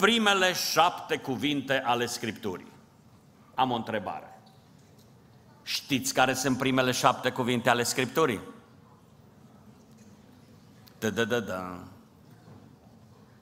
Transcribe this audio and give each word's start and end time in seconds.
primele 0.00 0.52
șapte 0.52 1.16
cuvinte 1.16 1.82
ale 1.84 2.06
Scripturii. 2.06 2.72
Am 3.54 3.70
o 3.70 3.74
întrebare. 3.74 4.40
Știți 5.62 6.14
care 6.14 6.34
sunt 6.34 6.58
primele 6.58 6.90
șapte 6.90 7.30
cuvinte 7.30 7.70
ale 7.70 7.82
Scripturii? 7.82 8.40
Da, 10.98 11.10
da, 11.10 11.24
da, 11.24 11.40
da. 11.40 11.78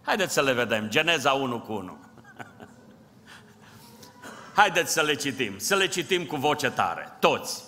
Haideți 0.03 0.33
să 0.33 0.43
le 0.43 0.53
vedem. 0.53 0.89
Geneza 0.89 1.33
1 1.33 1.61
cu 1.61 1.73
1. 1.73 1.99
Haideți 4.57 4.93
să 4.93 5.03
le 5.03 5.15
citim. 5.15 5.59
Să 5.59 5.75
le 5.75 5.87
citim 5.87 6.25
cu 6.25 6.37
voce 6.37 6.71
tare. 6.71 7.17
Toți. 7.19 7.65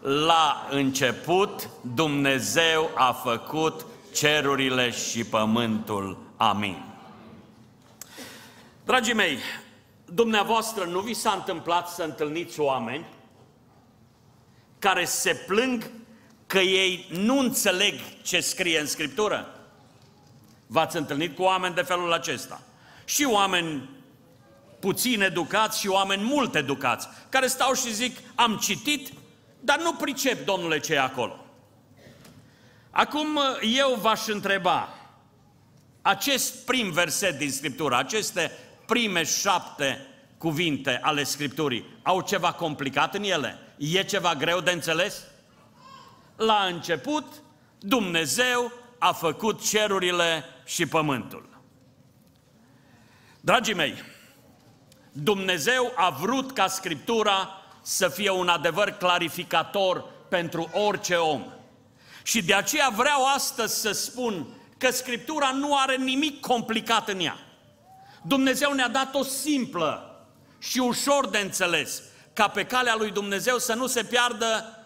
La 0.00 0.66
început 0.70 1.68
Dumnezeu 1.94 2.90
a 2.94 3.12
făcut 3.12 3.86
cerurile 4.14 4.90
și 4.90 5.24
pământul. 5.24 6.18
Amin. 6.36 6.91
Dragii 8.84 9.14
mei, 9.14 9.38
dumneavoastră 10.04 10.84
nu 10.84 11.00
vi 11.00 11.14
s-a 11.14 11.32
întâmplat 11.32 11.88
să 11.88 12.02
întâlniți 12.02 12.60
oameni 12.60 13.06
care 14.78 15.04
se 15.04 15.34
plâng 15.34 15.90
că 16.46 16.58
ei 16.58 17.06
nu 17.10 17.38
înțeleg 17.38 17.94
ce 18.22 18.40
scrie 18.40 18.80
în 18.80 18.86
Scriptură? 18.86 19.60
V-ați 20.66 20.96
întâlnit 20.96 21.36
cu 21.36 21.42
oameni 21.42 21.74
de 21.74 21.82
felul 21.82 22.12
acesta. 22.12 22.62
Și 23.04 23.24
oameni 23.24 23.90
puțin 24.80 25.22
educați 25.22 25.80
și 25.80 25.88
oameni 25.88 26.22
mult 26.22 26.54
educați, 26.54 27.08
care 27.28 27.46
stau 27.46 27.74
și 27.74 27.94
zic, 27.94 28.18
am 28.34 28.56
citit, 28.56 29.12
dar 29.60 29.80
nu 29.80 29.92
pricep, 29.92 30.44
domnule, 30.44 30.80
ce 30.80 30.94
e 30.94 31.00
acolo. 31.00 31.44
Acum 32.90 33.38
eu 33.60 33.98
v-aș 34.00 34.26
întreba, 34.26 34.88
acest 36.02 36.64
prim 36.64 36.90
verset 36.90 37.38
din 37.38 37.50
Scriptură, 37.50 37.96
aceste 37.96 38.50
prime 38.86 39.24
șapte 39.24 40.06
cuvinte 40.38 40.98
ale 41.02 41.22
Scripturii, 41.22 41.86
au 42.02 42.20
ceva 42.20 42.52
complicat 42.52 43.14
în 43.14 43.22
ele? 43.22 43.58
E 43.78 44.02
ceva 44.02 44.34
greu 44.34 44.60
de 44.60 44.70
înțeles? 44.70 45.22
La 46.36 46.64
început, 46.72 47.24
Dumnezeu 47.78 48.72
a 48.98 49.12
făcut 49.12 49.68
cerurile 49.68 50.44
și 50.64 50.86
pământul. 50.86 51.48
Dragii 53.40 53.74
mei, 53.74 53.94
Dumnezeu 55.12 55.92
a 55.96 56.10
vrut 56.10 56.52
ca 56.52 56.66
Scriptura 56.66 57.48
să 57.82 58.08
fie 58.08 58.30
un 58.30 58.48
adevăr 58.48 58.90
clarificator 58.90 60.04
pentru 60.28 60.70
orice 60.72 61.14
om. 61.14 61.44
Și 62.22 62.42
de 62.42 62.54
aceea 62.54 62.92
vreau 62.96 63.26
astăzi 63.34 63.80
să 63.80 63.92
spun 63.92 64.46
că 64.78 64.90
Scriptura 64.90 65.50
nu 65.50 65.76
are 65.76 65.96
nimic 65.96 66.40
complicat 66.40 67.08
în 67.08 67.20
ea. 67.20 67.38
Dumnezeu 68.22 68.72
ne-a 68.72 68.88
dat 68.88 69.14
o 69.14 69.22
simplă 69.22 70.06
și 70.58 70.78
ușor 70.78 71.28
de 71.28 71.38
înțeles, 71.38 72.02
ca 72.32 72.48
pe 72.48 72.64
calea 72.64 72.94
lui 72.96 73.10
Dumnezeu 73.10 73.58
să 73.58 73.74
nu 73.74 73.86
se 73.86 74.04
piardă 74.04 74.78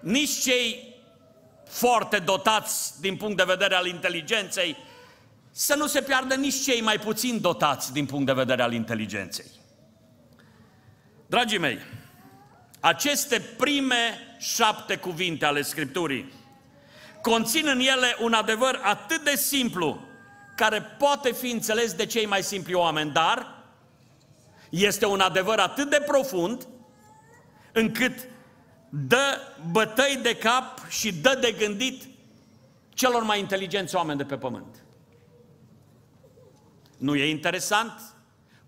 nici 0.00 0.40
cei 0.42 0.94
foarte 1.68 2.18
dotați 2.18 3.00
din 3.00 3.16
punct 3.16 3.36
de 3.36 3.44
vedere 3.46 3.74
al 3.74 3.86
inteligenței, 3.86 4.76
să 5.50 5.74
nu 5.74 5.86
se 5.86 6.02
piardă 6.02 6.34
nici 6.34 6.62
cei 6.62 6.80
mai 6.80 6.98
puțin 6.98 7.40
dotați 7.40 7.92
din 7.92 8.06
punct 8.06 8.26
de 8.26 8.32
vedere 8.32 8.62
al 8.62 8.72
inteligenței. 8.72 9.50
Dragii 11.26 11.58
mei, 11.58 11.78
aceste 12.80 13.40
prime 13.40 14.36
șapte 14.38 14.96
cuvinte 14.96 15.44
ale 15.44 15.62
Scripturii 15.62 16.32
conțin 17.22 17.66
în 17.66 17.80
ele 17.80 18.16
un 18.20 18.32
adevăr 18.32 18.80
atât 18.82 19.24
de 19.24 19.36
simplu, 19.36 20.00
care 20.56 20.82
poate 20.82 21.32
fi 21.32 21.50
înțeles 21.50 21.92
de 21.92 22.06
cei 22.06 22.26
mai 22.26 22.42
simpli 22.42 22.74
oameni, 22.74 23.10
dar 23.10 23.64
este 24.70 25.06
un 25.06 25.20
adevăr 25.20 25.58
atât 25.58 25.90
de 25.90 26.02
profund, 26.06 26.66
încât 27.72 28.28
dă 28.88 29.38
bătăi 29.70 30.18
de 30.22 30.36
cap 30.36 30.88
și 30.88 31.12
dă 31.12 31.38
de 31.40 31.52
gândit 31.52 32.02
celor 32.88 33.22
mai 33.22 33.38
inteligenți 33.38 33.94
oameni 33.94 34.18
de 34.18 34.24
pe 34.24 34.36
pământ. 34.36 34.84
Nu 36.98 37.14
e 37.14 37.30
interesant 37.30 38.14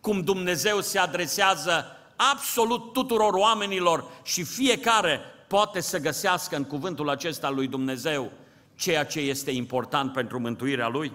cum 0.00 0.20
Dumnezeu 0.20 0.80
se 0.80 0.98
adresează 0.98 1.96
absolut 2.16 2.92
tuturor 2.92 3.32
oamenilor 3.34 4.04
și 4.22 4.42
fiecare 4.42 5.20
poate 5.48 5.80
să 5.80 5.98
găsească 5.98 6.56
în 6.56 6.64
cuvântul 6.64 7.08
acesta 7.08 7.50
lui 7.50 7.66
Dumnezeu 7.66 8.32
ceea 8.74 9.04
ce 9.04 9.20
este 9.20 9.50
important 9.50 10.12
pentru 10.12 10.40
mântuirea 10.40 10.88
lui? 10.88 11.12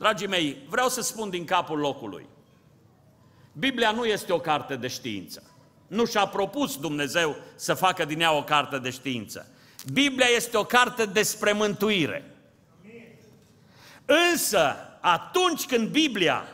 Dragii 0.00 0.26
mei, 0.26 0.56
vreau 0.68 0.88
să 0.88 1.00
spun 1.00 1.30
din 1.30 1.44
capul 1.44 1.78
locului. 1.78 2.26
Biblia 3.52 3.90
nu 3.90 4.04
este 4.04 4.32
o 4.32 4.40
carte 4.40 4.76
de 4.76 4.88
știință. 4.88 5.42
Nu 5.86 6.04
și-a 6.04 6.26
propus 6.26 6.76
Dumnezeu 6.76 7.36
să 7.54 7.74
facă 7.74 8.04
din 8.04 8.20
ea 8.20 8.32
o 8.32 8.44
carte 8.44 8.78
de 8.78 8.90
știință. 8.90 9.48
Biblia 9.92 10.26
este 10.26 10.56
o 10.56 10.64
carte 10.64 11.04
despre 11.04 11.52
mântuire. 11.52 12.36
Însă, 14.32 14.76
atunci 15.00 15.66
când 15.66 15.88
Biblia 15.88 16.44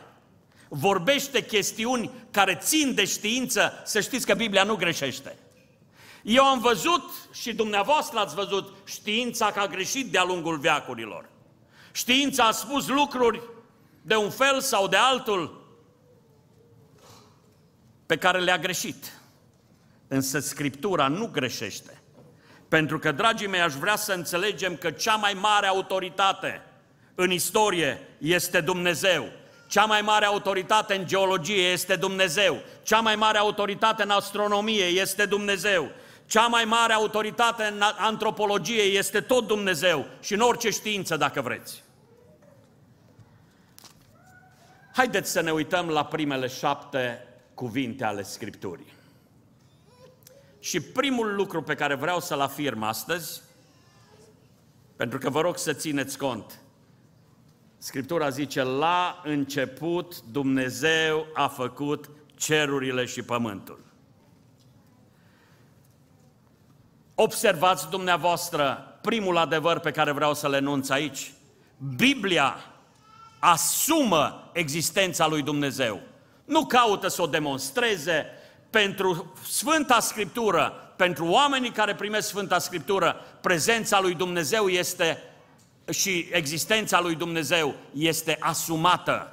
vorbește 0.67 1.45
chestiuni 1.45 2.11
care 2.31 2.55
țin 2.55 2.93
de 2.93 3.05
știință, 3.05 3.73
să 3.85 3.99
știți 3.99 4.25
că 4.25 4.33
Biblia 4.33 4.63
nu 4.63 4.75
greșește. 4.75 5.35
Eu 6.23 6.43
am 6.43 6.59
văzut 6.59 7.03
și 7.33 7.53
dumneavoastră 7.53 8.19
ați 8.19 8.35
văzut 8.35 8.75
știința 8.85 9.51
că 9.51 9.59
a 9.59 9.67
greșit 9.67 10.11
de-a 10.11 10.23
lungul 10.23 10.57
veacurilor. 10.57 11.35
Știința 11.97 12.43
a 12.43 12.51
spus 12.51 12.87
lucruri 12.87 13.41
de 14.01 14.15
un 14.15 14.29
fel 14.29 14.61
sau 14.61 14.87
de 14.87 14.95
altul 14.95 15.65
pe 18.05 18.17
care 18.17 18.39
le-a 18.39 18.57
greșit. 18.57 19.21
Însă 20.07 20.39
Scriptura 20.39 21.07
nu 21.07 21.27
greșește. 21.27 22.01
Pentru 22.67 22.99
că, 22.99 23.11
dragii 23.11 23.47
mei, 23.47 23.61
aș 23.61 23.73
vrea 23.73 23.95
să 23.95 24.13
înțelegem 24.13 24.75
că 24.75 24.91
cea 24.91 25.15
mai 25.15 25.33
mare 25.33 25.67
autoritate 25.67 26.61
în 27.15 27.31
istorie 27.31 27.99
este 28.17 28.61
Dumnezeu. 28.61 29.31
Cea 29.67 29.85
mai 29.85 30.01
mare 30.01 30.25
autoritate 30.25 30.95
în 30.95 31.07
geologie 31.07 31.71
este 31.71 31.95
Dumnezeu. 31.95 32.61
Cea 32.83 32.99
mai 32.99 33.15
mare 33.15 33.37
autoritate 33.37 34.03
în 34.03 34.09
astronomie 34.09 34.85
este 34.85 35.25
Dumnezeu. 35.25 35.91
Cea 36.25 36.47
mai 36.47 36.65
mare 36.65 36.93
autoritate 36.93 37.63
în 37.63 37.81
antropologie 37.97 38.81
este 38.81 39.21
tot 39.21 39.47
Dumnezeu 39.47 40.05
și 40.21 40.33
în 40.33 40.39
orice 40.39 40.69
știință, 40.69 41.17
dacă 41.17 41.41
vreți. 41.41 41.85
Haideți 44.97 45.31
să 45.31 45.41
ne 45.41 45.51
uităm 45.51 45.87
la 45.87 46.05
primele 46.05 46.47
șapte 46.47 47.27
cuvinte 47.53 48.03
ale 48.03 48.21
Scripturii. 48.21 48.93
Și 50.59 50.79
primul 50.79 51.35
lucru 51.35 51.61
pe 51.63 51.75
care 51.75 51.95
vreau 51.95 52.19
să-l 52.19 52.39
afirm 52.39 52.83
astăzi, 52.83 53.41
pentru 54.95 55.17
că 55.17 55.29
vă 55.29 55.41
rog 55.41 55.57
să 55.57 55.73
țineți 55.73 56.17
cont, 56.17 56.59
Scriptura 57.77 58.29
zice, 58.29 58.63
la 58.63 59.21
început 59.23 60.21
Dumnezeu 60.21 61.25
a 61.33 61.47
făcut 61.47 62.09
cerurile 62.35 63.05
și 63.05 63.21
pământul. 63.21 63.79
Observați 67.15 67.89
dumneavoastră 67.89 68.97
primul 69.01 69.37
adevăr 69.37 69.79
pe 69.79 69.91
care 69.91 70.11
vreau 70.11 70.33
să-l 70.33 70.53
enunț 70.53 70.89
aici. 70.89 71.33
Biblia 71.95 72.55
asumă 73.39 74.49
existența 74.53 75.27
lui 75.27 75.41
Dumnezeu. 75.41 76.01
Nu 76.45 76.65
caută 76.65 77.07
să 77.07 77.21
o 77.21 77.27
demonstreze 77.27 78.25
pentru 78.69 79.33
Sfânta 79.49 79.99
Scriptură, 79.99 80.93
pentru 80.95 81.25
oamenii 81.25 81.71
care 81.71 81.95
primesc 81.95 82.27
Sfânta 82.27 82.59
Scriptură, 82.59 83.25
prezența 83.41 84.01
lui 84.01 84.13
Dumnezeu 84.13 84.67
este 84.67 85.23
și 85.89 86.27
existența 86.31 87.01
lui 87.01 87.15
Dumnezeu 87.15 87.75
este 87.93 88.37
asumată. 88.39 89.31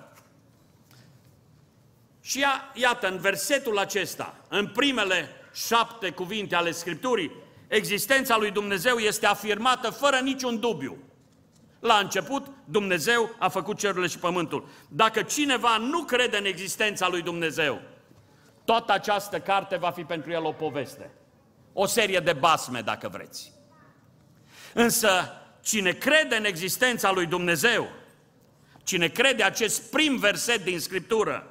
Și 2.20 2.38
ia, 2.38 2.70
iată, 2.74 3.08
în 3.08 3.18
versetul 3.18 3.78
acesta, 3.78 4.34
în 4.48 4.66
primele 4.66 5.28
șapte 5.54 6.10
cuvinte 6.10 6.54
ale 6.54 6.70
Scripturii, 6.70 7.30
existența 7.68 8.36
lui 8.36 8.50
Dumnezeu 8.50 8.96
este 8.96 9.26
afirmată 9.26 9.90
fără 9.90 10.16
niciun 10.16 10.60
dubiu. 10.60 10.98
La 11.84 11.98
început, 11.98 12.46
Dumnezeu 12.64 13.34
a 13.38 13.48
făcut 13.48 13.78
cerurile 13.78 14.06
și 14.06 14.18
pământul. 14.18 14.68
Dacă 14.88 15.22
cineva 15.22 15.76
nu 15.76 16.04
crede 16.04 16.36
în 16.36 16.44
existența 16.44 17.08
lui 17.08 17.22
Dumnezeu, 17.22 17.80
toată 18.64 18.92
această 18.92 19.40
carte 19.40 19.76
va 19.76 19.90
fi 19.90 20.02
pentru 20.02 20.30
el 20.30 20.44
o 20.44 20.52
poveste. 20.52 21.10
O 21.72 21.86
serie 21.86 22.20
de 22.20 22.32
basme, 22.32 22.80
dacă 22.80 23.08
vreți. 23.08 23.52
Însă, 24.74 25.08
cine 25.62 25.92
crede 25.92 26.36
în 26.36 26.44
existența 26.44 27.12
lui 27.12 27.26
Dumnezeu, 27.26 27.88
cine 28.84 29.08
crede 29.08 29.42
acest 29.42 29.90
prim 29.90 30.16
verset 30.18 30.64
din 30.64 30.80
Scriptură, 30.80 31.46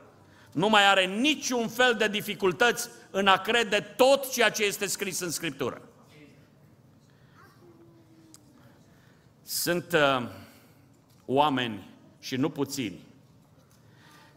nu 0.51 0.69
mai 0.69 0.85
are 0.85 1.05
niciun 1.05 1.67
fel 1.67 1.95
de 1.95 2.07
dificultăți 2.07 2.89
în 3.11 3.27
a 3.27 3.37
crede 3.37 3.79
tot 3.79 4.31
ceea 4.31 4.49
ce 4.49 4.63
este 4.63 4.85
scris 4.85 5.19
în 5.19 5.31
Scriptură. 5.31 5.81
Sunt 9.43 9.93
uh, 9.93 10.27
oameni 11.25 11.89
și 12.19 12.35
nu 12.35 12.49
puțini 12.49 12.99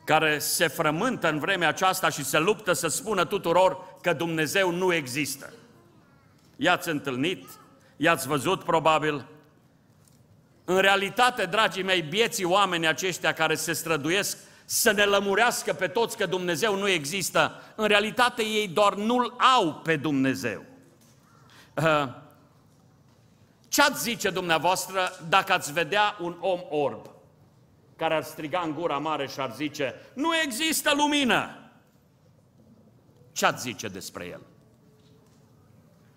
care 0.06 0.38
se 0.38 0.68
frământă 0.68 1.28
în 1.28 1.38
vremea 1.38 1.68
aceasta 1.68 2.08
și 2.08 2.24
se 2.24 2.38
luptă 2.38 2.72
să 2.72 2.88
spună 2.88 3.24
tuturor 3.24 3.78
că 4.02 4.12
Dumnezeu 4.12 4.70
nu 4.70 4.94
există. 4.94 5.52
I-ați 6.56 6.88
întâlnit, 6.88 7.48
i-ați 7.96 8.26
văzut 8.26 8.64
probabil. 8.64 9.26
În 10.64 10.78
realitate, 10.78 11.44
dragii 11.44 11.82
mei, 11.82 12.02
bieții 12.02 12.44
oameni 12.44 12.86
aceștia 12.86 13.32
care 13.32 13.54
se 13.54 13.72
străduiesc 13.72 14.38
să 14.64 14.92
ne 14.92 15.04
lămurească 15.04 15.72
pe 15.72 15.86
toți 15.86 16.16
că 16.16 16.26
Dumnezeu 16.26 16.76
nu 16.76 16.88
există, 16.88 17.62
în 17.74 17.86
realitate 17.86 18.42
ei 18.42 18.68
doar 18.68 18.94
nu-L 18.94 19.34
au 19.56 19.74
pe 19.74 19.96
Dumnezeu. 19.96 20.64
Uh, 21.74 22.08
ce 23.68 23.82
ați 23.82 24.02
zice 24.02 24.30
dumneavoastră 24.30 25.00
dacă 25.28 25.52
ați 25.52 25.72
vedea 25.72 26.16
un 26.20 26.36
om 26.40 26.60
orb 26.68 27.10
care 27.96 28.14
ar 28.14 28.22
striga 28.22 28.60
în 28.64 28.72
gura 28.72 28.98
mare 28.98 29.26
și 29.26 29.40
ar 29.40 29.52
zice, 29.54 29.94
nu 30.14 30.36
există 30.44 30.94
lumină? 30.94 31.70
Ce 33.32 33.46
ați 33.46 33.62
zice 33.62 33.88
despre 33.88 34.26
el? 34.26 34.40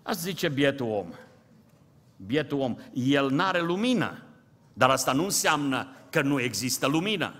Ați 0.02 0.20
zice 0.20 0.48
bietul 0.48 0.90
om. 0.90 1.12
Bietul 2.16 2.60
om, 2.60 2.76
el 2.92 3.30
n-are 3.30 3.60
lumină, 3.60 4.22
dar 4.72 4.90
asta 4.90 5.12
nu 5.12 5.24
înseamnă 5.24 5.88
că 6.10 6.22
nu 6.22 6.40
există 6.40 6.86
lumină. 6.86 7.34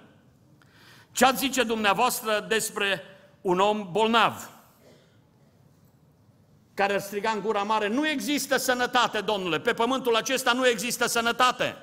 Ce 1.12 1.24
ați 1.24 1.38
zice 1.38 1.62
dumneavoastră 1.62 2.44
despre 2.48 3.02
un 3.40 3.58
om 3.58 3.88
bolnav? 3.90 4.59
Care 6.80 6.94
ar 6.94 7.00
striga 7.00 7.30
în 7.30 7.40
gura 7.40 7.62
mare, 7.62 7.88
nu 7.88 8.08
există 8.08 8.56
sănătate, 8.56 9.20
domnule, 9.20 9.60
pe 9.60 9.72
pământul 9.72 10.16
acesta 10.16 10.52
nu 10.52 10.66
există 10.66 11.06
sănătate. 11.06 11.76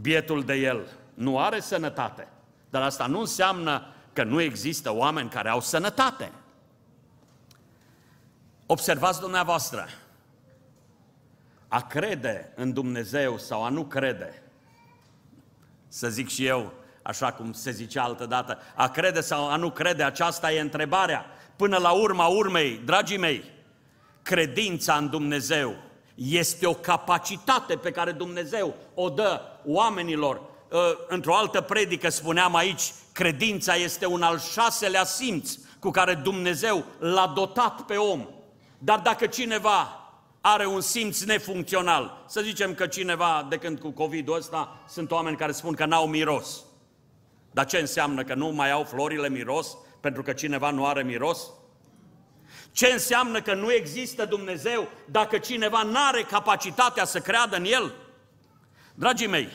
Bietul 0.00 0.44
de 0.44 0.54
el 0.54 0.86
nu 1.14 1.38
are 1.38 1.60
sănătate, 1.60 2.28
dar 2.70 2.82
asta 2.82 3.06
nu 3.06 3.20
înseamnă 3.20 3.94
că 4.12 4.24
nu 4.24 4.40
există 4.40 4.94
oameni 4.94 5.28
care 5.28 5.48
au 5.48 5.60
sănătate. 5.60 6.32
Observați 8.66 9.20
dumneavoastră, 9.20 9.88
a 11.68 11.82
crede 11.82 12.52
în 12.56 12.72
Dumnezeu 12.72 13.38
sau 13.38 13.64
a 13.64 13.68
nu 13.68 13.84
crede 13.84 14.42
să 15.88 16.08
zic 16.08 16.28
și 16.28 16.46
eu, 16.46 16.72
așa 17.02 17.32
cum 17.32 17.52
se 17.52 17.70
zicea 17.70 18.02
altă 18.02 18.26
dată, 18.26 18.58
a 18.74 18.88
crede 18.88 19.20
sau 19.20 19.50
a 19.50 19.56
nu 19.56 19.70
crede, 19.70 20.02
aceasta 20.02 20.52
e 20.52 20.60
întrebarea. 20.60 21.26
Până 21.60 21.76
la 21.76 21.90
urma 21.90 22.26
urmei, 22.26 22.80
dragii 22.84 23.18
mei, 23.18 23.44
credința 24.22 24.94
în 24.94 25.08
Dumnezeu 25.08 25.76
este 26.14 26.66
o 26.66 26.74
capacitate 26.74 27.76
pe 27.76 27.90
care 27.90 28.12
Dumnezeu 28.12 28.74
o 28.94 29.08
dă 29.08 29.40
oamenilor. 29.64 30.40
Ă, 30.72 30.96
într-o 31.08 31.36
altă 31.36 31.60
predică 31.60 32.08
spuneam 32.08 32.54
aici, 32.54 32.92
credința 33.12 33.74
este 33.74 34.06
un 34.06 34.22
al 34.22 34.38
șaselea 34.38 35.04
simț 35.04 35.54
cu 35.78 35.90
care 35.90 36.14
Dumnezeu 36.14 36.84
l-a 36.98 37.32
dotat 37.34 37.80
pe 37.80 37.96
om. 37.96 38.26
Dar 38.78 38.98
dacă 38.98 39.26
cineva 39.26 40.10
are 40.40 40.66
un 40.66 40.80
simț 40.80 41.22
nefuncțional. 41.22 42.24
Să 42.28 42.40
zicem 42.40 42.74
că 42.74 42.86
cineva, 42.86 43.46
de 43.48 43.56
când 43.56 43.78
cu 43.78 43.90
COVID-ul 43.90 44.36
ăsta, 44.36 44.80
sunt 44.88 45.10
oameni 45.10 45.36
care 45.36 45.52
spun 45.52 45.74
că 45.74 45.84
n-au 45.84 46.06
miros. 46.06 46.64
Dar 47.50 47.66
ce 47.66 47.78
înseamnă 47.78 48.24
că 48.24 48.34
nu 48.34 48.48
mai 48.48 48.70
au 48.70 48.84
florile 48.84 49.28
miros 49.28 49.76
pentru 50.00 50.22
că 50.22 50.32
cineva 50.32 50.70
nu 50.70 50.86
are 50.86 51.02
miros? 51.02 51.50
Ce 52.72 52.86
înseamnă 52.86 53.42
că 53.42 53.54
nu 53.54 53.72
există 53.72 54.24
Dumnezeu 54.24 54.88
dacă 55.10 55.38
cineva 55.38 55.82
nu 55.82 55.98
are 56.08 56.22
capacitatea 56.22 57.04
să 57.04 57.18
creadă 57.18 57.56
în 57.56 57.64
El? 57.64 57.94
Dragii 58.94 59.26
mei, 59.26 59.48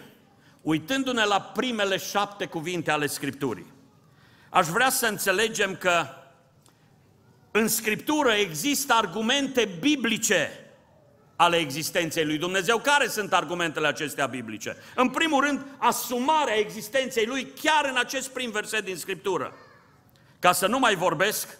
uitându-ne 0.61 1.25
la 1.25 1.41
primele 1.41 1.97
șapte 1.97 2.45
cuvinte 2.45 2.91
ale 2.91 3.07
Scripturii, 3.07 3.73
aș 4.49 4.67
vrea 4.67 4.89
să 4.89 5.05
înțelegem 5.05 5.75
că 5.75 6.07
în 7.51 7.67
Scriptură 7.67 8.31
există 8.31 8.93
argumente 8.93 9.77
biblice 9.79 10.59
ale 11.35 11.57
existenței 11.57 12.25
lui 12.25 12.37
Dumnezeu. 12.37 12.79
Care 12.79 13.07
sunt 13.07 13.33
argumentele 13.33 13.87
acestea 13.87 14.25
biblice? 14.25 14.77
În 14.95 15.09
primul 15.09 15.43
rând, 15.43 15.65
asumarea 15.77 16.57
existenței 16.57 17.25
lui 17.25 17.47
chiar 17.61 17.85
în 17.89 17.97
acest 17.97 18.29
prim 18.29 18.51
verset 18.51 18.85
din 18.85 18.95
Scriptură. 18.95 19.53
Ca 20.45 20.51
să 20.51 20.67
nu 20.67 20.79
mai 20.79 20.95
vorbesc 20.95 21.57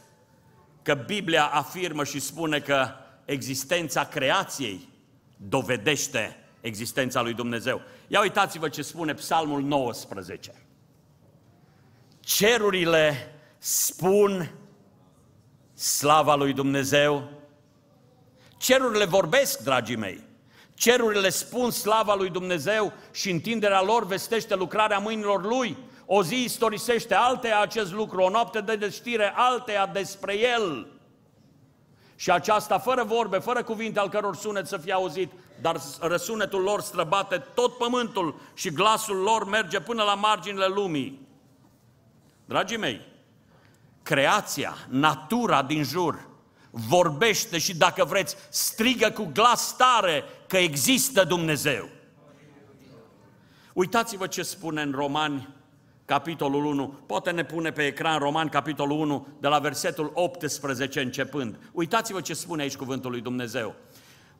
că 0.81 0.93
Biblia 0.93 1.45
afirmă 1.45 2.03
și 2.03 2.19
spune 2.19 2.59
că 2.59 2.89
existența 3.25 4.05
creației 4.05 4.89
dovedește 5.37 6.37
existența 6.61 7.21
lui 7.21 7.33
Dumnezeu. 7.33 7.81
Ia 8.07 8.21
uitați-vă 8.21 8.69
ce 8.69 8.81
spune 8.81 9.13
Psalmul 9.13 9.61
19. 9.61 10.51
Cerurile 12.19 13.35
spun 13.57 14.51
slava 15.73 16.35
lui 16.35 16.53
Dumnezeu, 16.53 17.29
Cerurile 18.57 19.05
vorbesc, 19.05 19.63
dragii 19.63 19.95
mei. 19.95 20.23
Cerurile 20.73 21.29
spun 21.29 21.71
slava 21.71 22.15
lui 22.15 22.29
Dumnezeu 22.29 22.93
și 23.11 23.29
întinderea 23.29 23.81
lor 23.81 24.05
vestește 24.05 24.55
lucrarea 24.55 24.97
mâinilor 24.97 25.45
lui. 25.45 25.77
O 26.05 26.23
zi 26.23 26.43
istorisește 26.43 27.13
alteia 27.13 27.59
acest 27.61 27.91
lucru, 27.91 28.21
o 28.21 28.29
noapte 28.29 28.61
de 28.61 28.75
deștire 28.75 29.33
alteia 29.35 29.85
despre 29.85 30.37
el. 30.37 30.87
Și 32.15 32.31
aceasta 32.31 32.79
fără 32.79 33.03
vorbe, 33.03 33.37
fără 33.37 33.63
cuvinte 33.63 33.99
al 33.99 34.09
căror 34.09 34.35
sunet 34.35 34.67
să 34.67 34.77
fie 34.77 34.93
auzit, 34.93 35.31
dar 35.61 35.81
răsunetul 35.99 36.61
lor 36.61 36.81
străbate 36.81 37.37
tot 37.37 37.77
pământul 37.77 38.39
și 38.53 38.69
glasul 38.69 39.15
lor 39.15 39.45
merge 39.45 39.79
până 39.79 40.03
la 40.03 40.13
marginile 40.13 40.67
lumii. 40.67 41.27
Dragii 42.45 42.77
mei, 42.77 43.01
creația, 44.03 44.77
natura 44.89 45.63
din 45.63 45.83
jur, 45.83 46.27
vorbește 46.69 47.57
și 47.57 47.75
dacă 47.75 48.05
vreți, 48.05 48.35
strigă 48.49 49.09
cu 49.09 49.29
glas 49.33 49.75
tare 49.75 50.23
că 50.47 50.57
există 50.57 51.23
Dumnezeu. 51.23 51.89
Uitați-vă 53.73 54.27
ce 54.27 54.43
spune 54.43 54.81
în 54.81 54.91
Romani, 54.91 55.49
capitolul 56.05 56.65
1, 56.65 56.87
poate 57.05 57.31
ne 57.31 57.43
pune 57.43 57.71
pe 57.71 57.85
ecran 57.85 58.19
Romani, 58.19 58.49
capitolul 58.49 58.99
1, 58.99 59.27
de 59.39 59.47
la 59.47 59.59
versetul 59.59 60.11
18 60.13 61.01
începând. 61.01 61.59
Uitați-vă 61.71 62.21
ce 62.21 62.33
spune 62.33 62.61
aici 62.61 62.75
cuvântul 62.75 63.11
lui 63.11 63.21
Dumnezeu. 63.21 63.75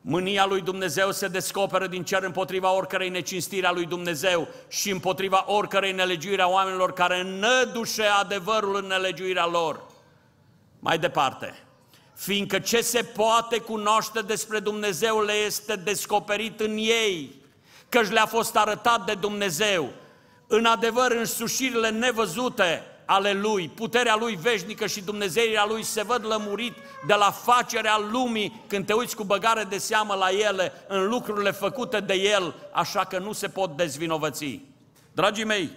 Mânia 0.00 0.46
lui 0.46 0.60
Dumnezeu 0.60 1.12
se 1.12 1.28
descoperă 1.28 1.86
din 1.86 2.04
cer 2.04 2.22
împotriva 2.22 2.72
oricărei 2.72 3.08
necinstiri 3.08 3.66
a 3.66 3.72
lui 3.72 3.86
Dumnezeu 3.86 4.48
și 4.68 4.90
împotriva 4.90 5.44
oricărei 5.46 5.92
nelegiuiri 5.92 6.42
a 6.42 6.48
oamenilor 6.48 6.92
care 6.92 7.22
nădușe 7.22 8.04
adevărul 8.04 8.76
în 8.76 8.86
nelegiuirea 8.86 9.46
lor. 9.46 9.82
Mai 10.78 10.98
departe, 10.98 11.54
fiindcă 12.14 12.58
ce 12.58 12.80
se 12.80 13.02
poate 13.02 13.58
cunoaște 13.58 14.20
despre 14.20 14.58
Dumnezeu 14.58 15.22
le 15.22 15.32
este 15.32 15.76
descoperit 15.76 16.60
în 16.60 16.76
ei, 16.76 17.42
căci 17.88 18.10
le-a 18.10 18.26
fost 18.26 18.56
arătat 18.56 19.06
de 19.06 19.14
Dumnezeu. 19.14 19.90
În 20.46 20.64
adevăr, 20.64 21.10
în 21.10 21.24
sușirile 21.24 21.90
nevăzute 21.90 22.82
ale 23.04 23.32
Lui, 23.32 23.68
puterea 23.68 24.16
Lui 24.16 24.36
veșnică 24.36 24.86
și 24.86 25.00
Dumnezeirea 25.00 25.64
Lui 25.68 25.82
se 25.82 26.02
văd 26.02 26.26
lămurit 26.26 26.72
de 27.06 27.14
la 27.14 27.30
facerea 27.30 27.98
lumii 28.10 28.62
când 28.66 28.86
te 28.86 28.92
uiți 28.92 29.16
cu 29.16 29.24
băgare 29.24 29.64
de 29.64 29.78
seamă 29.78 30.14
la 30.14 30.30
ele, 30.30 30.72
în 30.88 31.08
lucrurile 31.08 31.50
făcute 31.50 32.00
de 32.00 32.14
El, 32.14 32.54
așa 32.72 33.04
că 33.04 33.18
nu 33.18 33.32
se 33.32 33.48
pot 33.48 33.76
dezvinovăți. 33.76 34.60
Dragii 35.12 35.44
mei, 35.44 35.70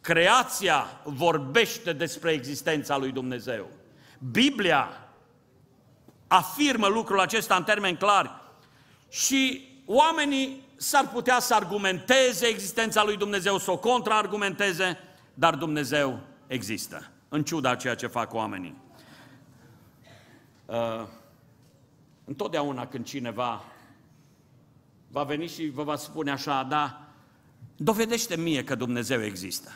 creația 0.00 1.00
vorbește 1.04 1.92
despre 1.92 2.32
existența 2.32 2.96
lui 2.96 3.12
Dumnezeu. 3.12 3.68
Biblia 4.30 5.08
afirmă 6.26 6.86
lucrul 6.86 7.20
acesta 7.20 7.54
în 7.54 7.64
termeni 7.64 7.96
clari. 7.96 8.30
Și 9.08 9.68
oamenii 9.86 10.62
s-ar 10.84 11.08
putea 11.08 11.40
să 11.40 11.54
argumenteze 11.54 12.46
existența 12.46 13.04
lui 13.04 13.16
Dumnezeu, 13.16 13.58
să 13.58 13.70
o 13.70 13.78
contraargumenteze, 13.78 14.98
dar 15.34 15.54
Dumnezeu 15.54 16.20
există, 16.46 17.10
în 17.28 17.44
ciuda 17.44 17.70
a 17.70 17.76
ceea 17.76 17.94
ce 17.94 18.06
fac 18.06 18.34
oamenii. 18.34 18.76
Uh, 20.66 21.06
întotdeauna 22.24 22.86
când 22.86 23.04
cineva 23.04 23.64
va 25.10 25.22
veni 25.22 25.48
și 25.48 25.68
vă 25.68 25.82
va 25.82 25.96
spune 25.96 26.30
așa, 26.30 26.62
da, 26.62 27.08
dovedește 27.76 28.36
mie 28.36 28.64
că 28.64 28.74
Dumnezeu 28.74 29.24
există. 29.24 29.72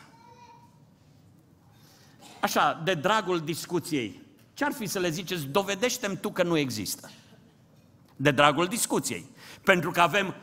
Așa, 2.40 2.80
de 2.84 2.94
dragul 2.94 3.40
discuției, 3.40 4.22
ce-ar 4.54 4.72
fi 4.72 4.86
să 4.86 4.98
le 4.98 5.10
ziceți, 5.10 5.46
dovedește-mi 5.46 6.16
tu 6.16 6.30
că 6.30 6.42
nu 6.42 6.56
există? 6.56 7.10
De 8.16 8.30
dragul 8.30 8.66
discuției. 8.66 9.24
Pentru 9.62 9.90
că 9.90 10.00
avem 10.00 10.34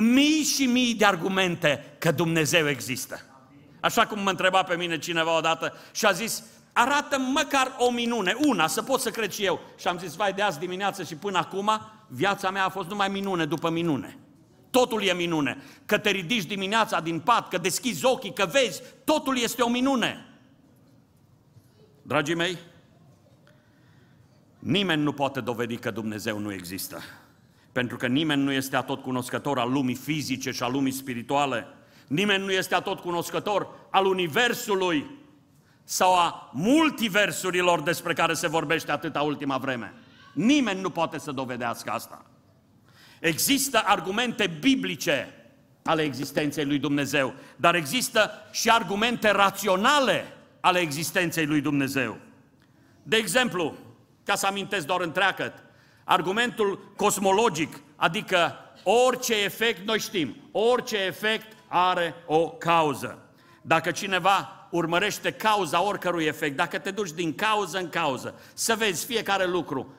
mii 0.00 0.42
și 0.42 0.66
mii 0.66 0.94
de 0.94 1.04
argumente 1.04 1.94
că 1.98 2.10
Dumnezeu 2.10 2.68
există. 2.68 3.20
Așa 3.80 4.06
cum 4.06 4.22
mă 4.22 4.30
întreba 4.30 4.62
pe 4.62 4.76
mine 4.76 4.98
cineva 4.98 5.36
odată 5.36 5.72
și 5.92 6.06
a 6.06 6.12
zis, 6.12 6.42
arată 6.72 7.18
măcar 7.18 7.72
o 7.78 7.90
minune, 7.90 8.36
una, 8.46 8.66
să 8.66 8.82
pot 8.82 9.00
să 9.00 9.10
cred 9.10 9.32
și 9.32 9.44
eu. 9.44 9.60
Și 9.78 9.88
am 9.88 9.98
zis, 9.98 10.14
vai, 10.14 10.32
de 10.32 10.42
azi 10.42 10.58
dimineață 10.58 11.02
și 11.02 11.14
până 11.14 11.38
acum, 11.38 11.70
viața 12.08 12.50
mea 12.50 12.64
a 12.64 12.68
fost 12.68 12.88
numai 12.88 13.08
minune 13.08 13.44
după 13.44 13.70
minune. 13.70 14.18
totul 14.70 15.02
e 15.02 15.12
minune. 15.12 15.62
Că 15.84 15.98
te 15.98 16.10
ridici 16.10 16.44
dimineața 16.44 17.00
din 17.00 17.20
pat, 17.20 17.48
că 17.48 17.58
deschizi 17.58 18.04
ochii, 18.04 18.32
că 18.32 18.46
vezi, 18.46 18.82
totul 19.04 19.38
este 19.38 19.62
o 19.62 19.68
minune. 19.68 20.26
Dragii 22.02 22.34
mei, 22.34 22.58
nimeni 24.58 25.02
nu 25.02 25.12
poate 25.12 25.40
dovedi 25.40 25.76
că 25.76 25.90
Dumnezeu 25.90 26.38
nu 26.38 26.52
există. 26.52 27.02
Pentru 27.78 27.96
că 27.96 28.06
nimeni 28.06 28.42
nu 28.42 28.52
este 28.52 28.76
atot 28.76 29.02
cunoscător 29.02 29.58
al 29.58 29.70
lumii 29.70 29.94
fizice 29.94 30.50
și 30.50 30.62
al 30.62 30.72
lumii 30.72 30.92
spirituale. 30.92 31.66
Nimeni 32.06 32.44
nu 32.44 32.52
este 32.52 32.74
atot 32.74 33.00
cunoscător 33.00 33.68
al 33.90 34.06
Universului 34.06 35.10
sau 35.84 36.14
a 36.14 36.50
multiversurilor 36.52 37.82
despre 37.82 38.12
care 38.12 38.34
se 38.34 38.48
vorbește 38.48 38.90
atâta 38.92 39.20
ultima 39.22 39.56
vreme. 39.56 39.94
Nimeni 40.32 40.80
nu 40.80 40.90
poate 40.90 41.18
să 41.18 41.32
dovedească 41.32 41.90
asta. 41.90 42.24
Există 43.20 43.82
argumente 43.84 44.46
biblice 44.60 45.34
ale 45.84 46.02
existenței 46.02 46.64
lui 46.64 46.78
Dumnezeu, 46.78 47.34
dar 47.56 47.74
există 47.74 48.30
și 48.50 48.70
argumente 48.70 49.30
raționale 49.30 50.24
ale 50.60 50.78
existenței 50.78 51.46
lui 51.46 51.60
Dumnezeu. 51.60 52.16
De 53.02 53.16
exemplu, 53.16 53.74
ca 54.24 54.34
să 54.34 54.46
amintesc 54.46 54.86
doar 54.86 55.00
întreagăt, 55.00 55.67
argumentul 56.08 56.92
cosmologic, 56.96 57.80
adică 57.96 58.54
orice 58.82 59.44
efect, 59.44 59.86
noi 59.86 59.98
știm, 59.98 60.36
orice 60.52 60.96
efect 60.96 61.56
are 61.66 62.14
o 62.26 62.48
cauză. 62.48 63.18
Dacă 63.62 63.90
cineva 63.90 64.68
urmărește 64.70 65.32
cauza 65.32 65.82
oricărui 65.82 66.24
efect, 66.24 66.56
dacă 66.56 66.78
te 66.78 66.90
duci 66.90 67.10
din 67.10 67.34
cauză 67.34 67.78
în 67.78 67.88
cauză, 67.88 68.34
să 68.54 68.74
vezi 68.74 69.06
fiecare 69.06 69.46
lucru, 69.46 69.94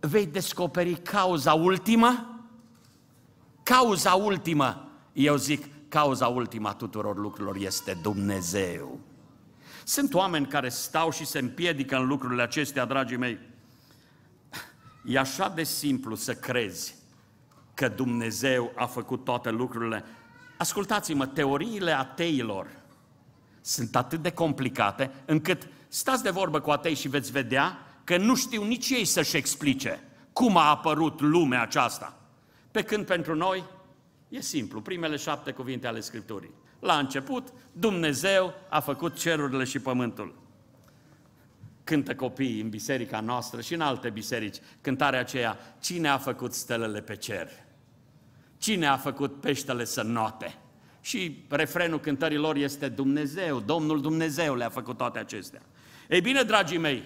vei 0.00 0.26
descoperi 0.26 0.94
cauza 0.94 1.52
ultimă? 1.52 2.40
Cauza 3.62 4.14
ultimă, 4.14 4.88
eu 5.12 5.36
zic, 5.36 5.64
cauza 5.88 6.26
ultimă 6.26 6.68
a 6.68 6.74
tuturor 6.74 7.16
lucrurilor 7.18 7.56
este 7.56 7.98
Dumnezeu. 8.02 8.98
Sunt 9.84 10.14
oameni 10.14 10.46
care 10.46 10.68
stau 10.68 11.10
și 11.10 11.26
se 11.26 11.38
împiedică 11.38 11.96
în 11.96 12.06
lucrurile 12.06 12.42
acestea, 12.42 12.84
dragii 12.84 13.16
mei. 13.16 13.50
E 15.04 15.18
așa 15.18 15.48
de 15.48 15.62
simplu 15.62 16.14
să 16.14 16.34
crezi 16.34 16.94
că 17.74 17.88
Dumnezeu 17.88 18.72
a 18.74 18.86
făcut 18.86 19.24
toate 19.24 19.50
lucrurile. 19.50 20.04
Ascultați-mă, 20.58 21.26
teoriile 21.26 21.92
ateilor 21.92 22.80
sunt 23.60 23.96
atât 23.96 24.22
de 24.22 24.30
complicate 24.30 25.10
încât 25.24 25.68
stați 25.88 26.22
de 26.22 26.30
vorbă 26.30 26.60
cu 26.60 26.70
atei 26.70 26.94
și 26.94 27.08
veți 27.08 27.30
vedea 27.30 27.78
că 28.04 28.16
nu 28.16 28.36
știu 28.36 28.64
nici 28.64 28.90
ei 28.90 29.04
să-și 29.04 29.36
explice 29.36 30.02
cum 30.32 30.56
a 30.56 30.70
apărut 30.70 31.20
lumea 31.20 31.62
aceasta. 31.62 32.16
Pe 32.70 32.82
când 32.82 33.06
pentru 33.06 33.34
noi 33.34 33.64
e 34.28 34.40
simplu, 34.40 34.80
primele 34.80 35.16
șapte 35.16 35.50
cuvinte 35.50 35.86
ale 35.86 36.00
Scripturii. 36.00 36.54
La 36.78 36.98
început, 36.98 37.48
Dumnezeu 37.72 38.54
a 38.68 38.80
făcut 38.80 39.18
cerurile 39.18 39.64
și 39.64 39.78
pământul. 39.78 40.41
Cântă 41.84 42.14
copiii 42.14 42.60
în 42.60 42.68
biserica 42.68 43.20
noastră 43.20 43.60
și 43.60 43.74
în 43.74 43.80
alte 43.80 44.10
biserici, 44.10 44.56
cântarea 44.80 45.20
aceea, 45.20 45.58
cine 45.80 46.08
a 46.08 46.18
făcut 46.18 46.52
stelele 46.52 47.00
pe 47.00 47.16
cer? 47.16 47.48
Cine 48.58 48.86
a 48.86 48.96
făcut 48.96 49.40
peștele 49.40 49.84
să 49.84 50.02
note? 50.02 50.54
Și 51.00 51.44
refrenul 51.48 52.00
cântărilor 52.00 52.56
este 52.56 52.88
Dumnezeu, 52.88 53.60
Domnul 53.60 54.00
Dumnezeu 54.00 54.54
le-a 54.54 54.68
făcut 54.68 54.96
toate 54.96 55.18
acestea. 55.18 55.62
Ei 56.08 56.20
bine, 56.20 56.42
dragii 56.42 56.78
mei, 56.78 57.02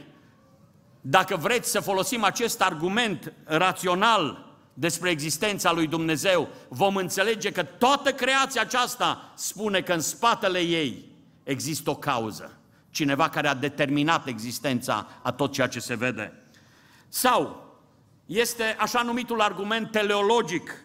dacă 1.01 1.37
vreți 1.37 1.71
să 1.71 1.81
folosim 1.81 2.25
acest 2.25 2.63
argument 2.63 3.33
rațional 3.45 4.55
despre 4.75 5.11
existența 5.11 5.73
lui 5.73 5.87
Dumnezeu, 5.87 6.49
vom 6.69 6.97
înțelege 6.97 7.53
că 7.53 7.63
toată 7.63 8.13
creația 8.13 8.61
aceasta 8.61 9.33
spune 9.37 9.81
că 9.81 9.93
în 9.93 10.01
spatele 10.01 10.59
ei 10.59 11.05
există 11.43 11.91
o 11.91 11.97
cauză. 11.97 12.56
Cineva 12.97 13.29
care 13.29 13.49
a 13.49 13.55
determinat 13.55 14.27
existența 14.27 15.09
a 15.23 15.33
tot 15.33 15.53
ceea 15.53 15.67
ce 15.67 15.81
se 15.81 15.95
vede. 15.95 16.33
Sau 17.09 17.67
este 18.27 18.77
așa 18.79 19.03
numitul 19.03 19.41
argument 19.41 19.91
teleologic, 19.91 20.85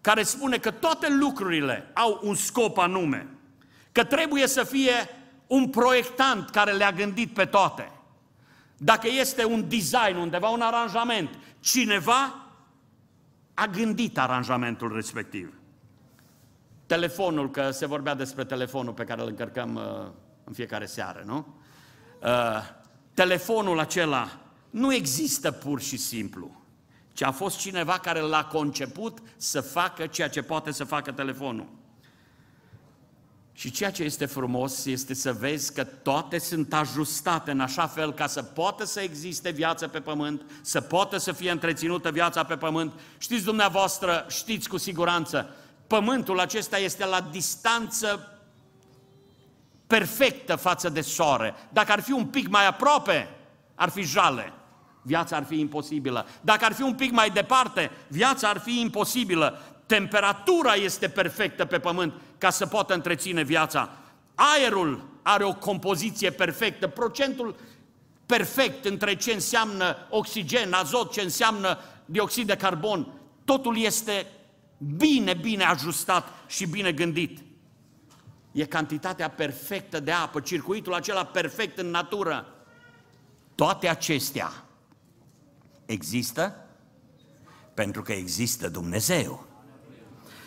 care 0.00 0.22
spune 0.22 0.58
că 0.58 0.70
toate 0.70 1.08
lucrurile 1.10 1.90
au 1.94 2.20
un 2.22 2.34
scop 2.34 2.78
anume, 2.78 3.26
că 3.92 4.04
trebuie 4.04 4.46
să 4.46 4.64
fie 4.64 4.92
un 5.46 5.68
proiectant 5.68 6.50
care 6.50 6.72
le-a 6.72 6.92
gândit 6.92 7.34
pe 7.34 7.44
toate. 7.44 7.90
Dacă 8.76 9.08
este 9.20 9.44
un 9.44 9.68
design 9.68 10.16
undeva, 10.16 10.48
un 10.48 10.60
aranjament, 10.60 11.38
cineva 11.60 12.46
a 13.54 13.66
gândit 13.66 14.18
aranjamentul 14.18 14.94
respectiv. 14.94 15.54
Telefonul, 16.86 17.50
că 17.50 17.70
se 17.70 17.86
vorbea 17.86 18.14
despre 18.14 18.44
telefonul 18.44 18.92
pe 18.92 19.04
care 19.04 19.20
îl 19.20 19.28
încărcăm 19.28 19.74
uh, 19.74 20.12
în 20.48 20.54
fiecare 20.54 20.86
seară, 20.86 21.22
nu? 21.26 21.46
Uh, 22.22 22.62
telefonul 23.14 23.78
acela 23.78 24.38
nu 24.70 24.94
există 24.94 25.50
pur 25.50 25.80
și 25.80 25.96
simplu, 25.96 26.62
ci 27.12 27.22
a 27.22 27.30
fost 27.30 27.58
cineva 27.58 27.98
care 27.98 28.20
l-a 28.20 28.44
conceput 28.44 29.18
să 29.36 29.60
facă 29.60 30.06
ceea 30.06 30.28
ce 30.28 30.42
poate 30.42 30.70
să 30.70 30.84
facă 30.84 31.12
telefonul. 31.12 31.68
Și 33.52 33.70
ceea 33.70 33.90
ce 33.90 34.02
este 34.02 34.26
frumos 34.26 34.84
este 34.84 35.14
să 35.14 35.32
vezi 35.32 35.74
că 35.74 35.84
toate 35.84 36.38
sunt 36.38 36.74
ajustate 36.74 37.50
în 37.50 37.60
așa 37.60 37.86
fel 37.86 38.12
ca 38.12 38.26
să 38.26 38.42
poată 38.42 38.84
să 38.84 39.00
existe 39.00 39.50
viață 39.50 39.88
pe 39.88 40.00
pământ, 40.00 40.42
să 40.62 40.80
poată 40.80 41.16
să 41.16 41.32
fie 41.32 41.50
întreținută 41.50 42.10
viața 42.10 42.44
pe 42.44 42.56
pământ. 42.56 42.92
Știți 43.18 43.44
dumneavoastră, 43.44 44.26
știți 44.28 44.68
cu 44.68 44.76
siguranță, 44.76 45.54
pământul 45.86 46.40
acesta 46.40 46.78
este 46.78 47.04
la 47.04 47.20
distanță 47.20 48.37
perfectă 49.88 50.56
față 50.56 50.88
de 50.88 51.00
soare. 51.00 51.54
Dacă 51.72 51.92
ar 51.92 52.00
fi 52.00 52.12
un 52.12 52.26
pic 52.26 52.48
mai 52.48 52.66
aproape, 52.66 53.28
ar 53.74 53.88
fi 53.88 54.02
jale. 54.02 54.52
Viața 55.02 55.36
ar 55.36 55.44
fi 55.44 55.60
imposibilă. 55.60 56.26
Dacă 56.40 56.64
ar 56.64 56.72
fi 56.72 56.82
un 56.82 56.94
pic 56.94 57.12
mai 57.12 57.30
departe, 57.30 57.90
viața 58.08 58.48
ar 58.48 58.58
fi 58.58 58.80
imposibilă. 58.80 59.58
Temperatura 59.86 60.72
este 60.74 61.08
perfectă 61.08 61.64
pe 61.64 61.78
pământ 61.78 62.12
ca 62.38 62.50
să 62.50 62.66
poată 62.66 62.94
întreține 62.94 63.42
viața. 63.42 63.90
Aerul 64.34 65.08
are 65.22 65.44
o 65.44 65.54
compoziție 65.54 66.30
perfectă, 66.30 66.88
procentul 66.88 67.56
perfect 68.26 68.84
între 68.84 69.16
ce 69.16 69.32
înseamnă 69.32 69.96
oxigen, 70.10 70.72
azot, 70.72 71.12
ce 71.12 71.20
înseamnă 71.20 71.78
dioxid 72.04 72.46
de 72.46 72.56
carbon. 72.56 73.06
Totul 73.44 73.78
este 73.78 74.26
bine, 74.96 75.34
bine 75.34 75.64
ajustat 75.64 76.28
și 76.46 76.66
bine 76.66 76.92
gândit. 76.92 77.47
E 78.52 78.64
cantitatea 78.64 79.30
perfectă 79.30 80.00
de 80.00 80.12
apă, 80.12 80.40
circuitul 80.40 80.94
acela 80.94 81.24
perfect 81.24 81.78
în 81.78 81.90
natură. 81.90 82.46
Toate 83.54 83.88
acestea 83.88 84.52
există 85.86 86.68
pentru 87.74 88.02
că 88.02 88.12
există 88.12 88.68
Dumnezeu. 88.68 89.46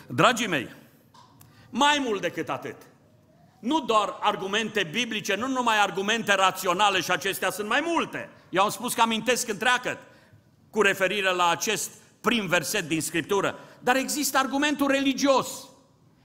Dragii 0.06 0.46
mei, 0.46 0.68
mai 1.70 2.02
mult 2.04 2.20
decât 2.20 2.48
atât, 2.48 2.76
nu 3.60 3.80
doar 3.80 4.16
argumente 4.20 4.82
biblice, 4.82 5.34
nu 5.34 5.46
numai 5.46 5.78
argumente 5.78 6.34
raționale 6.34 7.00
și 7.00 7.10
acestea 7.10 7.50
sunt 7.50 7.68
mai 7.68 7.82
multe. 7.84 8.30
Eu 8.48 8.62
am 8.62 8.70
spus 8.70 8.94
că 8.94 9.00
amintesc 9.00 9.48
întreagăt 9.48 9.98
cu 10.70 10.82
referire 10.82 11.30
la 11.34 11.48
acest 11.48 11.90
prim 12.20 12.46
verset 12.46 12.88
din 12.88 13.00
Scriptură, 13.00 13.58
dar 13.80 13.96
există 13.96 14.38
argumentul 14.38 14.90
religios. 14.90 15.48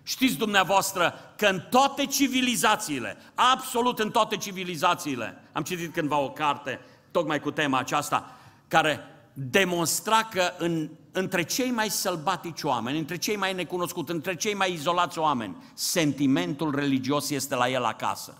Știți 0.07 0.35
dumneavoastră 0.35 1.33
că 1.35 1.45
în 1.45 1.61
toate 1.69 2.05
civilizațiile, 2.05 3.17
absolut 3.35 3.99
în 3.99 4.11
toate 4.11 4.37
civilizațiile, 4.37 5.41
am 5.51 5.63
citit 5.63 5.93
cândva 5.93 6.17
o 6.17 6.29
carte 6.29 6.79
tocmai 7.11 7.39
cu 7.39 7.51
tema 7.51 7.77
aceasta, 7.77 8.37
care 8.67 8.99
demonstra 9.33 10.23
că 10.23 10.53
în, 10.57 10.89
între 11.11 11.43
cei 11.43 11.71
mai 11.71 11.89
sălbatici 11.89 12.63
oameni, 12.63 12.97
între 12.97 13.17
cei 13.17 13.35
mai 13.35 13.53
necunoscuți, 13.53 14.11
între 14.11 14.35
cei 14.35 14.53
mai 14.53 14.73
izolați 14.73 15.19
oameni, 15.19 15.55
sentimentul 15.73 16.75
religios 16.75 17.29
este 17.29 17.55
la 17.55 17.69
el 17.69 17.83
acasă. 17.83 18.37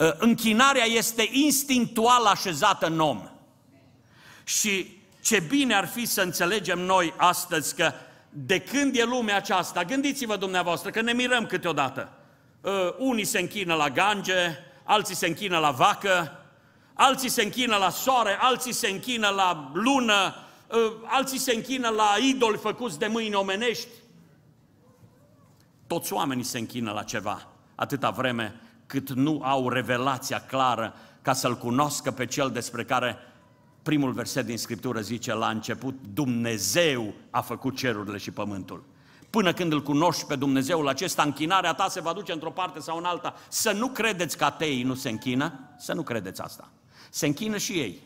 Ă, 0.00 0.16
închinarea 0.18 0.84
este 0.84 1.28
instinctual 1.32 2.24
așezată 2.24 2.86
în 2.86 3.00
om. 3.00 3.28
Și 4.44 4.98
ce 5.22 5.40
bine 5.40 5.74
ar 5.74 5.86
fi 5.86 6.06
să 6.06 6.22
înțelegem 6.22 6.78
noi 6.78 7.14
astăzi 7.16 7.74
că 7.74 7.92
de 8.30 8.60
când 8.60 8.96
e 8.96 9.04
lumea 9.04 9.36
aceasta, 9.36 9.84
gândiți-vă 9.84 10.36
dumneavoastră 10.36 10.90
că 10.90 11.00
ne 11.00 11.12
mirăm 11.12 11.46
câteodată. 11.46 12.12
Ă, 12.64 12.94
unii 12.98 13.24
se 13.24 13.38
închină 13.38 13.74
la 13.74 13.90
gange, 13.90 14.58
alții 14.84 15.14
se 15.14 15.26
închină 15.26 15.58
la 15.58 15.70
vacă, 15.70 16.44
alții 16.94 17.28
se 17.28 17.42
închină 17.42 17.76
la 17.76 17.90
soare, 17.90 18.38
alții 18.40 18.72
se 18.72 18.88
închină 18.88 19.28
la 19.28 19.70
lună, 19.74 20.34
ă, 20.70 20.92
alții 21.06 21.38
se 21.38 21.54
închină 21.54 21.88
la 21.88 22.14
idoli 22.28 22.58
făcuți 22.58 22.98
de 22.98 23.06
mâini 23.06 23.34
omenești. 23.34 23.88
Toți 25.86 26.12
oamenii 26.12 26.44
se 26.44 26.58
închină 26.58 26.92
la 26.92 27.02
ceva, 27.02 27.48
atâta 27.74 28.10
vreme 28.10 28.60
cât 28.86 29.10
nu 29.10 29.40
au 29.44 29.68
revelația 29.68 30.40
clară 30.40 30.94
ca 31.22 31.32
să-L 31.32 31.56
cunoscă 31.56 32.10
pe 32.10 32.26
Cel 32.26 32.50
despre 32.50 32.84
care 32.84 33.16
primul 33.82 34.12
verset 34.12 34.46
din 34.46 34.58
Scriptură 34.58 35.00
zice 35.00 35.34
la 35.34 35.48
început, 35.48 35.94
Dumnezeu 36.14 37.14
a 37.30 37.40
făcut 37.40 37.76
cerurile 37.76 38.18
și 38.18 38.30
pământul. 38.30 38.84
până 39.30 39.52
când 39.52 39.72
îl 39.72 39.82
cunoști 39.82 40.24
pe 40.24 40.36
Dumnezeul 40.36 40.88
acesta, 40.88 41.22
închinarea 41.22 41.72
ta 41.72 41.88
se 41.88 42.00
va 42.00 42.12
duce 42.12 42.32
într-o 42.32 42.50
parte 42.50 42.80
sau 42.80 42.98
în 42.98 43.04
alta. 43.04 43.34
Să 43.48 43.72
nu 43.72 43.88
credeți 43.88 44.36
că 44.36 44.44
ateii 44.44 44.82
nu 44.82 44.94
se 44.94 45.08
închină, 45.08 45.52
să 45.78 45.92
nu 45.92 46.02
credeți 46.02 46.40
asta. 46.40 46.70
Se 47.10 47.26
închină 47.26 47.56
și 47.56 47.72
ei. 47.72 47.98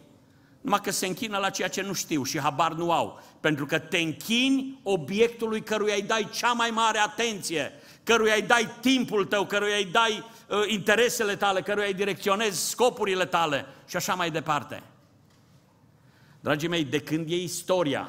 Numai 0.60 0.80
că 0.80 0.90
se 0.90 1.06
închină 1.06 1.38
la 1.38 1.50
ceea 1.50 1.68
ce 1.68 1.82
nu 1.82 1.92
știu 1.92 2.22
și 2.22 2.38
habar 2.38 2.72
nu 2.72 2.92
au. 2.92 3.22
Pentru 3.40 3.66
că 3.66 3.78
te 3.78 3.98
închini 3.98 4.80
obiectului 4.82 5.62
căruia 5.62 5.94
îi 5.94 6.02
dai 6.02 6.28
cea 6.32 6.52
mai 6.52 6.70
mare 6.70 6.98
atenție, 6.98 7.72
căruia 8.02 8.34
îi 8.34 8.42
dai 8.42 8.68
timpul 8.80 9.24
tău, 9.24 9.46
căruia 9.46 9.76
îi 9.76 9.88
dai 9.92 10.24
uh, 10.48 10.58
interesele 10.66 11.36
tale, 11.36 11.60
căruia 11.60 11.86
îi 11.86 11.94
direcționezi 11.94 12.68
scopurile 12.68 13.24
tale 13.24 13.66
și 13.88 13.96
așa 13.96 14.14
mai 14.14 14.30
departe. 14.30 14.82
Dragii 16.44 16.68
mei, 16.68 16.84
de 16.84 16.98
când 16.98 17.30
e 17.30 17.42
istoria, 17.42 18.08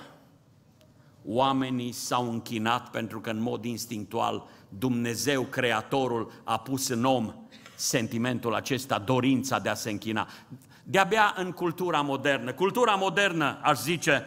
oamenii 1.25 1.92
s-au 1.92 2.32
închinat 2.32 2.89
pentru 2.89 3.20
că 3.20 3.30
în 3.30 3.42
mod 3.42 3.65
instinctual 3.65 4.48
Dumnezeu, 4.70 5.44
Creatorul, 5.44 6.32
a 6.44 6.60
pus 6.60 6.88
în 6.88 7.04
om 7.04 7.34
sentimentul 7.75 8.56
acesta, 8.56 9.00
dorința 9.00 9.60
de 9.60 9.70
a 9.70 9.74
se 9.74 9.89
închina. 9.89 10.27
De-abia 10.84 11.34
în 11.38 11.51
cultura 11.51 12.01
modernă, 12.01 12.54
cultura 12.54 12.96
modernă, 12.96 13.60
aș 13.62 13.80
zice, 13.80 14.25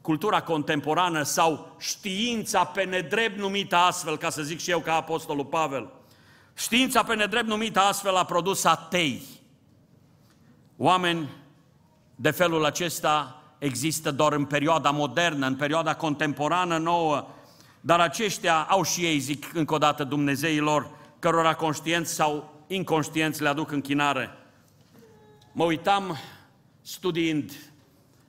cultura 0.00 0.42
contemporană 0.42 1.22
sau 1.22 1.76
știința 1.78 2.64
pe 2.64 2.84
nedrept 2.84 3.38
numită 3.38 3.76
astfel, 3.76 4.16
ca 4.16 4.30
să 4.30 4.42
zic 4.42 4.58
și 4.58 4.70
eu 4.70 4.80
ca 4.80 4.94
Apostolul 4.94 5.44
Pavel, 5.44 5.92
știința 6.54 7.02
pe 7.02 7.14
nedrept 7.14 7.46
numită 7.46 7.80
astfel 7.80 8.16
a 8.16 8.24
produs 8.24 8.64
atei. 8.64 9.22
Oameni 10.76 11.40
de 12.22 12.30
felul 12.30 12.64
acesta 12.64 13.42
există 13.58 14.10
doar 14.10 14.32
în 14.32 14.44
perioada 14.44 14.90
modernă, 14.90 15.46
în 15.46 15.54
perioada 15.54 15.94
contemporană 15.94 16.78
nouă, 16.78 17.28
dar 17.80 18.00
aceștia 18.00 18.62
au 18.62 18.82
și 18.82 19.04
ei, 19.04 19.18
zic 19.18 19.54
încă 19.54 19.74
o 19.74 19.78
dată, 19.78 20.04
Dumnezeilor, 20.04 20.90
cărora 21.18 21.54
conștienți 21.54 22.12
sau 22.12 22.64
inconștienți 22.66 23.42
le 23.42 23.48
aduc 23.48 23.70
închinare. 23.70 24.30
Mă 25.52 25.64
uitam, 25.64 26.16
studiind 26.82 27.52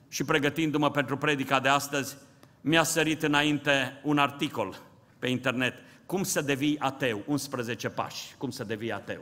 și 0.09 0.23
pregătindu-mă 0.23 0.91
pentru 0.91 1.17
predica 1.17 1.59
de 1.59 1.69
astăzi, 1.69 2.17
mi-a 2.61 2.83
sărit 2.83 3.23
înainte 3.23 4.01
un 4.03 4.17
articol 4.17 4.81
pe 5.19 5.27
internet. 5.27 5.73
Cum 6.05 6.23
să 6.23 6.41
devii 6.41 6.79
ateu? 6.79 7.23
11 7.25 7.89
pași. 7.89 8.35
Cum 8.37 8.49
să 8.49 8.63
devii 8.63 8.91
ateu? 8.91 9.21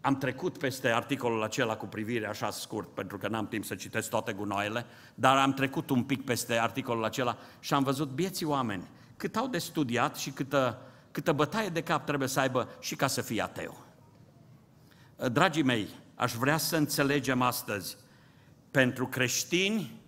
Am 0.00 0.16
trecut 0.16 0.58
peste 0.58 0.88
articolul 0.88 1.42
acela 1.42 1.76
cu 1.76 1.86
privire 1.86 2.26
așa 2.26 2.50
scurt, 2.50 2.94
pentru 2.94 3.18
că 3.18 3.28
n-am 3.28 3.48
timp 3.48 3.64
să 3.64 3.74
citesc 3.74 4.10
toate 4.10 4.32
gunoaiele, 4.32 4.86
dar 5.14 5.36
am 5.36 5.52
trecut 5.52 5.90
un 5.90 6.02
pic 6.02 6.24
peste 6.24 6.58
articolul 6.58 7.04
acela 7.04 7.36
și 7.60 7.74
am 7.74 7.82
văzut 7.82 8.08
bieții 8.08 8.46
oameni 8.46 8.88
cât 9.16 9.36
au 9.36 9.46
de 9.46 9.58
studiat 9.58 10.16
și 10.16 10.30
câtă, 10.30 10.82
câtă 11.10 11.32
bătaie 11.32 11.68
de 11.68 11.82
cap 11.82 12.06
trebuie 12.06 12.28
să 12.28 12.40
aibă 12.40 12.68
și 12.80 12.96
ca 12.96 13.06
să 13.06 13.20
fie 13.20 13.42
ateu. 13.42 13.84
Dragii 15.32 15.62
mei, 15.62 15.88
aș 16.14 16.32
vrea 16.32 16.56
să 16.56 16.76
înțelegem 16.76 17.42
astăzi, 17.42 17.96
pentru 18.70 19.06
creștini, 19.06 20.00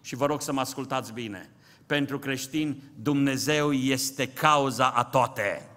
și 0.00 0.14
vă 0.14 0.26
rog 0.26 0.42
să 0.42 0.52
mă 0.52 0.60
ascultați 0.60 1.12
bine, 1.12 1.50
pentru 1.86 2.18
creștini 2.18 2.82
Dumnezeu 2.96 3.72
este 3.72 4.28
cauza 4.28 4.90
a 4.90 5.04
toate. 5.04 5.68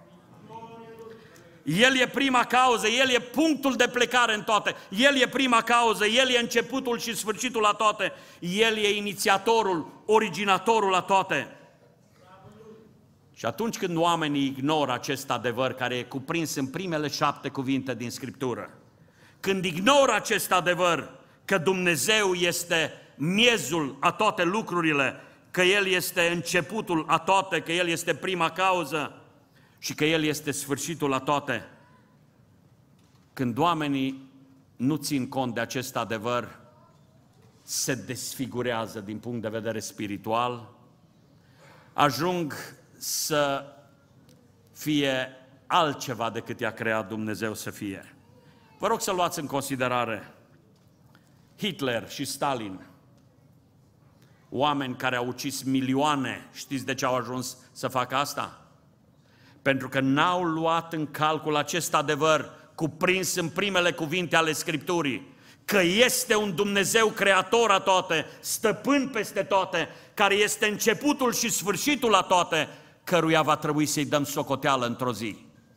El 1.76 1.96
e 1.96 2.08
prima 2.08 2.44
cauză, 2.44 2.86
El 2.86 3.08
e 3.08 3.18
punctul 3.18 3.74
de 3.74 3.88
plecare 3.92 4.34
în 4.34 4.42
toate. 4.42 4.74
El 4.88 5.16
e 5.16 5.28
prima 5.28 5.62
cauză, 5.62 6.06
El 6.06 6.28
e 6.28 6.38
începutul 6.38 6.98
și 6.98 7.16
sfârșitul 7.16 7.60
la 7.60 7.72
toate. 7.72 8.12
El 8.40 8.76
e 8.76 8.96
inițiatorul, 8.96 10.02
originatorul 10.06 10.90
la 10.90 11.00
toate. 11.00 11.56
Și 13.34 13.46
atunci 13.46 13.78
când 13.78 13.96
oamenii 13.96 14.46
ignoră 14.46 14.92
acest 14.92 15.30
adevăr 15.30 15.72
care 15.72 15.94
e 15.94 16.02
cuprins 16.02 16.54
în 16.54 16.66
primele 16.66 17.08
șapte 17.08 17.48
cuvinte 17.48 17.94
din 17.94 18.10
Scriptură, 18.10 18.70
când 19.40 19.64
ignoră 19.64 20.12
acest 20.12 20.52
adevăr 20.52 21.10
că 21.44 21.58
Dumnezeu 21.58 22.32
este 22.32 22.92
miezul 23.14 23.96
a 24.00 24.12
toate 24.12 24.44
lucrurile, 24.44 25.20
că 25.50 25.62
El 25.62 25.86
este 25.86 26.30
începutul 26.34 27.04
a 27.08 27.18
toate, 27.18 27.60
că 27.60 27.72
El 27.72 27.88
este 27.88 28.14
prima 28.14 28.50
cauză, 28.50 29.17
și 29.78 29.94
că 29.94 30.04
El 30.04 30.24
este 30.24 30.50
sfârșitul 30.50 31.08
la 31.08 31.20
toate. 31.20 31.68
Când 33.32 33.58
oamenii 33.58 34.30
nu 34.76 34.96
țin 34.96 35.28
cont 35.28 35.54
de 35.54 35.60
acest 35.60 35.96
adevăr, 35.96 36.60
se 37.62 37.94
desfigurează 37.94 39.00
din 39.00 39.18
punct 39.18 39.42
de 39.42 39.48
vedere 39.48 39.80
spiritual, 39.80 40.70
ajung 41.92 42.54
să 42.96 43.64
fie 44.72 45.28
altceva 45.66 46.30
decât 46.30 46.60
i-a 46.60 46.72
creat 46.72 47.08
Dumnezeu 47.08 47.54
să 47.54 47.70
fie. 47.70 48.16
Vă 48.78 48.86
rog 48.86 49.00
să 49.00 49.12
luați 49.12 49.38
în 49.38 49.46
considerare 49.46 50.34
Hitler 51.56 52.08
și 52.08 52.24
Stalin, 52.24 52.86
oameni 54.48 54.96
care 54.96 55.16
au 55.16 55.26
ucis 55.26 55.62
milioane, 55.62 56.48
știți 56.52 56.84
de 56.84 56.94
ce 56.94 57.04
au 57.04 57.14
ajuns 57.14 57.56
să 57.72 57.88
facă 57.88 58.16
asta? 58.16 58.67
Pentru 59.68 59.88
că 59.88 60.00
n-au 60.00 60.42
luat 60.42 60.92
în 60.92 61.10
calcul 61.10 61.56
acest 61.56 61.94
adevăr 61.94 62.50
cuprins 62.74 63.34
în 63.34 63.48
primele 63.48 63.92
cuvinte 63.92 64.36
ale 64.36 64.52
Scripturii, 64.52 65.34
că 65.64 65.80
este 65.82 66.36
un 66.36 66.54
Dumnezeu 66.54 67.06
creator 67.06 67.70
a 67.70 67.78
toate, 67.78 68.26
stăpân 68.40 69.08
peste 69.08 69.42
toate, 69.42 69.88
care 70.14 70.34
este 70.34 70.66
începutul 70.66 71.32
și 71.32 71.50
sfârșitul 71.50 72.14
a 72.14 72.22
toate, 72.22 72.68
căruia 73.04 73.42
va 73.42 73.56
trebui 73.56 73.86
să-i 73.86 74.04
dăm 74.04 74.24
socoteală 74.24 74.86
într-o 74.86 75.12
zi. 75.12 75.36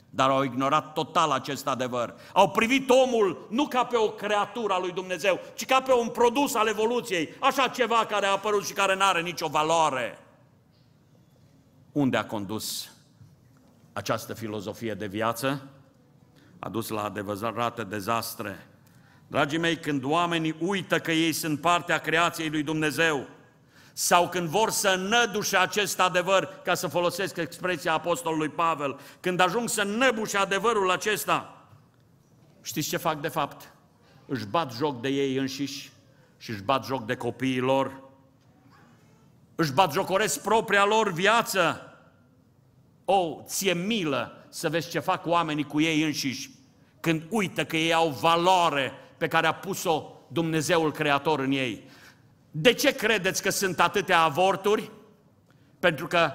Dar 0.10 0.30
au 0.30 0.43
ignorat 0.43 0.93
total 0.93 1.32
acest 1.32 1.67
adevăr. 1.67 2.15
Au 2.34 2.49
privit 2.49 2.89
omul 2.89 3.47
nu 3.49 3.67
ca 3.67 3.84
pe 3.84 3.97
o 3.97 4.10
creatură 4.10 4.73
a 4.73 4.80
lui 4.80 4.91
Dumnezeu, 4.91 5.39
ci 5.56 5.65
ca 5.65 5.82
pe 5.82 5.93
un 5.93 6.08
produs 6.08 6.56
al 6.56 6.67
evoluției, 6.67 7.30
așa 7.39 7.67
ceva 7.67 8.06
care 8.10 8.25
a 8.25 8.32
apărut 8.32 8.65
și 8.65 8.73
care 8.73 8.95
nu 8.95 9.04
are 9.04 9.21
nicio 9.21 9.47
valoare. 9.47 10.19
Unde 11.91 12.17
a 12.17 12.25
condus 12.25 12.90
această 13.93 14.34
filozofie 14.34 14.93
de 14.93 15.08
viață 15.08 15.67
a 16.60 16.69
dus 16.69 16.89
la 16.89 17.04
adevărate 17.04 17.84
dezastre. 17.84 18.67
Dragii 19.27 19.58
mei, 19.58 19.77
când 19.77 20.04
oamenii 20.04 20.56
uită 20.60 20.99
că 20.99 21.12
ei 21.12 21.34
sunt 21.34 21.62
partea 21.62 21.97
creației 21.97 22.49
lui 22.49 22.63
Dumnezeu, 22.63 23.27
sau 23.93 24.30
când 24.30 24.47
vor 24.47 24.69
să 24.69 24.95
nădușe 24.95 25.58
acest 25.58 25.99
adevăr, 25.99 26.62
ca 26.63 26.73
să 26.73 26.88
folosesc 26.88 27.38
expresia 27.38 27.93
apostolului 27.93 28.49
Pavel, 28.49 28.99
când 29.19 29.39
ajung 29.39 29.69
să 29.69 29.84
năbușe 29.84 30.38
adevărul 30.38 30.91
acesta, 30.91 31.67
știți 32.62 32.89
ce 32.89 32.97
fac 32.97 33.21
de 33.21 33.27
fapt? 33.27 33.71
Își 34.25 34.45
bat 34.45 34.73
joc 34.73 35.01
de 35.01 35.10
ei 35.10 35.36
înșiși 35.36 35.91
și 36.38 36.49
își 36.49 36.63
bat 36.63 36.86
joc 36.86 37.06
de 37.06 37.15
copiii 37.15 37.60
lor, 37.60 38.01
își 39.56 39.73
bat 39.73 39.91
jocoresc 39.91 40.41
propria 40.41 40.86
lor 40.86 41.12
viață, 41.12 41.90
o, 43.12 43.41
ție 43.45 43.74
milă 43.74 44.45
să 44.50 44.69
vezi 44.69 44.89
ce 44.89 45.00
fac 45.00 45.26
oamenii 45.26 45.63
cu 45.63 45.82
ei 45.82 46.04
înșiși 46.04 46.50
când 47.00 47.24
uită 47.30 47.65
că 47.65 47.78
ei 47.78 47.93
au 47.93 48.10
valoare 48.10 48.91
pe 49.17 49.28
care 49.28 49.47
a 49.47 49.54
pus-o 49.54 50.13
Dumnezeul 50.28 50.91
Creator 50.91 51.39
în 51.39 51.52
ei. 51.52 51.84
De 52.52 52.74
ce 52.74 52.95
credeți 52.95 53.41
că 53.41 53.50
sunt 53.50 53.80
atâtea 53.80 54.21
avorturi? 54.21 54.91
Pentru 55.80 56.08
că 56.08 56.32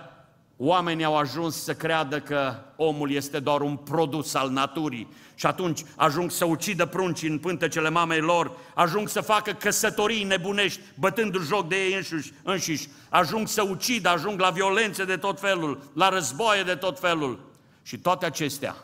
Oamenii 0.57 1.05
au 1.05 1.17
ajuns 1.17 1.63
să 1.63 1.75
creadă 1.75 2.21
că 2.21 2.55
omul 2.77 3.11
este 3.11 3.39
doar 3.39 3.61
un 3.61 3.77
produs 3.77 4.35
al 4.35 4.51
naturii 4.51 5.09
și 5.35 5.47
atunci 5.47 5.85
ajung 5.97 6.31
să 6.31 6.45
ucidă 6.45 6.87
prunci 6.87 7.23
în 7.23 7.39
pântecele 7.39 7.89
mamei 7.89 8.21
lor, 8.21 8.57
ajung 8.75 9.09
să 9.09 9.21
facă 9.21 9.53
căsătorii 9.53 10.25
nebunești, 10.25 10.81
bătându 10.99 11.39
joc 11.39 11.69
de 11.69 11.77
ei 11.77 11.95
înșiși, 11.95 12.33
înșiși, 12.43 12.89
ajung 13.09 13.49
să 13.49 13.63
ucidă, 13.63 14.09
ajung 14.09 14.41
la 14.41 14.51
violențe 14.51 15.05
de 15.05 15.17
tot 15.17 15.41
felul, 15.41 15.91
la 15.95 16.09
războaie 16.09 16.63
de 16.63 16.75
tot 16.75 16.99
felul. 16.99 17.51
Și 17.83 17.99
toate 17.99 18.27
acestea 18.27 18.77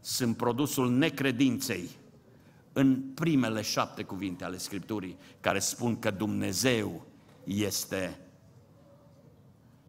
sunt 0.00 0.36
produsul 0.36 0.90
necredinței 0.90 1.88
în 2.72 3.00
primele 3.14 3.62
șapte 3.62 4.02
cuvinte 4.02 4.44
ale 4.44 4.56
Scripturii, 4.56 5.16
care 5.40 5.58
spun 5.58 5.98
că 5.98 6.10
Dumnezeu 6.10 7.06
este 7.44 8.18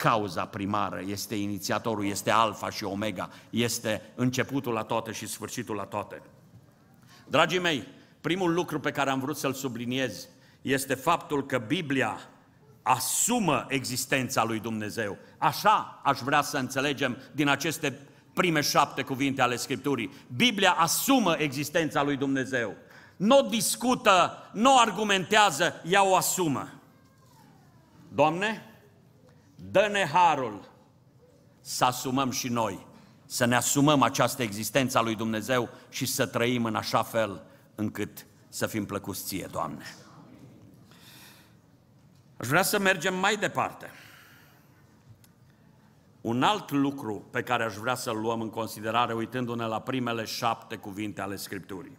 cauza 0.01 0.45
primară, 0.45 1.01
este 1.05 1.35
inițiatorul, 1.35 2.05
este 2.05 2.31
alfa 2.31 2.69
și 2.69 2.83
omega, 2.83 3.29
este 3.49 4.01
începutul 4.15 4.73
la 4.73 4.83
toate 4.83 5.11
și 5.11 5.27
sfârșitul 5.27 5.75
la 5.75 5.83
toate. 5.83 6.21
Dragii 7.27 7.59
mei, 7.59 7.87
primul 8.21 8.53
lucru 8.53 8.79
pe 8.79 8.91
care 8.91 9.09
am 9.09 9.19
vrut 9.19 9.37
să-l 9.37 9.53
subliniez 9.53 10.27
este 10.61 10.93
faptul 10.93 11.45
că 11.45 11.57
Biblia 11.57 12.19
asumă 12.81 13.65
existența 13.67 14.43
lui 14.43 14.59
Dumnezeu. 14.59 15.17
Așa 15.37 16.01
aș 16.03 16.19
vrea 16.19 16.41
să 16.41 16.57
înțelegem 16.57 17.17
din 17.31 17.47
aceste 17.47 17.99
prime 18.33 18.61
șapte 18.61 19.01
cuvinte 19.01 19.41
ale 19.41 19.55
Scripturii. 19.55 20.11
Biblia 20.35 20.71
asumă 20.71 21.35
existența 21.37 22.03
lui 22.03 22.17
Dumnezeu. 22.17 22.75
Nu 23.17 23.37
o 23.37 23.41
discută, 23.41 24.37
nu 24.53 24.73
o 24.73 24.79
argumentează, 24.79 25.81
ea 25.83 26.03
o 26.05 26.15
asumă. 26.15 26.69
Doamne, 28.13 28.70
dă-ne 29.69 30.05
harul 30.05 30.69
să 31.61 31.85
asumăm 31.85 32.31
și 32.31 32.47
noi, 32.47 32.85
să 33.25 33.45
ne 33.45 33.55
asumăm 33.55 34.01
această 34.01 34.43
existență 34.43 34.97
a 34.97 35.01
lui 35.01 35.15
Dumnezeu 35.15 35.69
și 35.89 36.05
să 36.05 36.25
trăim 36.25 36.65
în 36.65 36.75
așa 36.75 37.03
fel 37.03 37.43
încât 37.75 38.25
să 38.49 38.67
fim 38.67 38.85
plăcuți 38.85 39.25
ție, 39.25 39.47
Doamne. 39.51 39.83
Aș 42.37 42.47
vrea 42.47 42.63
să 42.63 42.79
mergem 42.79 43.15
mai 43.15 43.35
departe. 43.35 43.89
Un 46.21 46.43
alt 46.43 46.71
lucru 46.71 47.27
pe 47.31 47.43
care 47.43 47.63
aș 47.63 47.75
vrea 47.75 47.95
să-l 47.95 48.17
luăm 48.17 48.41
în 48.41 48.49
considerare 48.49 49.13
uitându-ne 49.13 49.65
la 49.65 49.81
primele 49.81 50.25
șapte 50.25 50.75
cuvinte 50.75 51.21
ale 51.21 51.35
Scripturii. 51.35 51.97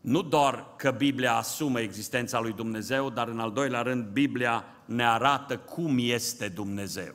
Nu 0.00 0.22
doar 0.22 0.66
că 0.76 0.90
Biblia 0.90 1.34
asumă 1.34 1.80
existența 1.80 2.40
lui 2.40 2.52
Dumnezeu, 2.52 3.10
dar 3.10 3.28
în 3.28 3.38
al 3.38 3.52
doilea 3.52 3.82
rând 3.82 4.04
Biblia 4.04 4.64
ne 4.84 5.06
arată 5.06 5.56
cum 5.58 5.96
este 6.00 6.48
Dumnezeu. 6.48 7.14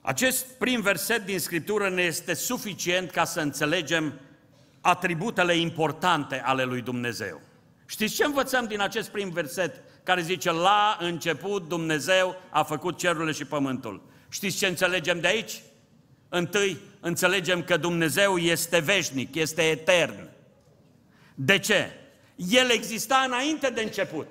Acest 0.00 0.46
prim 0.46 0.80
verset 0.80 1.24
din 1.24 1.38
Scriptură 1.38 1.90
ne 1.90 2.02
este 2.02 2.34
suficient 2.34 3.10
ca 3.10 3.24
să 3.24 3.40
înțelegem 3.40 4.20
atributele 4.80 5.56
importante 5.56 6.40
ale 6.40 6.64
lui 6.64 6.80
Dumnezeu. 6.80 7.40
Știți 7.86 8.14
ce 8.14 8.24
învățăm 8.24 8.66
din 8.66 8.80
acest 8.80 9.08
prim 9.08 9.30
verset 9.30 9.80
care 10.02 10.22
zice 10.22 10.52
la 10.52 10.96
început 11.00 11.68
Dumnezeu 11.68 12.36
a 12.50 12.62
făcut 12.62 12.98
cerurile 12.98 13.32
și 13.32 13.44
pământul? 13.44 14.02
Știți 14.28 14.56
ce 14.56 14.66
înțelegem 14.66 15.20
de 15.20 15.26
aici? 15.26 15.62
Întâi, 16.34 16.78
înțelegem 17.00 17.62
că 17.62 17.76
Dumnezeu 17.76 18.36
este 18.36 18.78
veșnic, 18.78 19.34
este 19.34 19.62
etern. 19.62 20.28
De 21.34 21.58
ce? 21.58 21.90
El 22.36 22.70
exista 22.70 23.22
înainte 23.26 23.70
de 23.70 23.80
început. 23.80 24.26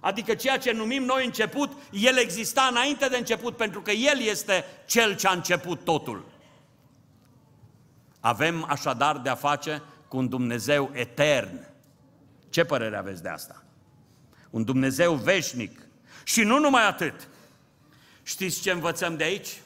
Adică 0.00 0.34
ceea 0.34 0.58
ce 0.58 0.72
numim 0.72 1.02
noi 1.02 1.24
început, 1.24 1.72
El 1.90 2.16
exista 2.16 2.68
înainte 2.70 3.08
de 3.08 3.16
început, 3.16 3.56
pentru 3.56 3.82
că 3.82 3.90
El 3.90 4.20
este 4.20 4.64
Cel 4.86 5.16
ce 5.16 5.26
a 5.26 5.32
început 5.32 5.84
totul. 5.84 6.24
Avem 8.20 8.66
așadar 8.68 9.18
de 9.18 9.28
a 9.28 9.34
face 9.34 9.82
cu 10.08 10.16
un 10.16 10.28
Dumnezeu 10.28 10.90
etern. 10.92 11.66
Ce 12.50 12.64
părere 12.64 12.96
aveți 12.96 13.22
de 13.22 13.28
asta? 13.28 13.64
Un 14.50 14.64
Dumnezeu 14.64 15.14
veșnic. 15.14 15.86
Și 16.24 16.42
nu 16.42 16.58
numai 16.58 16.86
atât. 16.86 17.28
Știți 18.22 18.60
ce 18.60 18.70
învățăm 18.70 19.16
de 19.16 19.24
aici? 19.24 19.60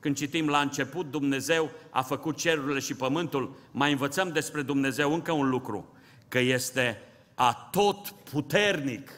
Când 0.00 0.16
citim 0.16 0.48
la 0.48 0.60
început, 0.60 1.10
Dumnezeu 1.10 1.70
a 1.90 2.02
făcut 2.02 2.36
cerurile 2.36 2.78
și 2.78 2.94
pământul, 2.94 3.56
mai 3.70 3.90
învățăm 3.90 4.32
despre 4.32 4.62
Dumnezeu 4.62 5.12
încă 5.12 5.32
un 5.32 5.48
lucru, 5.48 5.96
că 6.28 6.38
este 6.38 7.02
a 7.34 7.68
tot 7.70 8.14
puternic. 8.30 9.10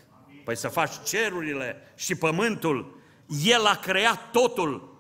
Păi 0.45 0.57
să 0.57 0.69
faci 0.69 0.93
cerurile 1.05 1.77
și 1.97 2.15
pământul, 2.15 2.99
El 3.45 3.65
a 3.65 3.75
creat 3.75 4.31
totul. 4.31 4.99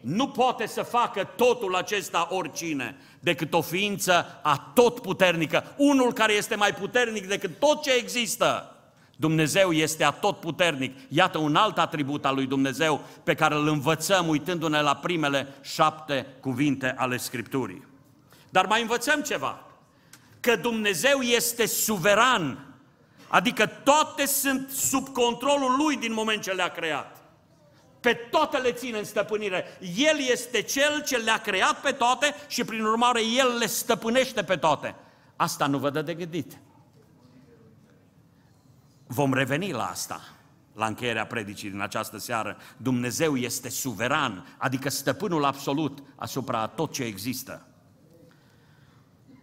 Nu 0.00 0.28
poate 0.28 0.66
să 0.66 0.82
facă 0.82 1.24
totul 1.36 1.74
acesta 1.74 2.28
oricine, 2.30 2.96
decât 3.20 3.52
o 3.52 3.60
ființă 3.60 4.40
a 4.42 4.70
tot 4.74 5.00
puternică, 5.00 5.74
unul 5.76 6.12
care 6.12 6.32
este 6.32 6.54
mai 6.54 6.74
puternic 6.74 7.26
decât 7.26 7.58
tot 7.58 7.82
ce 7.82 7.92
există. 7.92 8.69
Dumnezeu 9.20 9.72
este 9.72 10.04
atotputernic. 10.04 10.96
Iată 11.08 11.38
un 11.38 11.54
alt 11.54 11.78
atribut 11.78 12.24
al 12.24 12.34
lui 12.34 12.46
Dumnezeu 12.46 13.00
pe 13.24 13.34
care 13.34 13.54
îl 13.54 13.68
învățăm 13.68 14.28
uitându-ne 14.28 14.80
la 14.80 14.96
primele 14.96 15.54
șapte 15.60 16.26
cuvinte 16.40 16.94
ale 16.96 17.16
Scripturii. 17.16 17.86
Dar 18.50 18.66
mai 18.66 18.80
învățăm 18.80 19.20
ceva, 19.20 19.62
că 20.40 20.56
Dumnezeu 20.56 21.20
este 21.20 21.66
suveran, 21.66 22.74
adică 23.28 23.66
toate 23.66 24.26
sunt 24.26 24.70
sub 24.70 25.08
controlul 25.08 25.76
Lui 25.84 25.96
din 25.96 26.12
moment 26.12 26.42
ce 26.42 26.52
le-a 26.52 26.68
creat. 26.68 27.16
Pe 28.00 28.12
toate 28.12 28.56
le 28.56 28.72
ține 28.72 28.98
în 28.98 29.04
stăpânire. 29.04 29.78
El 29.96 30.18
este 30.30 30.62
Cel 30.62 31.02
ce 31.06 31.16
le-a 31.16 31.38
creat 31.38 31.80
pe 31.80 31.90
toate 31.90 32.34
și 32.48 32.64
prin 32.64 32.84
urmare 32.84 33.20
El 33.24 33.56
le 33.58 33.66
stăpânește 33.66 34.42
pe 34.42 34.56
toate. 34.56 34.94
Asta 35.36 35.66
nu 35.66 35.78
vă 35.78 35.90
dă 35.90 36.02
de 36.02 36.14
gândit. 36.14 36.58
Vom 39.12 39.32
reveni 39.32 39.72
la 39.72 39.86
asta, 39.86 40.20
la 40.74 40.86
încheierea 40.86 41.26
predicii 41.26 41.70
din 41.70 41.80
această 41.80 42.18
seară. 42.18 42.56
Dumnezeu 42.76 43.36
este 43.36 43.68
suveran, 43.68 44.56
adică 44.58 44.88
stăpânul 44.88 45.44
absolut 45.44 46.02
asupra 46.16 46.66
tot 46.66 46.92
ce 46.92 47.02
există. 47.02 47.66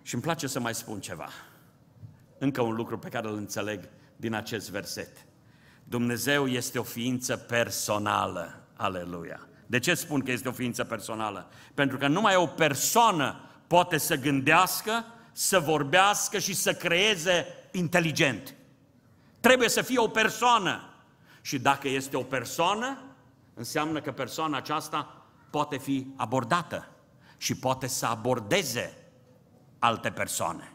Și 0.01 0.13
îmi 0.13 0.23
place 0.23 0.47
să 0.47 0.59
mai 0.59 0.75
spun 0.75 0.99
ceva. 0.99 1.27
Încă 2.37 2.61
un 2.61 2.75
lucru 2.75 2.97
pe 2.97 3.09
care 3.09 3.27
îl 3.27 3.35
înțeleg 3.35 3.89
din 4.15 4.33
acest 4.33 4.69
verset. 4.69 5.25
Dumnezeu 5.83 6.47
este 6.47 6.79
o 6.79 6.83
ființă 6.83 7.37
personală. 7.37 8.67
Aleluia! 8.75 9.47
De 9.65 9.79
ce 9.79 9.93
spun 9.93 10.21
că 10.21 10.31
este 10.31 10.47
o 10.47 10.51
ființă 10.51 10.83
personală? 10.83 11.49
Pentru 11.73 11.97
că 11.97 12.07
numai 12.07 12.35
o 12.35 12.45
persoană 12.45 13.49
poate 13.67 13.97
să 13.97 14.15
gândească, 14.15 15.05
să 15.31 15.59
vorbească 15.59 16.39
și 16.39 16.53
să 16.53 16.73
creeze 16.73 17.45
inteligent. 17.71 18.56
Trebuie 19.39 19.69
să 19.69 19.81
fie 19.81 19.99
o 19.99 20.07
persoană. 20.07 20.81
Și 21.41 21.59
dacă 21.59 21.87
este 21.87 22.17
o 22.17 22.23
persoană, 22.23 22.97
înseamnă 23.53 24.01
că 24.01 24.11
persoana 24.11 24.57
aceasta 24.57 25.25
poate 25.49 25.77
fi 25.77 26.07
abordată 26.15 26.87
și 27.37 27.55
poate 27.55 27.87
să 27.87 28.05
abordeze 28.05 28.97
alte 29.79 30.09
persoane. 30.09 30.71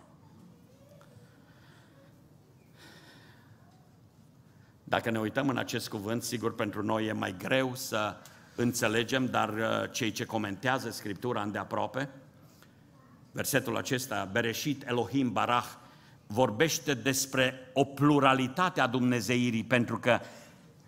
Dacă 4.84 5.10
ne 5.10 5.18
uităm 5.18 5.48
în 5.48 5.56
acest 5.56 5.88
cuvânt, 5.88 6.22
sigur 6.22 6.54
pentru 6.54 6.82
noi 6.82 7.06
e 7.06 7.12
mai 7.12 7.36
greu 7.38 7.74
să 7.74 8.16
înțelegem, 8.54 9.26
dar 9.26 9.48
uh, 9.48 9.90
cei 9.90 10.10
ce 10.10 10.24
comentează 10.24 10.90
Scriptura 10.90 11.42
îndeaproape, 11.42 12.08
versetul 13.30 13.76
acesta, 13.76 14.28
Bereșit 14.32 14.88
Elohim 14.88 15.32
Barach, 15.32 15.68
vorbește 16.32 16.94
despre 16.94 17.70
o 17.72 17.84
pluralitate 17.84 18.80
a 18.80 18.86
Dumnezeirii, 18.86 19.64
pentru 19.64 19.98
că 19.98 20.20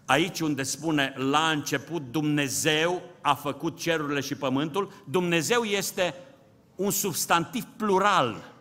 aici 0.05 0.41
unde 0.41 0.63
spune 0.63 1.15
la 1.17 1.49
început 1.51 2.03
Dumnezeu 2.11 3.03
a 3.21 3.35
făcut 3.35 3.79
cerurile 3.79 4.21
și 4.21 4.35
pământul, 4.35 4.93
Dumnezeu 5.05 5.63
este 5.63 6.15
un 6.75 6.91
substantiv 6.91 7.65
plural. 7.77 8.53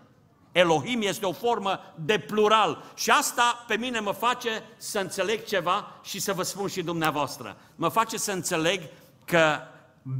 Elohim 0.52 1.02
este 1.02 1.26
o 1.26 1.32
formă 1.32 1.80
de 1.96 2.20
plural 2.20 2.84
și 2.96 3.10
asta 3.10 3.66
pe 3.68 3.76
mine 3.76 4.00
mă 4.00 4.12
face 4.12 4.50
să 4.78 5.00
înțeleg 5.00 5.46
ceva 5.46 6.00
și 6.04 6.20
să 6.20 6.34
vă 6.34 6.44
spun 6.44 6.68
și 6.68 6.82
dumneavoastră. 6.82 7.58
Mă 7.76 7.90
face 7.90 8.18
să 8.18 8.32
înțeleg 8.32 8.82
că 9.26 9.58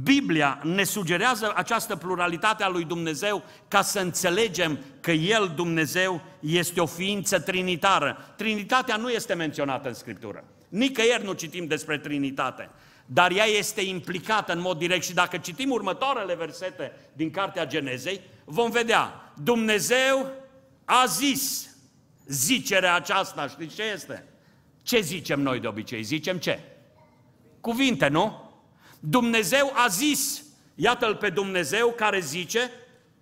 Biblia 0.02 0.60
ne 0.62 0.84
sugerează 0.84 1.52
această 1.56 1.96
pluralitate 1.96 2.62
a 2.62 2.68
lui 2.68 2.84
Dumnezeu 2.84 3.42
ca 3.68 3.82
să 3.82 4.00
înțelegem 4.00 4.78
că 5.00 5.10
El, 5.10 5.52
Dumnezeu, 5.54 6.20
este 6.40 6.80
o 6.80 6.86
ființă 6.86 7.40
trinitară. 7.40 8.34
Trinitatea 8.36 8.96
nu 8.96 9.10
este 9.10 9.34
menționată 9.34 9.88
în 9.88 9.94
Scriptură. 9.94 10.44
Nicăieri 10.68 11.24
nu 11.24 11.32
citim 11.32 11.66
despre 11.66 11.98
Trinitate, 11.98 12.70
dar 13.06 13.30
ea 13.30 13.44
este 13.44 13.80
implicată 13.80 14.52
în 14.52 14.60
mod 14.60 14.78
direct 14.78 15.04
și 15.04 15.14
dacă 15.14 15.36
citim 15.36 15.70
următoarele 15.70 16.34
versete 16.34 16.92
din 17.12 17.30
Cartea 17.30 17.66
Genezei, 17.66 18.20
vom 18.44 18.70
vedea, 18.70 19.32
Dumnezeu 19.42 20.26
a 20.84 21.04
zis 21.06 21.68
zicerea 22.26 22.94
aceasta, 22.94 23.48
știți 23.48 23.74
ce 23.74 23.82
este? 23.94 24.24
Ce 24.82 25.00
zicem 25.00 25.40
noi 25.40 25.60
de 25.60 25.66
obicei? 25.66 26.02
Zicem 26.02 26.38
ce? 26.38 26.60
Cuvinte, 27.60 28.08
nu? 28.08 28.43
Dumnezeu 29.06 29.72
a 29.74 29.86
zis, 29.86 30.42
iată-l 30.74 31.16
pe 31.16 31.30
Dumnezeu 31.30 31.94
care 31.96 32.20
zice, 32.20 32.70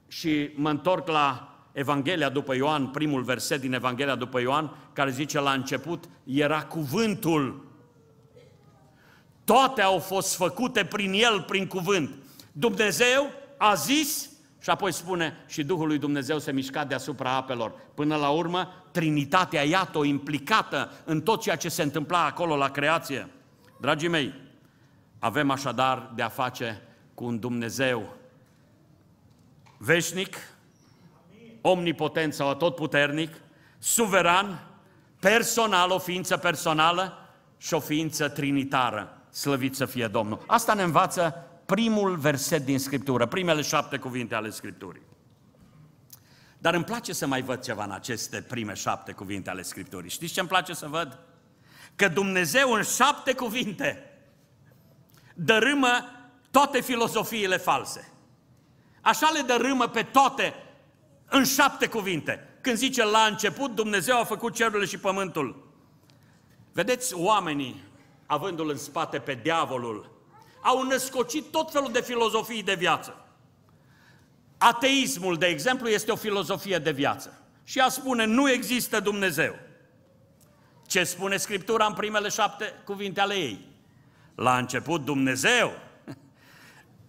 și 0.08 0.50
mă 0.54 0.70
întorc 0.70 1.08
la 1.08 1.56
Evanghelia 1.72 2.28
după 2.28 2.54
Ioan, 2.54 2.86
primul 2.86 3.22
verset 3.22 3.60
din 3.60 3.72
Evanghelia 3.72 4.14
după 4.14 4.40
Ioan, 4.40 4.76
care 4.92 5.10
zice 5.10 5.40
la 5.40 5.52
început, 5.52 6.04
era 6.24 6.62
cuvântul. 6.62 7.66
Toate 9.44 9.82
au 9.82 9.98
fost 9.98 10.34
făcute 10.34 10.84
prin 10.84 11.12
El, 11.12 11.40
prin 11.40 11.66
cuvânt. 11.66 12.10
Dumnezeu 12.52 13.30
a 13.56 13.74
zis 13.74 14.30
și 14.60 14.70
apoi 14.70 14.92
spune 14.92 15.44
și 15.48 15.64
Duhul 15.64 15.86
lui 15.86 15.98
Dumnezeu 15.98 16.38
se 16.38 16.52
mișca 16.52 16.84
deasupra 16.84 17.30
apelor. 17.30 17.72
Până 17.94 18.16
la 18.16 18.28
urmă, 18.28 18.68
Trinitatea, 18.90 19.62
iată-o, 19.62 20.04
implicată 20.04 20.90
în 21.04 21.20
tot 21.20 21.40
ceea 21.40 21.56
ce 21.56 21.68
se 21.68 21.82
întâmpla 21.82 22.24
acolo 22.24 22.56
la 22.56 22.70
creație. 22.70 23.28
Dragii 23.80 24.08
mei, 24.08 24.34
avem 25.22 25.50
așadar 25.50 26.12
de 26.14 26.22
a 26.22 26.28
face 26.28 26.82
cu 27.14 27.24
un 27.24 27.38
Dumnezeu 27.38 28.14
veșnic, 29.78 30.36
omnipotent 31.60 32.34
sau 32.34 32.48
atotputernic, 32.48 33.30
suveran, 33.78 34.66
personal, 35.20 35.90
o 35.90 35.98
ființă 35.98 36.36
personală 36.36 37.18
și 37.56 37.74
o 37.74 37.80
ființă 37.80 38.28
trinitară. 38.28 39.22
Slăvit 39.30 39.74
să 39.74 39.86
fie 39.86 40.06
Domnul. 40.06 40.44
Asta 40.46 40.74
ne 40.74 40.82
învață 40.82 41.46
primul 41.66 42.16
verset 42.16 42.64
din 42.64 42.78
Scriptură, 42.78 43.26
primele 43.26 43.62
șapte 43.62 43.96
cuvinte 43.98 44.34
ale 44.34 44.50
Scripturii. 44.50 45.02
Dar 46.58 46.74
îmi 46.74 46.84
place 46.84 47.12
să 47.12 47.26
mai 47.26 47.42
văd 47.42 47.60
ceva 47.60 47.84
în 47.84 47.90
aceste 47.90 48.40
prime 48.40 48.74
șapte 48.74 49.12
cuvinte 49.12 49.50
ale 49.50 49.62
Scripturii. 49.62 50.10
Știți 50.10 50.32
ce 50.32 50.40
îmi 50.40 50.48
place 50.48 50.72
să 50.74 50.86
văd? 50.86 51.18
că 51.96 52.08
Dumnezeu 52.08 52.72
în 52.72 52.82
șapte 52.82 53.34
cuvinte 53.34 54.11
dărâmă 55.34 55.88
toate 56.50 56.80
filozofiile 56.80 57.56
false. 57.56 58.12
Așa 59.00 59.30
le 59.30 59.40
dărâmă 59.40 59.86
pe 59.86 60.02
toate 60.02 60.54
în 61.28 61.44
șapte 61.44 61.86
cuvinte. 61.86 62.48
Când 62.60 62.76
zice 62.76 63.04
la 63.04 63.26
început, 63.26 63.74
Dumnezeu 63.74 64.18
a 64.18 64.24
făcut 64.24 64.54
cerurile 64.54 64.86
și 64.86 64.98
pământul. 64.98 65.72
Vedeți, 66.72 67.14
oamenii, 67.14 67.84
avându-l 68.26 68.70
în 68.70 68.76
spate 68.76 69.18
pe 69.18 69.34
diavolul, 69.42 70.10
au 70.62 70.82
născocit 70.82 71.50
tot 71.50 71.70
felul 71.70 71.92
de 71.92 72.00
filozofii 72.00 72.62
de 72.62 72.74
viață. 72.74 73.26
Ateismul, 74.58 75.36
de 75.36 75.46
exemplu, 75.46 75.88
este 75.88 76.12
o 76.12 76.16
filozofie 76.16 76.78
de 76.78 76.90
viață. 76.90 77.42
Și 77.64 77.78
ea 77.78 77.88
spune, 77.88 78.24
nu 78.24 78.50
există 78.50 79.00
Dumnezeu. 79.00 79.54
Ce 80.86 81.04
spune 81.04 81.36
Scriptura 81.36 81.86
în 81.86 81.94
primele 81.94 82.28
șapte 82.28 82.72
cuvinte 82.84 83.20
ale 83.20 83.34
ei? 83.34 83.71
La 84.34 84.56
început 84.56 85.04
Dumnezeu. 85.04 85.72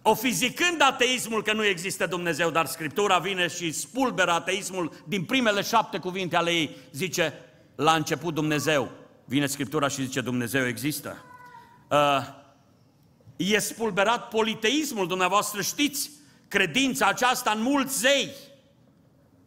O 0.02 0.14
fizicând 0.14 0.82
ateismul 0.82 1.42
că 1.42 1.52
nu 1.52 1.64
există 1.64 2.06
Dumnezeu, 2.06 2.50
dar 2.50 2.66
Scriptura 2.66 3.18
vine 3.18 3.48
și 3.48 3.72
spulberă 3.72 4.30
ateismul 4.30 4.92
din 5.06 5.24
primele 5.24 5.62
șapte 5.62 5.98
cuvinte 5.98 6.36
ale 6.36 6.50
ei. 6.50 6.76
Zice, 6.92 7.32
la 7.74 7.94
început 7.94 8.34
Dumnezeu. 8.34 8.90
Vine 9.24 9.46
Scriptura 9.46 9.88
și 9.88 10.04
zice, 10.04 10.20
Dumnezeu 10.20 10.66
există. 10.66 11.24
Uh, 11.90 12.26
e 13.36 13.58
spulberat 13.58 14.28
politeismul, 14.28 15.06
dumneavoastră 15.06 15.62
știți, 15.62 16.10
credința 16.48 17.06
aceasta 17.06 17.50
în 17.50 17.62
mulți 17.62 17.98
zei. 17.98 18.30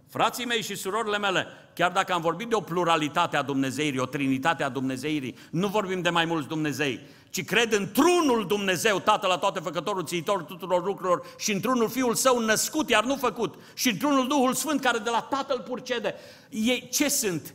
Frații 0.08 0.46
mei 0.46 0.62
și 0.62 0.76
surorile 0.76 1.18
mele, 1.18 1.48
chiar 1.74 1.92
dacă 1.92 2.14
am 2.14 2.22
vorbit 2.22 2.50
de 2.50 2.56
o 2.56 2.62
pluralitate 2.62 3.38
a 3.38 3.42
Dumnezeirii, 3.42 4.00
o 4.00 4.06
trinitate 4.06 4.64
a 4.64 4.70
Dumnezeirii, 4.70 5.38
nu 5.52 5.68
vorbim 5.68 6.02
de 6.02 6.10
mai 6.10 6.26
mulți 6.26 6.48
Dumnezei, 6.48 7.00
ci 7.30 7.46
cred 7.46 7.74
într-unul 7.74 8.46
Dumnezeu, 8.48 9.00
Tatăl 9.00 9.30
la 9.30 9.38
toate 9.38 9.60
făcătorul, 9.60 10.06
țiitor 10.06 10.44
tuturor 10.44 10.86
lucrurilor 10.86 11.26
și 11.38 11.52
într-unul 11.52 11.90
Fiul 11.90 12.16
Său 12.16 12.40
născut, 12.40 12.90
iar 12.90 13.04
nu 13.04 13.16
făcut, 13.16 13.56
și 13.74 13.90
într-unul 13.90 14.28
Duhul 14.28 14.54
Sfânt 14.54 14.82
care 14.82 14.98
de 14.98 15.10
la 15.10 15.22
Tatăl 15.22 15.60
purcede. 15.60 16.16
Ei, 16.50 16.88
ce 16.92 17.10
sunt 17.10 17.54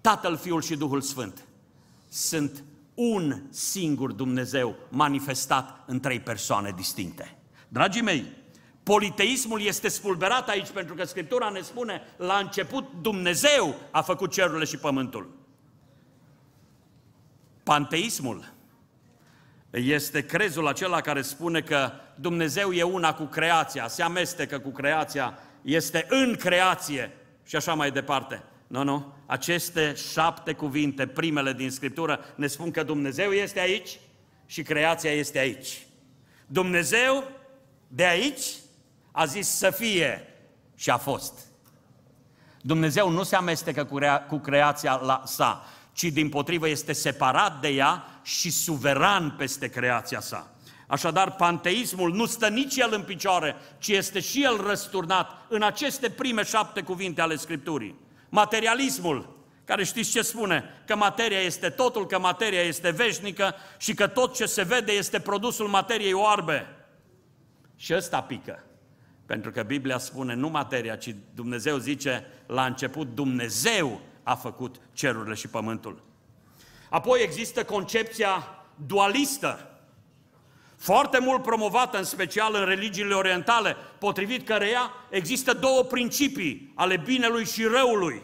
Tatăl, 0.00 0.36
Fiul 0.36 0.62
și 0.62 0.76
Duhul 0.76 1.00
Sfânt? 1.00 1.44
Sunt 2.08 2.64
un 2.94 3.42
singur 3.50 4.12
Dumnezeu 4.12 4.74
manifestat 4.88 5.84
în 5.86 6.00
trei 6.00 6.20
persoane 6.20 6.72
distincte. 6.76 7.38
Dragii 7.68 8.02
mei, 8.02 8.24
politeismul 8.82 9.60
este 9.62 9.88
spulberat 9.88 10.48
aici 10.48 10.70
pentru 10.70 10.94
că 10.94 11.04
Scriptura 11.04 11.48
ne 11.48 11.60
spune 11.60 12.02
la 12.16 12.36
început 12.36 12.84
Dumnezeu 13.00 13.74
a 13.90 14.02
făcut 14.02 14.32
cerurile 14.32 14.64
și 14.64 14.76
pământul. 14.76 15.30
Panteismul 17.62 18.52
este 19.70 20.26
crezul 20.26 20.66
acela 20.66 21.00
care 21.00 21.22
spune 21.22 21.60
că 21.60 21.90
Dumnezeu 22.14 22.72
e 22.72 22.82
una 22.82 23.14
cu 23.14 23.24
creația, 23.24 23.88
se 23.88 24.02
amestecă 24.02 24.58
cu 24.58 24.70
creația, 24.70 25.38
este 25.62 26.06
în 26.08 26.34
creație 26.34 27.12
și 27.44 27.56
așa 27.56 27.74
mai 27.74 27.90
departe. 27.90 28.42
Nu, 28.66 28.82
nu. 28.82 29.14
Aceste 29.26 29.94
șapte 30.12 30.52
cuvinte, 30.52 31.06
primele 31.06 31.52
din 31.52 31.70
Scriptură, 31.70 32.24
ne 32.36 32.46
spun 32.46 32.70
că 32.70 32.82
Dumnezeu 32.82 33.30
este 33.30 33.60
aici 33.60 34.00
și 34.46 34.62
creația 34.62 35.10
este 35.10 35.38
aici. 35.38 35.86
Dumnezeu 36.46 37.24
de 37.88 38.06
aici 38.06 38.44
a 39.12 39.24
zis 39.24 39.48
să 39.48 39.70
fie 39.70 40.26
și 40.74 40.90
a 40.90 40.96
fost. 40.96 41.32
Dumnezeu 42.60 43.10
nu 43.10 43.22
se 43.22 43.36
amestecă 43.36 43.84
cu, 43.84 43.98
rea- 43.98 44.26
cu 44.26 44.38
creația 44.38 44.94
la 44.94 45.22
sa, 45.26 45.64
ci 45.92 46.04
din 46.04 46.28
potrivă 46.28 46.68
este 46.68 46.92
separat 46.92 47.60
de 47.60 47.68
ea 47.68 48.04
și 48.22 48.50
suveran 48.50 49.34
peste 49.38 49.68
creația 49.68 50.20
sa. 50.20 50.50
Așadar, 50.86 51.34
panteismul 51.34 52.12
nu 52.14 52.26
stă 52.26 52.48
nici 52.48 52.76
el 52.76 52.92
în 52.92 53.02
picioare, 53.02 53.56
ci 53.78 53.88
este 53.88 54.20
și 54.20 54.42
el 54.42 54.56
răsturnat 54.66 55.46
în 55.48 55.62
aceste 55.62 56.10
prime 56.10 56.42
șapte 56.42 56.82
cuvinte 56.82 57.20
ale 57.20 57.36
Scripturii. 57.36 58.00
Materialismul, 58.28 59.36
care 59.64 59.84
știți 59.84 60.10
ce 60.10 60.22
spune? 60.22 60.82
Că 60.86 60.96
materia 60.96 61.40
este 61.40 61.68
totul, 61.68 62.06
că 62.06 62.18
materia 62.18 62.62
este 62.62 62.90
veșnică 62.90 63.54
și 63.78 63.94
că 63.94 64.06
tot 64.06 64.34
ce 64.34 64.46
se 64.46 64.62
vede 64.62 64.92
este 64.92 65.20
produsul 65.20 65.68
materiei 65.68 66.12
oarbe. 66.12 66.66
Și 67.76 67.94
ăsta 67.94 68.22
pică. 68.22 68.64
Pentru 69.32 69.50
că 69.50 69.62
Biblia 69.62 69.98
spune 69.98 70.34
nu 70.34 70.48
materia, 70.48 70.96
ci 70.96 71.14
Dumnezeu 71.34 71.76
zice 71.76 72.26
la 72.46 72.64
început 72.64 73.14
Dumnezeu 73.14 74.00
a 74.22 74.34
făcut 74.34 74.76
cerurile 74.92 75.34
și 75.34 75.48
pământul. 75.48 76.02
Apoi 76.90 77.20
există 77.22 77.64
concepția 77.64 78.64
dualistă, 78.86 79.78
foarte 80.76 81.18
mult 81.18 81.42
promovată, 81.42 81.98
în 81.98 82.04
special 82.04 82.54
în 82.54 82.64
religiile 82.64 83.14
orientale, 83.14 83.76
potrivit 83.98 84.46
căreia 84.46 84.90
există 85.10 85.52
două 85.52 85.82
principii 85.82 86.72
ale 86.74 86.96
binelui 86.96 87.44
și 87.44 87.64
răului, 87.64 88.22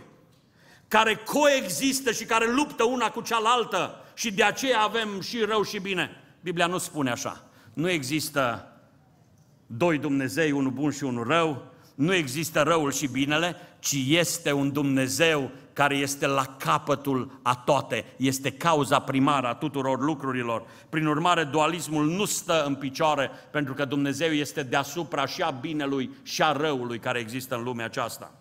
care 0.89 1.15
coexistă 1.15 2.13
și 2.13 2.25
care 2.25 2.53
luptă 2.53 2.85
una 2.85 3.11
cu 3.11 3.21
cealaltă 3.21 4.05
și 4.15 4.33
de 4.33 4.45
aceea 4.45 4.81
avem 4.81 5.21
și 5.21 5.39
rău 5.39 5.63
și 5.63 5.79
bine. 5.79 6.11
Biblia 6.41 6.67
nu 6.67 6.79
spune 6.79 7.11
așa. 7.11 7.45
Nu 7.73 7.91
există 7.91 8.73
doi 9.71 9.99
Dumnezei, 9.99 10.51
unul 10.51 10.71
bun 10.71 10.91
și 10.91 11.05
unul 11.05 11.27
rău, 11.27 11.63
nu 11.95 12.15
există 12.15 12.63
răul 12.63 12.93
și 12.93 13.07
binele, 13.07 13.57
ci 13.79 13.97
este 14.07 14.53
un 14.53 14.73
Dumnezeu 14.73 15.51
care 15.73 15.97
este 15.97 16.27
la 16.27 16.57
capătul 16.59 17.41
a 17.43 17.55
toate, 17.55 18.05
este 18.17 18.53
cauza 18.53 18.99
primară 18.99 19.47
a 19.47 19.55
tuturor 19.55 20.01
lucrurilor. 20.01 20.67
Prin 20.89 21.07
urmare, 21.07 21.45
dualismul 21.45 22.07
nu 22.07 22.25
stă 22.25 22.65
în 22.67 22.75
picioare, 22.75 23.31
pentru 23.51 23.75
că 23.75 23.85
Dumnezeu 23.85 24.31
este 24.31 24.63
deasupra 24.63 25.27
și 25.27 25.43
a 25.43 25.51
binelui 25.51 26.11
și 26.23 26.43
a 26.43 26.53
răului 26.53 26.99
care 26.99 27.19
există 27.19 27.55
în 27.57 27.63
lumea 27.63 27.85
aceasta. 27.85 28.33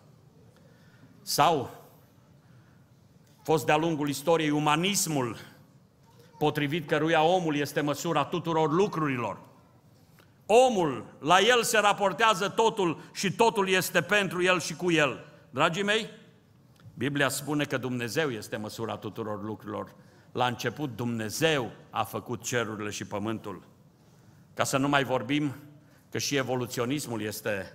Sau, 1.22 1.70
fost 3.44 3.66
de-a 3.66 3.78
lungul 3.78 4.10
istoriei 4.10 4.50
umanismul, 4.50 5.38
potrivit 6.38 6.88
căruia 6.88 7.24
omul 7.24 7.56
este 7.56 7.82
măsura 7.82 8.24
tuturor 8.24 8.72
lucrurilor. 8.72 9.47
Omul, 10.50 11.06
la 11.20 11.40
el 11.40 11.64
se 11.64 11.78
raportează 11.80 12.50
totul 12.50 13.02
și 13.14 13.32
totul 13.32 13.70
este 13.70 14.02
pentru 14.02 14.44
el 14.44 14.60
și 14.60 14.76
cu 14.76 14.92
el. 14.92 15.26
Dragii 15.50 15.84
mei, 15.84 16.10
Biblia 16.94 17.30
spune 17.30 17.64
că 17.64 17.78
Dumnezeu 17.78 18.30
este 18.30 18.58
măsura 18.58 18.98
tuturor 18.98 19.44
lucrurilor. 19.44 19.96
La 20.32 20.46
început 20.46 20.96
Dumnezeu 20.96 21.72
a 21.90 22.04
făcut 22.04 22.44
cerurile 22.44 22.90
și 22.90 23.06
pământul. 23.06 23.64
Ca 24.54 24.64
să 24.64 24.78
nu 24.78 24.88
mai 24.88 25.04
vorbim 25.04 25.56
că 26.12 26.18
și 26.18 26.36
evoluționismul 26.36 27.22
este 27.22 27.74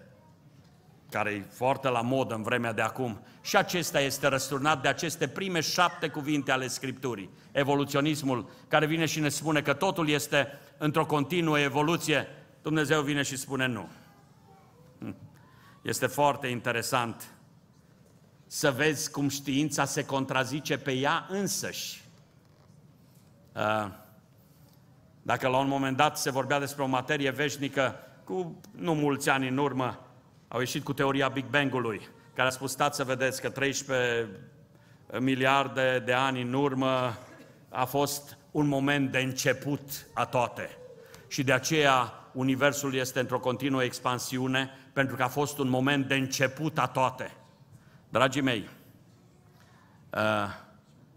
care 1.11 1.31
e 1.31 1.45
foarte 1.51 1.89
la 1.89 2.01
modă 2.01 2.35
în 2.35 2.43
vremea 2.43 2.73
de 2.73 2.83
acum, 2.83 3.21
și 3.41 3.57
acesta 3.57 4.01
este 4.01 4.27
răsturnat 4.27 4.83
de 4.83 4.89
aceste 4.89 5.29
prime 5.29 5.61
șapte 5.61 6.09
cuvinte 6.09 6.51
ale 6.51 6.67
Scripturii. 6.67 7.31
Evoluționismul, 7.53 8.51
care 8.69 8.87
vine 8.87 9.07
și 9.07 9.21
ne 9.21 9.29
spune 9.29 9.63
că 9.63 9.73
totul 9.73 10.09
este 10.09 10.59
într-o 10.79 11.07
continuă 11.07 11.59
evoluție, 11.59 12.29
Dumnezeu 12.63 13.03
vine 13.03 13.23
și 13.23 13.37
spune 13.37 13.67
nu. 13.67 13.89
Hm. 14.99 15.17
Este 15.83 16.07
foarte 16.07 16.47
interesant 16.47 17.35
să 18.47 18.71
vezi 18.71 19.11
cum 19.11 19.29
știința 19.29 19.85
se 19.85 20.05
contrazice 20.05 20.79
pe 20.79 20.93
ea 20.93 21.27
însăși. 21.29 22.03
Uh, 23.53 23.87
dacă 25.23 25.49
la 25.49 25.59
un 25.59 25.69
moment 25.69 25.97
dat 25.97 26.19
se 26.19 26.31
vorbea 26.31 26.59
despre 26.59 26.83
o 26.83 26.87
materie 26.87 27.31
veșnică, 27.31 27.97
cu 28.25 28.61
nu 28.71 28.95
mulți 28.95 29.29
ani 29.29 29.49
în 29.49 29.57
urmă, 29.57 30.01
au 30.49 30.59
ieșit 30.59 30.85
cu 30.85 30.93
teoria 30.93 31.29
Big 31.29 31.47
Bang-ului, 31.47 32.09
care 32.35 32.49
a 32.49 32.51
spus, 32.51 32.71
stați 32.71 32.97
să 32.97 33.05
vedeți 33.05 33.41
că 33.41 33.51
13 33.51 34.29
miliarde 35.21 36.03
de 36.05 36.13
ani 36.13 36.43
în 36.43 36.53
urmă 36.53 37.19
a 37.69 37.85
fost 37.85 38.39
un 38.51 38.67
moment 38.67 39.11
de 39.11 39.19
început 39.19 40.07
a 40.15 40.27
toate. 40.27 40.77
Și 41.29 41.43
de 41.43 41.53
aceea 41.53 42.22
Universul 42.33 42.95
este 42.95 43.21
într-o 43.21 43.41
continuă 43.41 43.83
expansiune, 43.83 44.71
pentru 44.93 45.17
că 45.17 45.23
a 45.23 45.29
fost 45.29 45.59
un 45.59 45.69
moment 45.69 46.09
de 46.09 46.15
început 46.15 46.79
a 46.79 46.87
toate. 46.87 47.37
Dragii 48.09 48.41
mei, 48.41 48.69
uh, 50.11 50.21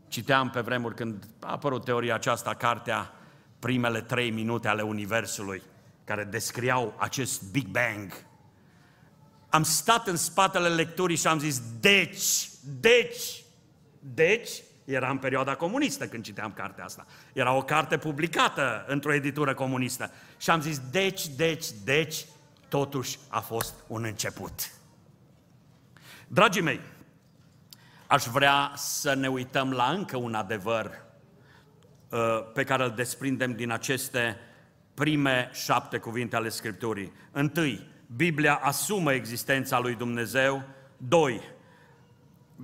citeam 0.08 0.50
pe 0.50 0.60
vremuri 0.60 0.96
când 0.96 1.28
a 1.40 1.52
apărut 1.52 1.86
teoria 1.86 2.16
aceasta, 2.16 2.54
cartea 2.54 3.14
primele 3.60 4.02
trei 4.02 4.32
minute 4.32 4.68
ale 4.68 4.82
Universului, 4.82 5.62
care 6.04 6.24
descriau 6.24 6.94
acest 6.98 7.52
Big 7.52 7.68
Bang. 7.68 8.14
Am 9.50 9.64
stat 9.64 10.08
în 10.08 10.16
spatele 10.16 10.68
lecturii 10.68 11.18
și 11.18 11.28
am 11.28 11.40
zis, 11.40 11.62
deci, 11.80 12.50
deci, 12.80 13.44
deci, 14.00 14.50
era 14.86 15.10
în 15.10 15.18
perioada 15.18 15.56
comunistă 15.56 16.08
când 16.08 16.24
citeam 16.24 16.52
cartea 16.54 16.84
asta. 16.84 17.06
Era 17.34 17.54
o 17.54 17.64
carte 17.64 17.98
publicată 17.98 18.86
într-o 18.88 19.14
editură 19.14 19.54
comunistă. 19.54 20.12
Și 20.38 20.50
am 20.50 20.62
zis, 20.62 20.82
deci, 20.92 21.28
deci, 21.28 21.66
deci, 21.84 22.26
totuși 22.68 23.20
a 23.30 23.40
fost 23.40 23.74
un 23.88 24.04
început. 24.04 24.72
Dragii 26.28 26.62
mei, 26.62 26.80
aș 28.08 28.24
vrea 28.24 28.72
să 28.76 29.14
ne 29.14 29.28
uităm 29.28 29.72
la 29.72 29.90
încă 29.90 30.18
un 30.18 30.34
adevăr. 30.34 31.04
uh, 32.10 32.20
pe 32.54 32.64
care 32.64 32.84
îl 32.84 32.92
desprindem 32.92 33.54
din 33.54 33.72
aceste 33.72 34.38
prime 34.94 35.50
șapte 35.54 35.98
cuvinte 35.98 36.36
ale 36.36 36.50
Scripturii. 36.50 37.12
Întâi, 37.32 37.88
Biblia 38.16 38.56
asumă 38.56 39.14
existența 39.14 39.80
lui 39.80 39.96
Dumnezeu. 39.96 40.64
Doi, 40.98 41.42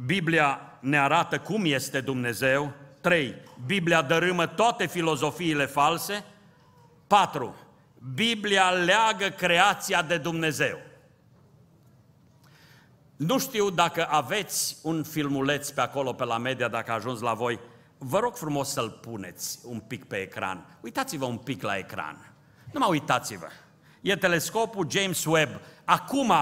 Biblia 0.05 0.70
ne 0.81 0.99
arată 0.99 1.39
cum 1.39 1.65
este 1.65 2.01
Dumnezeu. 2.01 2.73
Trei, 3.01 3.35
Biblia 3.65 4.01
dărâmă 4.01 4.45
toate 4.45 4.85
filozofiile 4.85 5.65
false. 5.65 6.23
Patru, 7.07 7.55
Biblia 8.13 8.69
leagă 8.69 9.29
creația 9.29 10.01
de 10.01 10.17
Dumnezeu. 10.17 10.77
Nu 13.15 13.39
știu 13.39 13.69
dacă 13.69 14.07
aveți 14.09 14.77
un 14.83 15.03
filmuleț 15.03 15.69
pe 15.69 15.81
acolo, 15.81 16.13
pe 16.13 16.23
la 16.23 16.37
media, 16.37 16.67
dacă 16.67 16.91
a 16.91 16.93
ajuns 16.93 17.19
la 17.19 17.33
voi. 17.33 17.59
Vă 17.97 18.19
rog 18.19 18.35
frumos 18.35 18.69
să-l 18.69 18.89
puneți 18.89 19.59
un 19.63 19.79
pic 19.79 20.05
pe 20.05 20.15
ecran. 20.15 20.77
Uitați-vă 20.81 21.25
un 21.25 21.37
pic 21.37 21.61
la 21.61 21.77
ecran. 21.77 22.33
Nu 22.71 22.79
mă 22.79 22.85
uitați-vă. 22.89 23.47
E 24.01 24.15
telescopul 24.15 24.87
James 24.89 25.25
Webb. 25.25 25.61
Acum, 25.85 26.33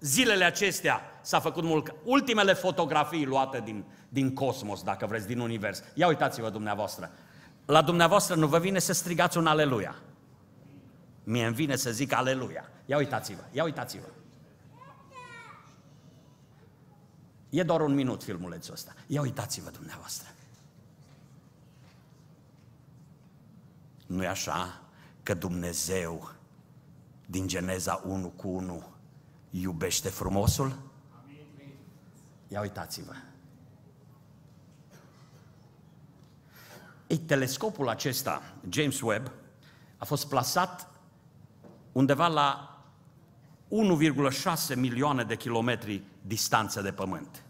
zilele 0.00 0.44
acestea, 0.44 1.09
s-a 1.22 1.40
făcut 1.40 1.64
mult. 1.64 1.94
Ultimele 2.04 2.52
fotografii 2.52 3.26
luate 3.26 3.60
din, 3.64 3.84
din 4.08 4.34
cosmos, 4.34 4.82
dacă 4.82 5.06
vreți, 5.06 5.26
din 5.26 5.38
univers. 5.38 5.82
Ia 5.94 6.06
uitați-vă 6.06 6.50
dumneavoastră. 6.50 7.10
La 7.66 7.82
dumneavoastră 7.82 8.34
nu 8.34 8.46
vă 8.46 8.58
vine 8.58 8.78
să 8.78 8.92
strigați 8.92 9.38
un 9.38 9.46
aleluia. 9.46 9.94
Mie 11.24 11.46
îmi 11.46 11.54
vine 11.54 11.76
să 11.76 11.90
zic 11.90 12.12
aleluia. 12.12 12.64
Ia 12.86 12.96
uitați-vă, 12.96 13.42
ia 13.50 13.64
uitați-vă. 13.64 14.06
E 17.50 17.62
doar 17.62 17.80
un 17.80 17.94
minut 17.94 18.22
filmulețul 18.22 18.72
ăsta. 18.72 18.94
Ia 19.06 19.20
uitați-vă 19.20 19.70
dumneavoastră. 19.70 20.28
nu 24.10 24.22
e 24.22 24.26
așa 24.26 24.82
că 25.22 25.34
Dumnezeu 25.34 26.30
din 27.26 27.46
Geneza 27.46 28.02
1 28.06 28.28
cu 28.28 28.48
1 28.48 28.84
iubește 29.50 30.08
frumosul? 30.08 30.78
Ia 32.52 32.60
uitați-vă. 32.60 33.12
Ei, 37.06 37.18
telescopul 37.18 37.88
acesta, 37.88 38.42
James 38.68 39.00
Webb, 39.00 39.32
a 39.96 40.04
fost 40.04 40.28
plasat 40.28 40.88
undeva 41.92 42.26
la 42.26 42.78
1,6 44.70 44.76
milioane 44.76 45.24
de 45.24 45.36
kilometri 45.36 46.02
distanță 46.22 46.80
de 46.80 46.92
Pământ. 46.92 47.44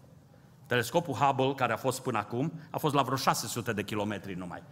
Telescopul 0.67 1.15
Hubble, 1.15 1.55
care 1.55 1.73
a 1.73 1.77
fost 1.77 2.01
până 2.03 2.19
acum, 2.19 2.53
a 2.71 2.79
fost 2.79 2.95
la 2.95 3.03
vreo 3.03 3.17
600 3.17 3.73
de 3.73 3.85
kilometri 3.85 4.35
numai. 4.35 4.63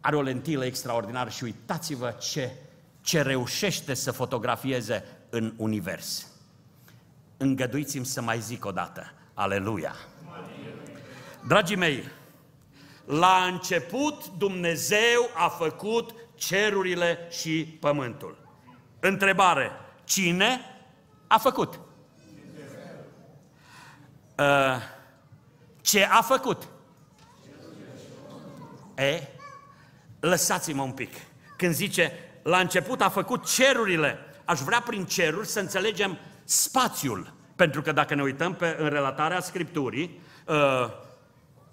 Are 0.00 0.16
o 0.16 0.22
lentilă 0.22 0.64
extraordinară 0.64 1.30
și 1.30 1.44
uitați-vă 1.44 2.10
ce, 2.10 2.52
ce 3.00 3.22
reușește 3.22 3.94
să 3.94 4.10
fotografieze 4.10 5.04
în 5.30 5.54
univers. 5.56 6.26
Îngăduiți-mi 7.36 8.06
să 8.06 8.22
mai 8.22 8.40
zic 8.40 8.64
o 8.64 8.70
dată. 8.70 9.12
Aleluia! 9.34 9.94
Dragii 11.46 11.76
mei, 11.76 12.08
la 13.04 13.44
început 13.52 14.26
Dumnezeu 14.28 15.30
a 15.34 15.48
făcut 15.48 16.14
cerurile 16.34 17.28
și 17.30 17.76
pământul. 17.80 18.38
Întrebare, 19.00 19.70
cine 20.04 20.60
a 21.26 21.38
făcut? 21.38 21.80
Uh, 24.38 24.76
ce 25.80 26.04
a 26.04 26.22
făcut? 26.22 26.68
E, 28.96 29.22
lăsați-mă 30.20 30.82
un 30.82 30.92
pic. 30.92 31.12
Când 31.56 31.74
zice, 31.74 32.12
la 32.42 32.58
început 32.58 33.00
a 33.00 33.08
făcut 33.08 33.54
cerurile, 33.54 34.18
aș 34.44 34.60
vrea 34.60 34.80
prin 34.80 35.04
ceruri 35.04 35.46
să 35.46 35.60
înțelegem 35.60 36.18
spațiul. 36.44 37.32
Pentru 37.56 37.82
că 37.82 37.92
dacă 37.92 38.14
ne 38.14 38.22
uităm 38.22 38.54
pe, 38.54 38.76
în 38.78 38.88
relatarea 38.88 39.40
Scripturii, 39.40 40.20
uh, 40.46 40.88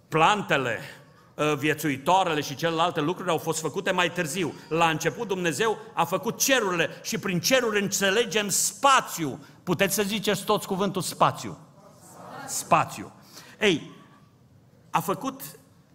plantele, 0.08 0.80
uh, 1.36 1.54
viețuitoarele 1.58 2.42
și 2.42 2.56
celelalte 2.56 3.02
lucruri 3.02 3.30
au 3.30 3.38
fost 3.38 3.60
făcute 3.60 3.92
mai 3.92 4.12
târziu. 4.12 4.54
La 4.70 4.90
început 4.90 5.28
Dumnezeu 5.28 5.78
a 5.94 6.06
făcut 6.06 6.38
cerurile 6.40 6.90
și 7.04 7.18
prin 7.18 7.40
ceruri 7.40 7.82
înțelegem 7.82 8.50
spațiu. 8.50 9.46
Puteți 9.64 9.96
să 9.96 10.04
ziceți 10.04 10.44
toți 10.44 10.68
cuvântul 10.68 11.02
spațiu. 11.02 11.58
Spațiu. 12.48 13.12
Ei, 13.60 13.92
a 14.90 15.00
făcut 15.00 15.42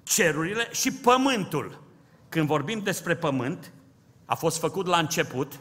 cerurile 0.02 0.68
și 0.72 0.92
pământul. 0.92 1.82
Când 2.28 2.46
vorbim 2.46 2.78
despre 2.78 3.16
pământ, 3.16 3.72
a 4.24 4.34
fost 4.34 4.58
făcut 4.58 4.86
la 4.86 4.98
început, 4.98 5.60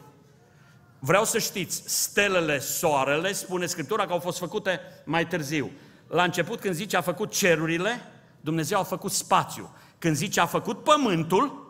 vreau 0.98 1.24
să 1.24 1.38
știți, 1.38 1.82
stelele, 1.86 2.58
soarele, 2.58 3.32
spune 3.32 3.66
Scriptura 3.66 4.06
că 4.06 4.12
au 4.12 4.18
fost 4.18 4.38
făcute 4.38 4.80
mai 5.04 5.26
târziu. 5.26 5.70
La 6.08 6.22
început, 6.22 6.60
când 6.60 6.74
zice 6.74 6.96
a 6.96 7.00
făcut 7.00 7.30
cerurile, 7.30 8.00
Dumnezeu 8.40 8.78
a 8.78 8.82
făcut 8.82 9.12
spațiu. 9.12 9.70
Când 9.98 10.16
zice 10.16 10.40
a 10.40 10.46
făcut 10.46 10.84
pământul, 10.84 11.64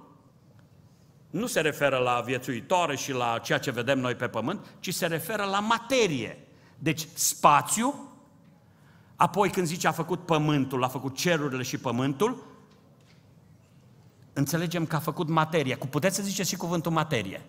nu 1.31 1.47
se 1.47 1.61
referă 1.61 1.97
la 1.97 2.21
viețuitoare 2.21 2.97
și 2.97 3.13
la 3.13 3.39
ceea 3.39 3.59
ce 3.59 3.71
vedem 3.71 3.99
noi 3.99 4.15
pe 4.15 4.29
pământ, 4.29 4.67
ci 4.81 4.95
se 4.95 5.07
referă 5.07 5.45
la 5.45 5.61
materie. 5.61 6.39
Deci 6.79 7.09
spațiu, 7.15 8.11
apoi 9.17 9.51
când 9.51 9.67
zice 9.67 9.87
a 9.87 9.93
făcut 9.93 10.27
pământul, 10.27 10.85
a 10.85 10.89
făcut 10.89 11.17
cerurile 11.17 11.63
și 11.63 11.79
pământul, 11.79 12.45
înțelegem 14.33 14.87
că 14.87 14.97
a 14.97 14.99
făcut 14.99 15.29
materie. 15.29 15.75
Cu 15.75 15.87
puteți 15.87 16.17
să 16.17 16.23
ziceți 16.23 16.49
și 16.49 16.57
cuvântul 16.57 16.93
materie. 16.93 17.45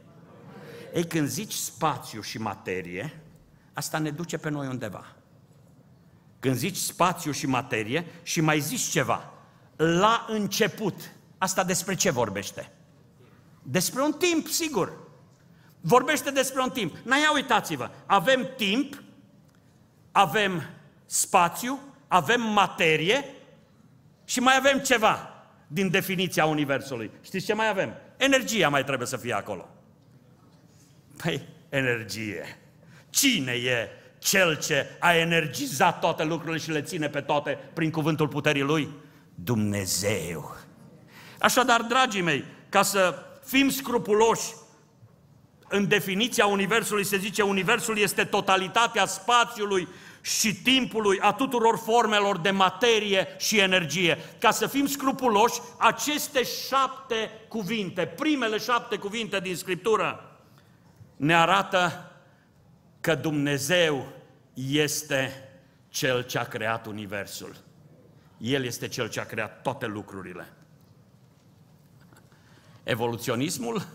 Ei, 0.97 1.05
când 1.05 1.27
zici 1.27 1.53
spațiu 1.53 2.21
și 2.21 2.37
materie, 2.37 3.21
asta 3.73 3.97
ne 3.97 4.09
duce 4.09 4.37
pe 4.37 4.49
noi 4.49 4.67
undeva. 4.67 5.15
Când 6.39 6.55
zici 6.55 6.75
spațiu 6.75 7.31
și 7.31 7.45
materie 7.45 8.05
și 8.23 8.41
mai 8.41 8.59
zici 8.59 8.81
ceva, 8.81 9.33
la 9.75 10.25
început, 10.29 11.11
asta 11.37 11.63
despre 11.63 11.95
ce 11.95 12.09
vorbește? 12.09 12.71
Despre 13.63 14.01
un 14.01 14.11
timp, 14.11 14.47
sigur. 14.47 14.97
Vorbește 15.81 16.31
despre 16.31 16.61
un 16.61 16.69
timp. 16.69 16.95
Na, 17.03 17.15
ia 17.15 17.33
uitați-vă, 17.33 17.89
avem 18.05 18.47
timp, 18.55 19.03
avem 20.11 20.63
spațiu, 21.05 21.79
avem 22.07 22.41
materie 22.41 23.25
și 24.25 24.39
mai 24.39 24.55
avem 24.57 24.79
ceva 24.79 25.45
din 25.67 25.89
definiția 25.89 26.45
Universului. 26.45 27.11
Știți 27.21 27.45
ce 27.45 27.53
mai 27.53 27.69
avem? 27.69 27.93
Energia 28.17 28.69
mai 28.69 28.83
trebuie 28.83 29.07
să 29.07 29.17
fie 29.17 29.33
acolo. 29.33 29.69
Păi, 31.23 31.41
energie. 31.69 32.57
Cine 33.09 33.51
e 33.51 33.89
cel 34.19 34.57
ce 34.57 34.87
a 34.99 35.15
energizat 35.15 35.99
toate 35.99 36.23
lucrurile 36.23 36.57
și 36.57 36.71
le 36.71 36.81
ține 36.81 37.09
pe 37.09 37.21
toate 37.21 37.57
prin 37.73 37.91
cuvântul 37.91 38.27
puterii 38.27 38.61
Lui? 38.61 38.89
Dumnezeu. 39.35 40.55
Așadar, 41.39 41.81
dragii 41.81 42.21
mei, 42.21 42.43
ca 42.69 42.81
să 42.81 43.23
fim 43.45 43.69
scrupuloși, 43.69 44.53
în 45.69 45.87
definiția 45.87 46.45
Universului 46.45 47.03
se 47.03 47.17
zice 47.17 47.41
Universul 47.41 47.97
este 47.97 48.23
totalitatea 48.23 49.05
spațiului 49.05 49.87
și 50.21 50.55
timpului, 50.55 51.19
a 51.19 51.33
tuturor 51.33 51.77
formelor 51.77 52.37
de 52.37 52.51
materie 52.51 53.27
și 53.37 53.59
energie. 53.59 54.17
Ca 54.39 54.51
să 54.51 54.67
fim 54.67 54.85
scrupuloși, 54.85 55.59
aceste 55.77 56.43
șapte 56.67 57.31
cuvinte, 57.47 58.05
primele 58.05 58.57
șapte 58.57 58.97
cuvinte 58.97 59.39
din 59.39 59.55
Scriptură, 59.55 60.36
ne 61.17 61.35
arată 61.35 62.11
că 63.01 63.15
Dumnezeu 63.15 64.07
este 64.53 65.49
Cel 65.89 66.23
ce 66.23 66.37
a 66.37 66.43
creat 66.43 66.85
Universul. 66.85 67.55
El 68.37 68.63
este 68.63 68.87
Cel 68.87 69.09
ce 69.09 69.19
a 69.19 69.25
creat 69.25 69.61
toate 69.61 69.85
lucrurile. 69.85 70.47
Evoluționismul 72.83 73.87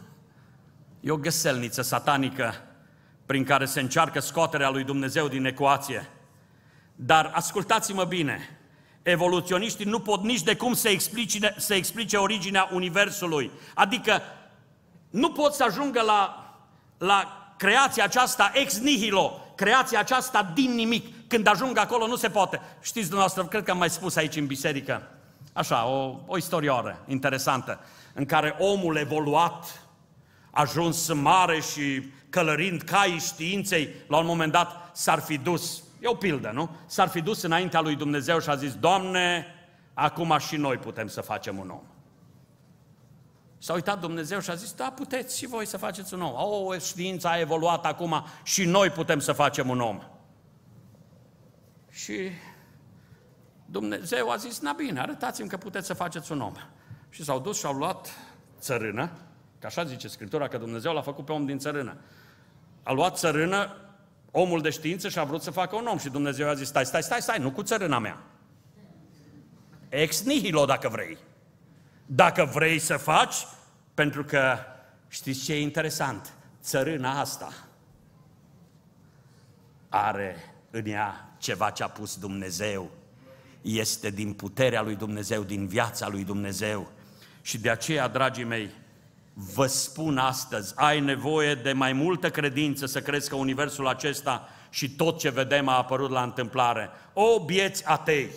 e 1.00 1.10
o 1.10 1.16
găselniță 1.16 1.82
satanică 1.82 2.54
prin 3.26 3.44
care 3.44 3.64
se 3.64 3.80
încearcă 3.80 4.20
scoaterea 4.20 4.70
lui 4.70 4.84
Dumnezeu 4.84 5.28
din 5.28 5.44
ecuație. 5.44 6.08
Dar 6.94 7.30
ascultați-mă 7.34 8.04
bine, 8.04 8.58
evoluționiștii 9.02 9.84
nu 9.84 10.00
pot 10.00 10.22
nici 10.22 10.42
de 10.42 10.56
cum 10.56 10.74
să 10.74 10.88
explice, 10.88 11.54
să 11.56 11.74
explice 11.74 12.16
originea 12.16 12.68
Universului. 12.72 13.50
Adică 13.74 14.22
nu 15.10 15.32
pot 15.32 15.54
să 15.54 15.64
ajungă 15.64 16.00
la, 16.00 16.41
la 17.02 17.46
creația 17.56 18.04
aceasta 18.04 18.50
ex 18.54 18.78
nihilo, 18.78 19.40
creația 19.54 19.98
aceasta 19.98 20.50
din 20.54 20.74
nimic. 20.74 21.28
Când 21.28 21.46
ajung 21.46 21.78
acolo 21.78 22.06
nu 22.06 22.16
se 22.16 22.28
poate. 22.28 22.60
Știți 22.80 23.08
dumneavoastră, 23.08 23.44
cred 23.44 23.62
că 23.62 23.70
am 23.70 23.78
mai 23.78 23.90
spus 23.90 24.16
aici 24.16 24.36
în 24.36 24.46
biserică, 24.46 25.02
așa, 25.52 25.86
o, 25.86 26.18
o 26.26 26.36
istorioară 26.36 27.04
interesantă, 27.06 27.80
în 28.14 28.24
care 28.24 28.56
omul 28.58 28.96
evoluat, 28.96 29.82
ajuns 30.50 31.12
mare 31.12 31.60
și 31.60 32.10
călărind 32.30 32.82
caii 32.82 33.18
științei, 33.18 33.88
la 34.06 34.16
un 34.16 34.26
moment 34.26 34.52
dat 34.52 34.90
s-ar 34.92 35.20
fi 35.20 35.38
dus 35.38 35.82
E 36.00 36.06
o 36.08 36.14
pildă, 36.14 36.50
nu? 36.54 36.70
S-ar 36.86 37.08
fi 37.08 37.20
dus 37.20 37.42
înaintea 37.42 37.80
lui 37.80 37.96
Dumnezeu 37.96 38.40
și 38.40 38.48
a 38.48 38.54
zis, 38.54 38.74
Doamne, 38.74 39.46
acum 39.94 40.38
și 40.38 40.56
noi 40.56 40.76
putem 40.76 41.08
să 41.08 41.20
facem 41.20 41.58
un 41.58 41.68
om. 41.70 41.91
S-a 43.62 43.72
uitat 43.72 44.00
Dumnezeu 44.00 44.40
și 44.40 44.50
a 44.50 44.54
zis, 44.54 44.72
da, 44.72 44.92
puteți 44.96 45.38
și 45.38 45.46
voi 45.46 45.66
să 45.66 45.76
faceți 45.76 46.14
un 46.14 46.22
om. 46.22 46.32
O, 46.34 46.78
știința 46.78 47.30
a 47.30 47.38
evoluat 47.38 47.84
acum 47.84 48.24
și 48.42 48.64
noi 48.64 48.90
putem 48.90 49.18
să 49.18 49.32
facem 49.32 49.68
un 49.68 49.80
om. 49.80 50.02
Și 51.90 52.30
Dumnezeu 53.66 54.30
a 54.30 54.36
zis, 54.36 54.60
na 54.60 54.72
bine, 54.72 55.00
arătați-mi 55.00 55.48
că 55.48 55.56
puteți 55.56 55.86
să 55.86 55.94
faceți 55.94 56.32
un 56.32 56.40
om. 56.40 56.52
Și 57.08 57.24
s-au 57.24 57.40
dus 57.40 57.58
și 57.58 57.66
au 57.66 57.72
luat 57.72 58.08
țărână, 58.60 59.10
că 59.58 59.66
așa 59.66 59.84
zice 59.84 60.08
Scriptura, 60.08 60.48
că 60.48 60.58
Dumnezeu 60.58 60.92
l-a 60.92 61.02
făcut 61.02 61.24
pe 61.24 61.32
om 61.32 61.46
din 61.46 61.58
țărână. 61.58 61.96
A 62.82 62.92
luat 62.92 63.18
țărână, 63.18 63.76
omul 64.30 64.60
de 64.60 64.70
știință 64.70 65.08
și 65.08 65.18
a 65.18 65.24
vrut 65.24 65.42
să 65.42 65.50
facă 65.50 65.76
un 65.76 65.86
om 65.86 65.98
și 65.98 66.08
Dumnezeu 66.08 66.48
a 66.48 66.54
zis, 66.54 66.68
stai, 66.68 66.86
stai, 66.86 67.02
stai, 67.02 67.22
stai, 67.22 67.38
nu 67.38 67.50
cu 67.50 67.62
țărâna 67.62 67.98
mea. 67.98 68.22
Ex 69.88 70.22
nihilo 70.22 70.64
dacă 70.64 70.88
vrei. 70.88 71.18
Dacă 72.14 72.44
vrei 72.44 72.78
să 72.78 72.96
faci, 72.96 73.34
pentru 73.94 74.24
că 74.24 74.58
știți 75.08 75.44
ce 75.44 75.52
e 75.52 75.60
interesant? 75.60 76.32
Țărâna 76.62 77.20
asta 77.20 77.52
are 79.88 80.54
în 80.70 80.86
ea 80.86 81.34
ceva 81.38 81.70
ce 81.70 81.82
a 81.82 81.88
pus 81.88 82.16
Dumnezeu. 82.16 82.90
Este 83.62 84.10
din 84.10 84.32
puterea 84.32 84.82
lui 84.82 84.96
Dumnezeu, 84.96 85.42
din 85.42 85.66
viața 85.66 86.08
lui 86.08 86.24
Dumnezeu. 86.24 86.90
Și 87.42 87.58
de 87.58 87.70
aceea, 87.70 88.08
dragii 88.08 88.44
mei, 88.44 88.70
vă 89.32 89.66
spun 89.66 90.18
astăzi, 90.18 90.72
ai 90.76 91.00
nevoie 91.00 91.54
de 91.54 91.72
mai 91.72 91.92
multă 91.92 92.30
credință 92.30 92.86
să 92.86 93.00
crezi 93.00 93.28
că 93.28 93.34
universul 93.34 93.86
acesta 93.86 94.48
și 94.70 94.90
tot 94.90 95.18
ce 95.18 95.30
vedem 95.30 95.68
a 95.68 95.76
apărut 95.76 96.10
la 96.10 96.22
întâmplare. 96.22 96.90
O, 97.12 97.44
bieți 97.44 97.86
atei! 97.86 98.30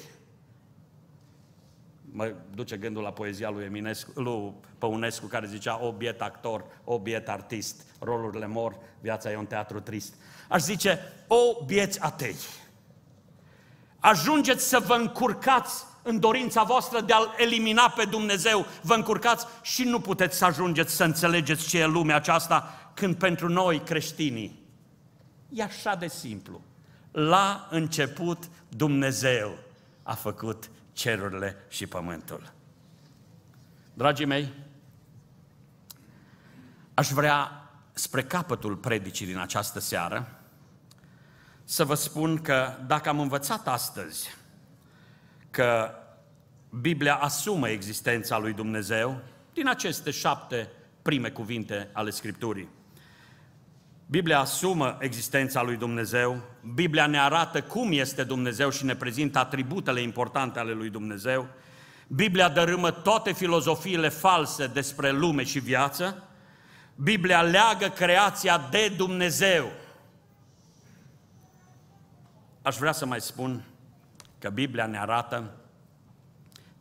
Mă 2.18 2.34
duce 2.54 2.78
gândul 2.78 3.04
la 3.04 3.12
poezia 3.12 3.50
lui, 3.50 3.64
Eminescu, 3.64 4.22
lui 4.22 4.54
Păunescu 4.78 5.26
care 5.26 5.48
zicea 5.48 5.84
o 5.84 5.92
biet 5.92 6.22
actor, 6.22 6.64
o 6.84 7.00
biet 7.00 7.30
artist, 7.30 7.82
rolurile 8.00 8.48
mor, 8.48 8.78
viața 9.02 9.32
e 9.32 9.38
un 9.38 9.46
teatru 9.46 9.80
trist. 9.80 10.14
Aș 10.50 10.62
zice, 10.62 11.00
o 11.28 11.64
bieți 11.66 12.02
atei! 12.02 12.36
Ajungeți 14.00 14.68
să 14.68 14.80
vă 14.80 14.94
încurcați 14.94 15.84
în 16.04 16.20
dorința 16.20 16.64
voastră 16.64 17.02
de 17.02 17.14
a-L 17.14 17.34
elimina 17.38 17.90
pe 17.90 18.06
Dumnezeu, 18.06 18.66
vă 18.82 18.94
încurcați 18.94 19.46
și 19.62 19.84
nu 19.84 20.00
puteți 20.00 20.38
să 20.38 20.46
ajungeți 20.46 20.96
să 20.96 21.04
înțelegeți 21.04 21.68
ce 21.68 21.80
e 21.80 21.86
lumea 21.86 22.16
aceasta, 22.16 22.92
când 22.94 23.16
pentru 23.16 23.50
noi 23.50 23.80
creștinii 23.80 24.64
e 25.50 25.64
așa 25.64 25.96
de 25.96 26.08
simplu. 26.08 26.62
La 27.12 27.68
început 27.70 28.50
Dumnezeu 28.70 29.58
a 30.04 30.14
făcut 30.14 30.70
cerurile 30.96 31.56
și 31.68 31.88
pământul. 31.88 32.54
Dragii 33.94 34.26
mei, 34.26 34.54
aș 36.94 37.10
vrea 37.10 37.70
spre 37.94 38.24
capătul 38.24 38.76
predicii 38.76 39.26
din 39.26 39.38
această 39.38 39.80
seară 39.80 40.40
să 41.64 41.86
vă 41.86 41.94
spun 41.94 42.42
că 42.42 42.78
dacă 42.88 43.10
am 43.10 43.20
învățat 43.20 43.68
astăzi 43.68 44.36
că 45.50 45.92
Biblia 46.70 47.16
asumă 47.16 47.70
existența 47.70 48.38
lui 48.38 48.54
Dumnezeu 48.54 49.22
din 49.54 49.68
aceste 49.68 50.12
șapte 50.12 50.70
prime 51.02 51.30
cuvinte 51.30 51.90
ale 51.94 52.10
Scripturii. 52.10 52.70
Biblia 54.08 54.40
asumă 54.40 54.98
existența 55.00 55.62
lui 55.62 55.78
Dumnezeu, 55.78 56.42
Biblia 56.74 57.08
ne 57.08 57.20
arată 57.20 57.62
cum 57.62 57.92
este 57.92 58.24
Dumnezeu 58.24 58.70
și 58.70 58.86
ne 58.86 58.96
prezintă 58.96 59.40
atributele 59.40 60.02
importante 60.02 60.60
ale 60.60 60.72
lui 60.72 60.90
Dumnezeu, 60.90 61.48
Biblia 62.08 62.50
dărâmă 62.50 62.92
toate 62.92 63.34
filozofiile 63.34 64.10
false 64.10 64.68
despre 64.68 65.12
lume 65.12 65.44
și 65.44 65.60
viață, 65.60 66.24
Biblia 66.96 67.42
leagă 67.42 67.88
creația 67.88 68.68
de 68.72 68.94
Dumnezeu. 68.98 69.72
Aș 72.62 72.78
vrea 72.78 72.92
să 72.92 73.06
mai 73.06 73.22
spun 73.22 73.66
că 74.40 74.50
Biblia 74.50 74.86
ne 74.86 75.00
arată 75.00 75.52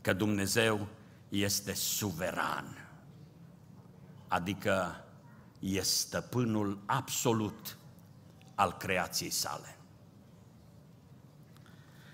că 0.01 0.13
Dumnezeu 0.13 0.87
este 1.29 1.75
suveran, 1.75 2.89
adică 4.29 5.04
este 5.65 5.83
stăpânul 5.85 6.79
absolut 6.87 7.77
al 8.55 8.73
creației 8.73 9.31
sale. 9.31 9.77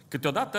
Câteodată 0.08 0.58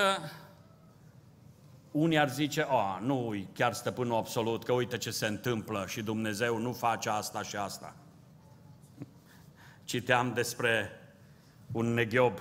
unii 1.92 2.18
ar 2.18 2.30
zice, 2.30 2.66
a, 2.70 3.00
nu 3.02 3.34
e 3.36 3.48
chiar 3.54 3.74
stăpânul 3.74 4.18
absolut, 4.18 4.64
că 4.64 4.74
uite 4.74 4.98
ce 4.98 5.12
se 5.12 5.28
întâmplă 5.28 5.86
și 5.88 6.02
Dumnezeu 6.02 6.58
nu 6.58 6.74
face 6.74 7.10
asta 7.10 7.44
și 7.44 7.56
asta. 7.56 7.96
Citeam 9.84 10.34
despre 10.34 10.90
un 11.72 11.94
neghiob, 11.94 12.40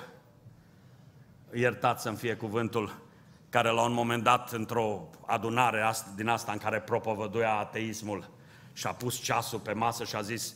iertați 1.54 2.02
să-mi 2.02 2.16
fie 2.16 2.36
cuvântul, 2.36 3.02
care 3.48 3.70
la 3.70 3.82
un 3.82 3.92
moment 3.92 4.22
dat, 4.22 4.52
într-o 4.52 5.08
adunare 5.26 5.92
din 6.14 6.28
asta 6.28 6.52
în 6.52 6.58
care 6.58 6.80
propovăduia 6.80 7.52
ateismul, 7.52 8.30
și-a 8.72 8.92
pus 8.92 9.16
ceasul 9.16 9.58
pe 9.58 9.72
masă 9.72 10.04
și 10.04 10.16
a 10.16 10.20
zis, 10.20 10.54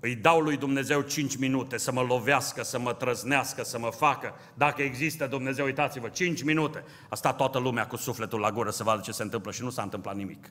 îi 0.00 0.14
dau 0.14 0.40
lui 0.40 0.56
Dumnezeu 0.56 1.00
5 1.00 1.36
minute 1.36 1.76
să 1.76 1.92
mă 1.92 2.00
lovească, 2.00 2.62
să 2.62 2.78
mă 2.78 2.92
trăznească, 2.92 3.64
să 3.64 3.78
mă 3.78 3.90
facă. 3.90 4.34
Dacă 4.54 4.82
există 4.82 5.26
Dumnezeu, 5.26 5.64
uitați-vă, 5.64 6.08
5 6.08 6.42
minute. 6.42 6.84
A 7.08 7.14
stat 7.14 7.36
toată 7.36 7.58
lumea 7.58 7.86
cu 7.86 7.96
sufletul 7.96 8.40
la 8.40 8.50
gură 8.50 8.70
să 8.70 8.82
vadă 8.82 9.00
ce 9.00 9.12
se 9.12 9.22
întâmplă 9.22 9.52
și 9.52 9.62
nu 9.62 9.70
s-a 9.70 9.82
întâmplat 9.82 10.16
nimic. 10.16 10.50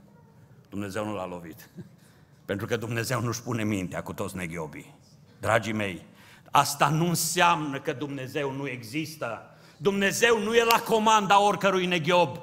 Dumnezeu 0.70 1.06
nu 1.06 1.14
l-a 1.14 1.28
lovit. 1.28 1.70
Pentru 2.46 2.66
că 2.66 2.78
Dumnezeu 2.78 3.22
nu-și 3.22 3.42
pune 3.42 3.64
mintea 3.64 4.04
cu 4.04 4.14
toți 4.14 4.36
neghiobii. 4.36 4.96
Dragii 5.40 5.74
mei, 5.74 6.06
asta 6.52 6.90
nu 6.90 7.08
înseamnă 7.08 7.80
că 7.80 7.94
Dumnezeu 7.94 8.52
nu 8.52 8.68
există. 8.68 9.58
Dumnezeu 9.78 10.44
nu 10.44 10.56
e 10.56 10.64
la 10.64 10.80
comanda 10.80 11.42
oricărui 11.42 11.86
neghiob, 11.86 12.38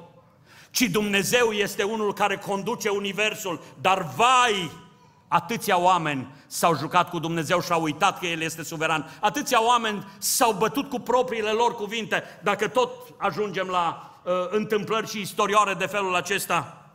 ci 0.73 0.81
Dumnezeu 0.81 1.51
este 1.51 1.83
unul 1.83 2.13
care 2.13 2.37
conduce 2.37 2.89
universul, 2.89 3.61
dar 3.81 4.07
vai, 4.15 4.71
atâția 5.27 5.79
oameni 5.79 6.27
s-au 6.47 6.75
jucat 6.77 7.09
cu 7.09 7.19
Dumnezeu 7.19 7.61
și 7.61 7.71
au 7.71 7.81
uitat 7.81 8.19
că 8.19 8.25
El 8.25 8.41
este 8.41 8.63
suveran. 8.63 9.17
Atâția 9.19 9.65
oameni 9.65 10.07
s-au 10.17 10.53
bătut 10.53 10.89
cu 10.89 10.99
propriile 10.99 11.49
lor 11.49 11.75
cuvinte. 11.75 12.23
Dacă 12.43 12.67
tot 12.67 12.89
ajungem 13.17 13.67
la 13.67 14.11
uh, 14.23 14.31
întâmplări 14.49 15.09
și 15.09 15.21
istorioare 15.21 15.73
de 15.73 15.85
felul 15.85 16.15
acesta, 16.15 16.91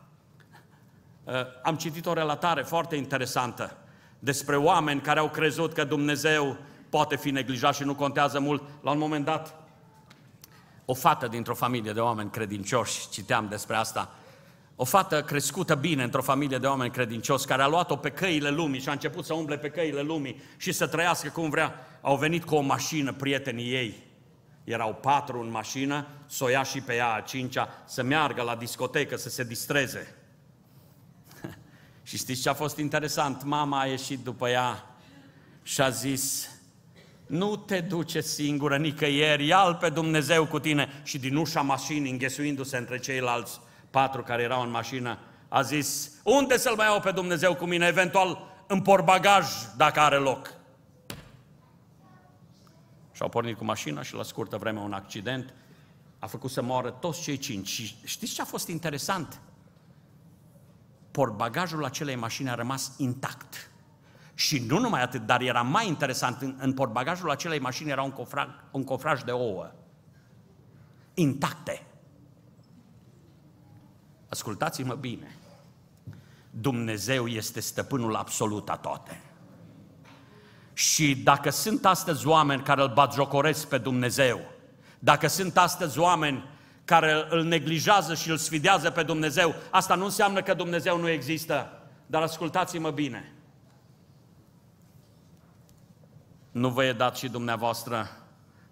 uh, 1.24 1.34
am 1.62 1.76
citit 1.76 2.06
o 2.06 2.12
relatare 2.12 2.62
foarte 2.62 2.96
interesantă 2.96 3.76
despre 4.18 4.56
oameni 4.56 5.00
care 5.00 5.18
au 5.18 5.28
crezut 5.28 5.72
că 5.72 5.84
Dumnezeu 5.84 6.56
poate 6.88 7.16
fi 7.16 7.30
neglijat 7.30 7.74
și 7.74 7.82
nu 7.82 7.94
contează 7.94 8.40
mult. 8.40 8.62
La 8.82 8.90
un 8.90 8.98
moment 8.98 9.24
dat, 9.24 9.57
o 10.90 10.94
fată 10.94 11.26
dintr-o 11.26 11.54
familie 11.54 11.92
de 11.92 12.00
oameni 12.00 12.30
credincioși, 12.30 13.08
citeam 13.08 13.48
despre 13.48 13.76
asta, 13.76 14.14
o 14.76 14.84
fată 14.84 15.22
crescută 15.22 15.74
bine 15.74 16.02
într-o 16.02 16.22
familie 16.22 16.58
de 16.58 16.66
oameni 16.66 16.90
credincioși, 16.90 17.46
care 17.46 17.62
a 17.62 17.66
luat-o 17.66 17.96
pe 17.96 18.10
căile 18.10 18.50
lumii 18.50 18.80
și 18.80 18.88
a 18.88 18.92
început 18.92 19.24
să 19.24 19.34
umble 19.34 19.58
pe 19.58 19.70
căile 19.70 20.00
lumii 20.00 20.42
și 20.56 20.72
să 20.72 20.86
trăiască 20.86 21.28
cum 21.28 21.50
vrea, 21.50 21.86
au 22.00 22.16
venit 22.16 22.44
cu 22.44 22.54
o 22.54 22.60
mașină 22.60 23.12
prietenii 23.12 23.72
ei. 23.72 23.94
Erau 24.64 24.94
patru 24.94 25.40
în 25.40 25.50
mașină, 25.50 26.06
să 26.26 26.44
o 26.44 26.48
ia 26.48 26.62
și 26.62 26.80
pe 26.80 26.94
ea 26.94 27.12
a 27.12 27.20
cincea, 27.20 27.82
să 27.86 28.02
meargă 28.02 28.42
la 28.42 28.56
discotecă, 28.56 29.16
să 29.16 29.28
se 29.28 29.44
distreze. 29.44 30.14
și 32.08 32.16
știți 32.16 32.42
ce 32.42 32.48
a 32.48 32.54
fost 32.54 32.76
interesant? 32.76 33.42
Mama 33.42 33.80
a 33.80 33.86
ieșit 33.86 34.24
după 34.24 34.48
ea 34.48 34.96
și 35.62 35.80
a 35.80 35.88
zis, 35.88 36.50
nu 37.28 37.56
te 37.56 37.80
duce 37.80 38.20
singură 38.20 38.76
nicăieri, 38.76 39.46
ia 39.46 39.58
pe 39.80 39.88
Dumnezeu 39.88 40.46
cu 40.46 40.58
tine. 40.58 40.88
Și 41.02 41.18
din 41.18 41.36
ușa 41.36 41.60
mașinii, 41.60 42.10
înghesuindu-se 42.10 42.76
între 42.76 42.98
ceilalți 42.98 43.60
patru 43.90 44.22
care 44.22 44.42
erau 44.42 44.62
în 44.62 44.70
mașină, 44.70 45.18
a 45.48 45.62
zis, 45.62 46.10
unde 46.24 46.56
să-L 46.56 46.74
mai 46.76 46.86
iau 46.86 47.00
pe 47.00 47.10
Dumnezeu 47.10 47.54
cu 47.54 47.64
mine, 47.64 47.86
eventual 47.86 48.62
în 48.66 48.80
porbagaj, 48.80 49.46
dacă 49.76 50.00
are 50.00 50.16
loc. 50.16 50.54
Și 53.12 53.22
au 53.22 53.28
pornit 53.28 53.56
cu 53.56 53.64
mașina 53.64 54.02
și 54.02 54.14
la 54.14 54.22
scurtă 54.22 54.56
vreme 54.56 54.80
un 54.80 54.92
accident 54.92 55.54
a 56.18 56.26
făcut 56.26 56.50
să 56.50 56.62
moară 56.62 56.90
toți 56.90 57.22
cei 57.22 57.38
cinci. 57.38 57.68
Și 57.68 57.96
știți 58.04 58.34
ce 58.34 58.42
a 58.42 58.44
fost 58.44 58.68
interesant? 58.68 59.40
Porbagajul 61.10 61.84
acelei 61.84 62.16
mașini 62.16 62.50
a 62.50 62.54
rămas 62.54 62.92
intact. 62.96 63.70
Și 64.38 64.58
nu 64.58 64.78
numai 64.78 65.02
atât, 65.02 65.26
dar 65.26 65.40
era 65.40 65.62
mai 65.62 65.86
interesant, 65.86 66.40
în, 66.40 66.54
în 66.58 66.72
portbagajul 66.72 67.30
acelei 67.30 67.58
mașini 67.58 67.90
era 67.90 68.02
un 68.02 68.10
cofraj, 68.10 68.46
un 68.70 68.84
cofraj 68.84 69.22
de 69.22 69.30
ouă, 69.30 69.70
intacte. 71.14 71.86
Ascultați-mă 74.28 74.94
bine, 74.94 75.36
Dumnezeu 76.50 77.26
este 77.26 77.60
stăpânul 77.60 78.14
absolut 78.14 78.68
a 78.68 78.76
toate. 78.76 79.20
Și 80.72 81.16
dacă 81.16 81.50
sunt 81.50 81.86
astăzi 81.86 82.26
oameni 82.26 82.62
care 82.62 82.82
îl 82.82 82.92
batjocoresc 82.92 83.68
pe 83.68 83.78
Dumnezeu, 83.78 84.40
dacă 84.98 85.26
sunt 85.26 85.56
astăzi 85.56 85.98
oameni 85.98 86.44
care 86.84 87.26
îl 87.28 87.42
neglijează 87.42 88.14
și 88.14 88.30
îl 88.30 88.36
sfidează 88.36 88.90
pe 88.90 89.02
Dumnezeu, 89.02 89.54
asta 89.70 89.94
nu 89.94 90.04
înseamnă 90.04 90.42
că 90.42 90.54
Dumnezeu 90.54 90.98
nu 90.98 91.08
există. 91.08 91.82
Dar 92.06 92.22
ascultați-mă 92.22 92.90
bine. 92.90 93.32
Nu 96.58 96.70
vă 96.70 96.84
e 96.84 96.92
dat 96.92 97.16
și 97.16 97.28
dumneavoastră, 97.28 98.08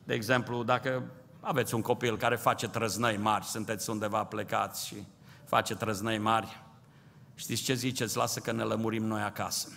de 0.04 0.14
exemplu, 0.14 0.62
dacă 0.62 1.02
aveți 1.40 1.74
un 1.74 1.80
copil 1.80 2.16
care 2.16 2.36
face 2.36 2.68
trăznăi 2.68 3.16
mari, 3.16 3.44
sunteți 3.44 3.90
undeva 3.90 4.24
plecați 4.24 4.86
și 4.86 5.06
face 5.44 5.74
trăznăi 5.74 6.18
mari, 6.18 6.62
știți 7.34 7.62
ce 7.62 7.74
ziceți? 7.74 8.16
Lasă 8.16 8.40
că 8.40 8.52
ne 8.52 8.62
lămurim 8.62 9.04
noi 9.04 9.22
acasă. 9.22 9.68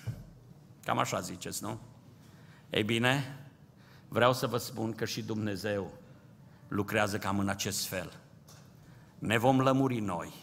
Cam 0.84 0.98
așa 0.98 1.20
ziceți, 1.20 1.64
nu? 1.64 1.80
Ei 2.70 2.84
bine, 2.84 3.40
vreau 4.08 4.34
să 4.34 4.48
vă 4.48 4.58
spun 4.58 4.94
că 4.94 5.06
și 5.06 5.22
Dumnezeu 5.22 5.92
lucrează 6.68 7.18
cam 7.18 7.40
în 7.40 7.50
acest 7.50 7.88
fel. 7.88 8.12
Ne 9.20 9.38
vom 9.38 9.62
lămuri 9.62 10.00
noi. 10.00 10.34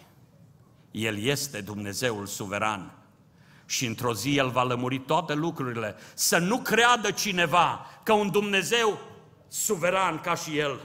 El 0.90 1.18
este 1.18 1.60
Dumnezeul 1.60 2.26
suveran 2.26 3.05
și 3.66 3.86
într-o 3.86 4.14
zi 4.14 4.36
El 4.36 4.48
va 4.48 4.62
lămuri 4.62 4.98
toate 4.98 5.34
lucrurile. 5.34 5.94
Să 6.14 6.38
nu 6.38 6.58
creadă 6.58 7.10
cineva 7.10 7.86
că 8.02 8.12
un 8.12 8.30
Dumnezeu 8.30 8.98
suveran 9.48 10.20
ca 10.20 10.34
și 10.34 10.58
El, 10.58 10.80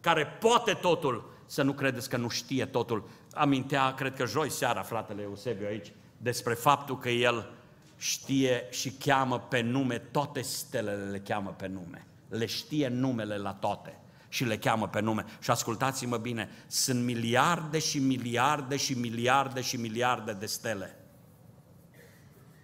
care 0.00 0.26
poate 0.26 0.72
totul, 0.72 1.34
să 1.46 1.62
nu 1.62 1.72
credeți 1.72 2.08
că 2.08 2.16
nu 2.16 2.28
știe 2.28 2.64
totul. 2.64 3.08
Amintea, 3.34 3.94
cred 3.94 4.16
că 4.16 4.26
joi 4.26 4.50
seara, 4.50 4.82
fratele 4.82 5.22
Eusebiu 5.22 5.66
aici, 5.66 5.92
despre 6.16 6.54
faptul 6.54 6.98
că 6.98 7.08
El 7.08 7.50
știe 7.96 8.66
și 8.70 8.90
cheamă 8.90 9.38
pe 9.38 9.60
nume, 9.60 9.98
toate 9.98 10.40
stelele 10.40 11.10
le 11.10 11.18
cheamă 11.18 11.54
pe 11.56 11.66
nume. 11.66 12.06
Le 12.28 12.46
știe 12.46 12.88
numele 12.88 13.36
la 13.36 13.52
toate 13.52 13.98
și 14.28 14.44
le 14.44 14.58
cheamă 14.58 14.88
pe 14.88 15.00
nume. 15.00 15.24
Și 15.40 15.50
ascultați-mă 15.50 16.16
bine, 16.16 16.48
sunt 16.66 17.04
miliarde 17.04 17.78
și 17.78 17.98
miliarde 17.98 18.76
și 18.76 18.92
miliarde 18.92 19.60
și 19.60 19.76
miliarde 19.76 20.32
de 20.32 20.46
stele. 20.46 20.96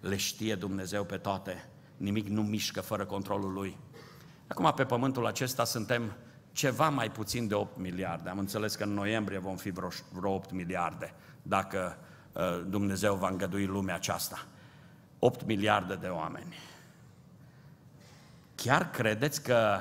Le 0.03 0.15
știe 0.15 0.55
Dumnezeu 0.55 1.03
pe 1.03 1.17
toate. 1.17 1.69
Nimic 1.97 2.27
nu 2.27 2.41
mișcă 2.41 2.81
fără 2.81 3.05
controlul 3.05 3.53
Lui. 3.53 3.77
Acum, 4.47 4.73
pe 4.75 4.85
pământul 4.85 5.25
acesta 5.25 5.63
suntem 5.63 6.15
ceva 6.51 6.89
mai 6.89 7.11
puțin 7.11 7.47
de 7.47 7.53
8 7.53 7.77
miliarde. 7.77 8.29
Am 8.29 8.37
înțeles 8.37 8.75
că 8.75 8.83
în 8.83 8.93
noiembrie 8.93 9.37
vom 9.37 9.55
fi 9.55 9.69
vreo, 9.69 9.89
vreo 10.11 10.33
8 10.33 10.51
miliarde, 10.51 11.13
dacă 11.41 11.97
uh, 12.33 12.41
Dumnezeu 12.67 13.15
va 13.15 13.29
îngădui 13.29 13.65
lumea 13.65 13.95
aceasta. 13.95 14.45
8 15.19 15.45
miliarde 15.45 15.95
de 15.95 16.07
oameni. 16.07 16.55
Chiar 18.55 18.89
credeți 18.89 19.43
că, 19.43 19.79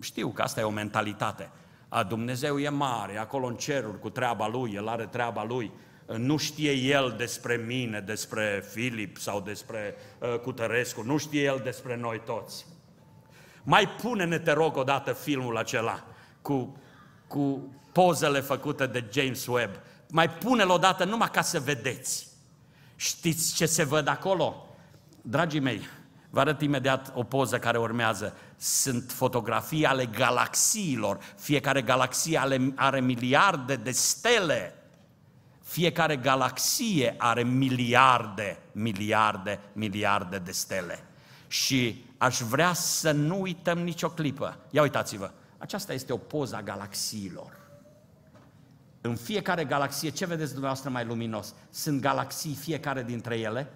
știu 0.00 0.28
că 0.28 0.42
asta 0.42 0.60
e 0.60 0.64
o 0.64 0.70
mentalitate, 0.70 1.50
a 1.88 2.02
Dumnezeu 2.02 2.58
e 2.58 2.68
mare, 2.68 3.18
acolo 3.18 3.46
în 3.46 3.56
ceruri 3.56 3.98
cu 3.98 4.10
treaba 4.10 4.48
Lui, 4.48 4.72
El 4.72 4.88
are 4.88 5.06
treaba 5.06 5.44
Lui, 5.44 5.72
nu 6.06 6.36
știe 6.36 6.72
El 6.72 7.14
despre 7.16 7.56
mine, 7.56 8.00
despre 8.00 8.64
Filip 8.72 9.18
sau 9.18 9.40
despre 9.40 9.94
uh, 10.18 10.38
Cutărescu, 10.38 11.02
nu 11.02 11.16
știe 11.16 11.42
El 11.42 11.60
despre 11.64 11.96
noi 11.96 12.22
toți. 12.24 12.66
Mai 13.62 13.88
pune-ne, 13.88 14.38
te 14.38 14.52
rog, 14.52 14.76
odată 14.76 15.12
filmul 15.12 15.56
acela 15.56 16.04
cu, 16.42 16.80
cu 17.26 17.74
pozele 17.92 18.40
făcute 18.40 18.86
de 18.86 19.04
James 19.12 19.46
Webb. 19.46 19.80
Mai 20.10 20.30
pune-l 20.30 20.70
odată 20.70 21.04
numai 21.04 21.30
ca 21.30 21.42
să 21.42 21.60
vedeți. 21.60 22.28
Știți 22.96 23.54
ce 23.54 23.66
se 23.66 23.84
văd 23.84 24.08
acolo? 24.08 24.66
Dragii 25.22 25.60
mei, 25.60 25.80
vă 26.30 26.40
arăt 26.40 26.60
imediat 26.60 27.12
o 27.14 27.22
poză 27.22 27.58
care 27.58 27.78
urmează. 27.78 28.36
Sunt 28.56 29.10
fotografii 29.10 29.84
ale 29.84 30.06
galaxiilor. 30.06 31.18
Fiecare 31.36 31.82
galaxie 31.82 32.38
are, 32.38 32.72
are 32.74 33.00
miliarde 33.00 33.76
de 33.76 33.90
stele. 33.90 34.74
Fiecare 35.74 36.16
galaxie 36.16 37.14
are 37.18 37.42
miliarde, 37.42 38.58
miliarde, 38.72 39.60
miliarde 39.72 40.38
de 40.38 40.52
stele. 40.52 41.04
Și 41.48 42.04
aș 42.18 42.38
vrea 42.40 42.72
să 42.72 43.10
nu 43.10 43.40
uităm 43.40 43.78
nicio 43.78 44.08
clipă. 44.08 44.58
Ia 44.70 44.82
uitați-vă, 44.82 45.30
aceasta 45.58 45.92
este 45.92 46.12
o 46.12 46.16
poză 46.16 46.56
a 46.56 46.62
galaxiilor. 46.62 47.56
În 49.00 49.16
fiecare 49.16 49.64
galaxie, 49.64 50.10
ce 50.10 50.26
vedeți 50.26 50.50
dumneavoastră 50.50 50.90
mai 50.90 51.04
luminos? 51.04 51.54
Sunt 51.70 52.00
galaxii 52.00 52.54
fiecare 52.54 53.02
dintre 53.02 53.38
ele 53.38 53.72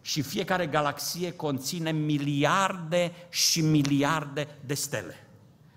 și 0.00 0.22
fiecare 0.22 0.66
galaxie 0.66 1.32
conține 1.32 1.90
miliarde 1.92 3.12
și 3.28 3.60
miliarde 3.60 4.48
de 4.66 4.74
stele. 4.74 5.26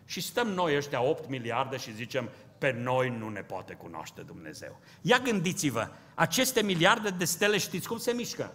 Și 0.05 0.21
stăm 0.21 0.47
noi 0.47 0.75
ăștia 0.75 1.01
8 1.01 1.29
miliarde 1.29 1.77
și 1.77 1.93
zicem, 1.93 2.29
pe 2.63 2.71
noi 2.71 3.15
nu 3.19 3.29
ne 3.29 3.41
poate 3.41 3.73
cunoaște 3.73 4.21
Dumnezeu. 4.21 4.79
Ia 5.01 5.17
gândiți-vă, 5.17 5.87
aceste 6.13 6.61
miliarde 6.61 7.09
de 7.09 7.25
stele 7.25 7.57
știți 7.57 7.87
cum 7.87 7.97
se 7.97 8.11
mișcă? 8.11 8.53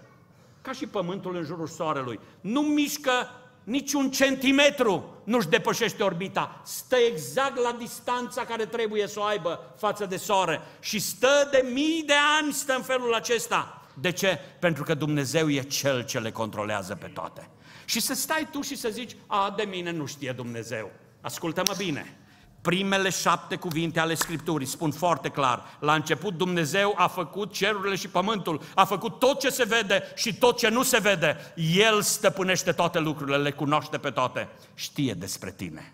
Ca 0.63 0.73
și 0.73 0.87
pământul 0.87 1.37
în 1.37 1.45
jurul 1.45 1.67
soarelui. 1.67 2.21
Nu 2.41 2.61
mișcă 2.61 3.31
niciun 3.65 4.11
centimetru, 4.11 5.21
nu-și 5.25 5.49
depășește 5.49 6.03
orbita. 6.03 6.61
Stă 6.65 6.97
exact 6.97 7.57
la 7.57 7.77
distanța 7.79 8.45
care 8.45 8.67
trebuie 8.67 9.07
să 9.07 9.21
o 9.21 9.23
aibă 9.23 9.75
față 9.77 10.07
de 10.07 10.17
soare. 10.17 10.61
Și 10.81 10.99
stă 10.99 11.49
de 11.51 11.69
mii 11.73 12.03
de 12.07 12.17
ani, 12.41 12.53
stă 12.53 12.75
în 12.75 12.83
felul 12.83 13.15
acesta. 13.15 13.87
De 14.01 14.13
ce? 14.13 14.39
Pentru 14.59 14.83
că 14.83 14.95
Dumnezeu 14.95 15.51
e 15.51 15.63
Cel 15.63 16.05
ce 16.05 16.19
le 16.19 16.31
controlează 16.31 16.95
pe 16.95 17.07
toate. 17.07 17.49
Și 17.85 18.01
să 18.01 18.15
stai 18.15 18.49
tu 18.51 18.61
și 18.61 18.77
să 18.77 18.89
zici, 18.89 19.17
a, 19.27 19.55
de 19.57 19.63
mine 19.63 19.91
nu 19.91 20.07
știe 20.07 20.33
Dumnezeu. 20.33 20.91
Ascultă-mă 21.21 21.75
bine, 21.77 22.19
Primele 22.61 23.11
șapte 23.11 23.57
cuvinte 23.57 24.01
ale 24.01 24.15
Scripturii 24.15 24.67
spun 24.67 24.91
foarte 24.91 25.29
clar, 25.29 25.77
la 25.81 25.95
început 25.95 26.37
Dumnezeu 26.37 26.95
a 26.97 27.07
făcut 27.07 27.53
cerurile 27.53 27.97
și 27.97 28.09
pământul, 28.09 28.63
a 28.75 28.85
făcut 28.85 29.19
tot 29.19 29.41
ce 29.41 29.51
se 29.51 29.65
vede 29.65 30.03
și 30.15 30.35
tot 30.35 30.59
ce 30.59 30.69
nu 30.69 30.83
se 30.83 30.99
vede. 30.99 31.37
El 31.75 32.03
stăpânește 32.03 32.73
toate 32.73 32.99
lucrurile, 32.99 33.37
le 33.37 33.51
cunoaște 33.51 33.99
pe 33.99 34.11
toate. 34.11 34.49
Știe 34.75 35.15
despre 35.15 35.53
tine, 35.53 35.93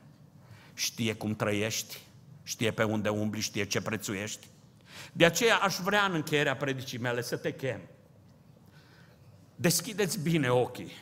știe 0.75 1.15
cum 1.15 1.35
trăiești, 1.35 1.99
știe 2.43 2.71
pe 2.71 2.83
unde 2.83 3.09
umbli, 3.09 3.41
știe 3.41 3.65
ce 3.65 3.81
prețuiești. 3.81 4.47
De 5.13 5.25
aceea 5.25 5.57
aș 5.57 5.77
vrea 5.77 6.05
în 6.05 6.15
încheierea 6.15 6.57
predicii 6.57 6.99
mele 6.99 7.23
să 7.23 7.37
te 7.37 7.53
chem. 7.53 7.81
Deschideți 9.55 10.19
bine 10.19 10.49
ochii 10.49 10.93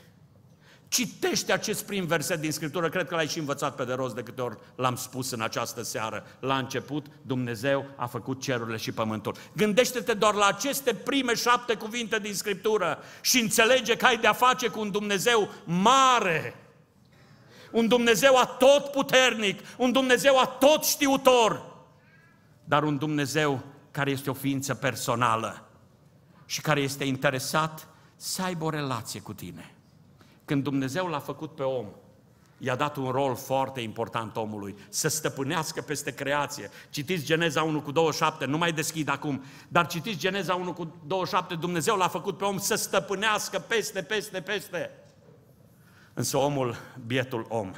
Citește 0.92 1.52
acest 1.52 1.84
prim 1.84 2.06
verset 2.06 2.40
din 2.40 2.52
Scriptură, 2.52 2.88
cred 2.88 3.06
că 3.06 3.14
l-ai 3.14 3.28
și 3.28 3.38
învățat 3.38 3.74
pe 3.74 3.84
de 3.84 3.92
rost 3.92 4.14
de 4.14 4.22
câte 4.22 4.40
ori 4.40 4.58
l-am 4.74 4.96
spus 4.96 5.30
în 5.30 5.40
această 5.40 5.82
seară. 5.82 6.26
La 6.40 6.58
început, 6.58 7.06
Dumnezeu 7.22 7.86
a 7.96 8.06
făcut 8.06 8.40
cerurile 8.40 8.76
și 8.76 8.92
pământul. 8.92 9.36
Gândește-te 9.56 10.14
doar 10.14 10.34
la 10.34 10.46
aceste 10.46 10.94
prime 10.94 11.34
șapte 11.34 11.74
cuvinte 11.74 12.18
din 12.18 12.34
Scriptură 12.34 12.98
și 13.20 13.40
înțelege 13.40 13.96
că 13.96 14.06
ai 14.06 14.18
de-a 14.18 14.32
face 14.32 14.68
cu 14.68 14.80
un 14.80 14.90
Dumnezeu 14.90 15.48
mare, 15.64 16.54
un 17.70 17.88
Dumnezeu 17.88 18.36
atot 18.36 18.90
puternic, 18.90 19.60
un 19.76 19.92
Dumnezeu 19.92 20.38
atot 20.38 20.84
știutor, 20.84 21.64
dar 22.64 22.82
un 22.82 22.98
Dumnezeu 22.98 23.62
care 23.90 24.10
este 24.10 24.30
o 24.30 24.34
ființă 24.34 24.74
personală 24.74 25.68
și 26.46 26.60
care 26.60 26.80
este 26.80 27.04
interesat 27.04 27.88
să 28.16 28.42
aibă 28.42 28.64
o 28.64 28.70
relație 28.70 29.20
cu 29.20 29.32
tine. 29.32 29.74
Când 30.52 30.64
Dumnezeu 30.64 31.06
l-a 31.06 31.18
făcut 31.18 31.54
pe 31.54 31.62
om, 31.62 31.86
i-a 32.58 32.76
dat 32.76 32.96
un 32.96 33.10
rol 33.10 33.36
foarte 33.36 33.80
important 33.80 34.36
omului, 34.36 34.74
să 34.88 35.08
stăpânească 35.08 35.80
peste 35.80 36.14
creație. 36.14 36.70
Citiți 36.90 37.24
Geneza 37.24 37.62
1 37.62 37.80
cu 37.80 37.92
27, 37.92 38.44
nu 38.44 38.58
mai 38.58 38.72
deschid 38.72 39.08
acum, 39.08 39.44
dar 39.68 39.86
citiți 39.86 40.18
Geneza 40.18 40.54
1 40.54 40.72
cu 40.72 40.96
27, 41.06 41.54
Dumnezeu 41.54 41.96
l-a 41.96 42.08
făcut 42.08 42.36
pe 42.36 42.44
om 42.44 42.58
să 42.58 42.74
stăpânească 42.74 43.58
peste, 43.58 44.02
peste, 44.02 44.40
peste. 44.40 44.90
Însă 46.14 46.36
omul, 46.36 46.76
bietul 47.06 47.46
om, 47.48 47.72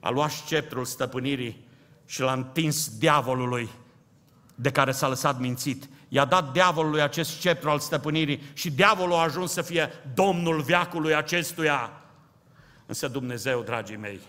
a 0.00 0.10
luat 0.10 0.30
sceptrul 0.30 0.84
stăpânirii 0.84 1.68
și 2.06 2.20
l-a 2.20 2.32
întins 2.32 2.98
diavolului 2.98 3.68
de 4.54 4.70
care 4.70 4.92
s-a 4.92 5.08
lăsat 5.08 5.40
mințit. 5.40 5.88
I-a 6.08 6.24
dat 6.24 6.52
diavolului 6.52 7.02
acest 7.02 7.30
sceptru 7.30 7.70
al 7.70 7.78
stăpânirii 7.78 8.42
și 8.52 8.70
diavolul 8.70 9.14
a 9.14 9.22
ajuns 9.22 9.52
să 9.52 9.62
fie 9.62 9.90
domnul 10.14 10.60
viacului 10.60 11.14
acestuia. 11.14 11.92
Însă 12.88 13.08
Dumnezeu, 13.08 13.62
dragii 13.62 13.96
mei, 13.96 14.20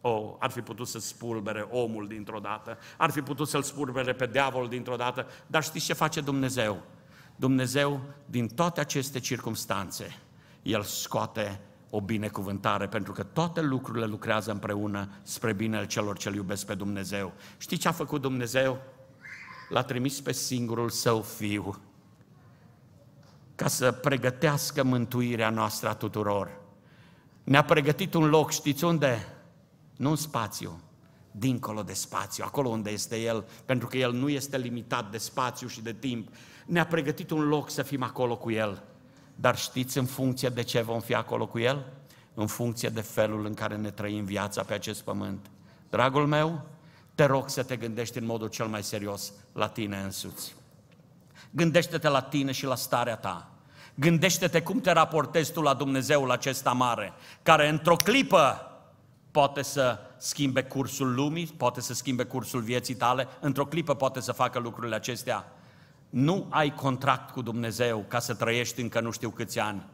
oh, 0.00 0.34
ar 0.38 0.50
fi 0.50 0.60
putut 0.60 0.88
să 0.88 0.98
spulbere 0.98 1.60
omul 1.60 2.08
dintr-o 2.08 2.38
dată, 2.38 2.78
ar 2.96 3.10
fi 3.10 3.20
putut 3.20 3.48
să-l 3.48 3.62
spulbere 3.62 4.12
pe 4.12 4.26
diavol 4.26 4.68
dintr-o 4.68 4.96
dată, 4.96 5.26
dar 5.46 5.62
știți 5.62 5.84
ce 5.84 5.92
face 5.92 6.20
Dumnezeu? 6.20 6.82
Dumnezeu, 7.36 8.00
din 8.26 8.48
toate 8.48 8.80
aceste 8.80 9.20
circunstanțe, 9.20 10.18
El 10.62 10.82
scoate 10.82 11.60
o 11.90 12.00
binecuvântare, 12.00 12.86
pentru 12.86 13.12
că 13.12 13.22
toate 13.22 13.60
lucrurile 13.60 14.06
lucrează 14.06 14.50
împreună 14.50 15.08
spre 15.22 15.52
binele 15.52 15.86
celor 15.86 16.18
ce 16.18 16.32
iubesc 16.34 16.66
pe 16.66 16.74
Dumnezeu. 16.74 17.32
Știți 17.56 17.80
ce 17.80 17.88
a 17.88 17.92
făcut 17.92 18.20
Dumnezeu? 18.20 18.80
L-a 19.68 19.82
trimis 19.82 20.20
pe 20.20 20.32
singurul 20.32 20.88
său 20.88 21.22
fiu 21.22 21.82
ca 23.54 23.68
să 23.68 23.92
pregătească 23.92 24.82
mântuirea 24.82 25.50
noastră 25.50 25.88
a 25.88 25.94
tuturor. 25.94 26.62
Ne-a 27.44 27.64
pregătit 27.64 28.14
un 28.14 28.28
loc, 28.28 28.50
știți 28.50 28.84
unde? 28.84 29.26
Nu 29.96 30.10
în 30.10 30.16
spațiu, 30.16 30.80
dincolo 31.30 31.82
de 31.82 31.92
spațiu, 31.92 32.44
acolo 32.46 32.68
unde 32.68 32.90
este 32.90 33.16
El, 33.16 33.44
pentru 33.64 33.86
că 33.86 33.96
El 33.96 34.12
nu 34.12 34.28
este 34.28 34.58
limitat 34.58 35.10
de 35.10 35.18
spațiu 35.18 35.66
și 35.66 35.80
de 35.80 35.92
timp. 35.92 36.28
Ne-a 36.66 36.86
pregătit 36.86 37.30
un 37.30 37.48
loc 37.48 37.70
să 37.70 37.82
fim 37.82 38.02
acolo 38.02 38.36
cu 38.36 38.50
El. 38.50 38.82
Dar 39.34 39.56
știți 39.56 39.98
în 39.98 40.04
funcție 40.04 40.48
de 40.48 40.62
ce 40.62 40.80
vom 40.80 41.00
fi 41.00 41.14
acolo 41.14 41.46
cu 41.46 41.58
El? 41.58 41.92
În 42.34 42.46
funcție 42.46 42.88
de 42.88 43.00
felul 43.00 43.46
în 43.46 43.54
care 43.54 43.76
ne 43.76 43.90
trăim 43.90 44.24
viața 44.24 44.62
pe 44.62 44.74
acest 44.74 45.02
pământ. 45.02 45.50
Dragul 45.90 46.26
meu, 46.26 46.62
te 47.14 47.24
rog 47.24 47.48
să 47.48 47.62
te 47.62 47.76
gândești 47.76 48.18
în 48.18 48.26
modul 48.26 48.48
cel 48.48 48.66
mai 48.66 48.82
serios 48.82 49.32
la 49.52 49.68
tine 49.68 50.00
însuți. 50.00 50.54
Gândește-te 51.50 52.08
la 52.08 52.22
tine 52.22 52.52
și 52.52 52.64
la 52.64 52.74
starea 52.74 53.16
ta. 53.16 53.53
Gândește-te 53.94 54.62
cum 54.62 54.80
te 54.80 54.92
raportezi 54.92 55.52
tu 55.52 55.60
la 55.60 55.74
Dumnezeul 55.74 56.30
acesta 56.30 56.72
mare, 56.72 57.12
care 57.42 57.68
într-o 57.68 57.96
clipă 57.96 58.68
poate 59.30 59.62
să 59.62 59.98
schimbe 60.16 60.62
cursul 60.62 61.14
lumii, 61.14 61.46
poate 61.46 61.80
să 61.80 61.94
schimbe 61.94 62.24
cursul 62.24 62.60
vieții 62.60 62.94
tale, 62.94 63.28
într-o 63.40 63.66
clipă 63.66 63.94
poate 63.94 64.20
să 64.20 64.32
facă 64.32 64.58
lucrurile 64.58 64.94
acestea. 64.94 65.52
Nu 66.10 66.46
ai 66.50 66.74
contract 66.74 67.30
cu 67.30 67.42
Dumnezeu 67.42 68.04
ca 68.08 68.18
să 68.18 68.34
trăiești 68.34 68.80
încă 68.80 69.00
nu 69.00 69.10
știu 69.10 69.30
câți 69.30 69.58
ani, 69.58 69.86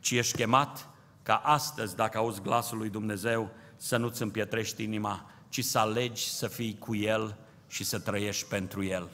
ci 0.00 0.10
ești 0.10 0.36
chemat 0.36 0.88
ca 1.22 1.34
astăzi, 1.34 1.96
dacă 1.96 2.18
auzi 2.18 2.40
glasul 2.40 2.78
lui 2.78 2.88
Dumnezeu, 2.88 3.50
să 3.76 3.96
nu-ți 3.96 4.22
împietrești 4.22 4.82
inima, 4.82 5.30
ci 5.48 5.64
să 5.64 5.78
alegi 5.78 6.28
să 6.28 6.46
fii 6.46 6.76
cu 6.78 6.94
El 6.94 7.36
și 7.68 7.84
să 7.84 7.98
trăiești 7.98 8.48
pentru 8.48 8.84
El. 8.84 9.08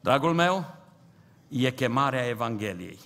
Dragul 0.00 0.34
meu, 0.34 0.74
e 1.50 1.70
chemarea 1.70 2.26
Evangheliei. 2.26 2.98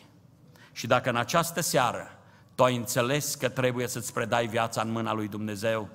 Și 0.72 0.86
dacă 0.86 1.08
în 1.08 1.16
această 1.16 1.60
seară 1.60 2.18
tu 2.54 2.64
ai 2.64 2.76
înțeles 2.76 3.34
că 3.34 3.48
trebuie 3.48 3.86
să-ți 3.86 4.12
predai 4.12 4.46
viața 4.46 4.80
în 4.80 4.90
mâna 4.90 5.12
lui 5.12 5.28
Dumnezeu, 5.28 5.88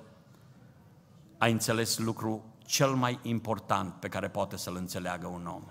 ai 1.38 1.52
înțeles 1.52 1.98
lucru 1.98 2.44
cel 2.66 2.90
mai 2.90 3.18
important 3.22 3.94
pe 3.94 4.08
care 4.08 4.28
poate 4.28 4.56
să-l 4.56 4.76
înțeleagă 4.76 5.26
un 5.26 5.46
om. 5.46 5.62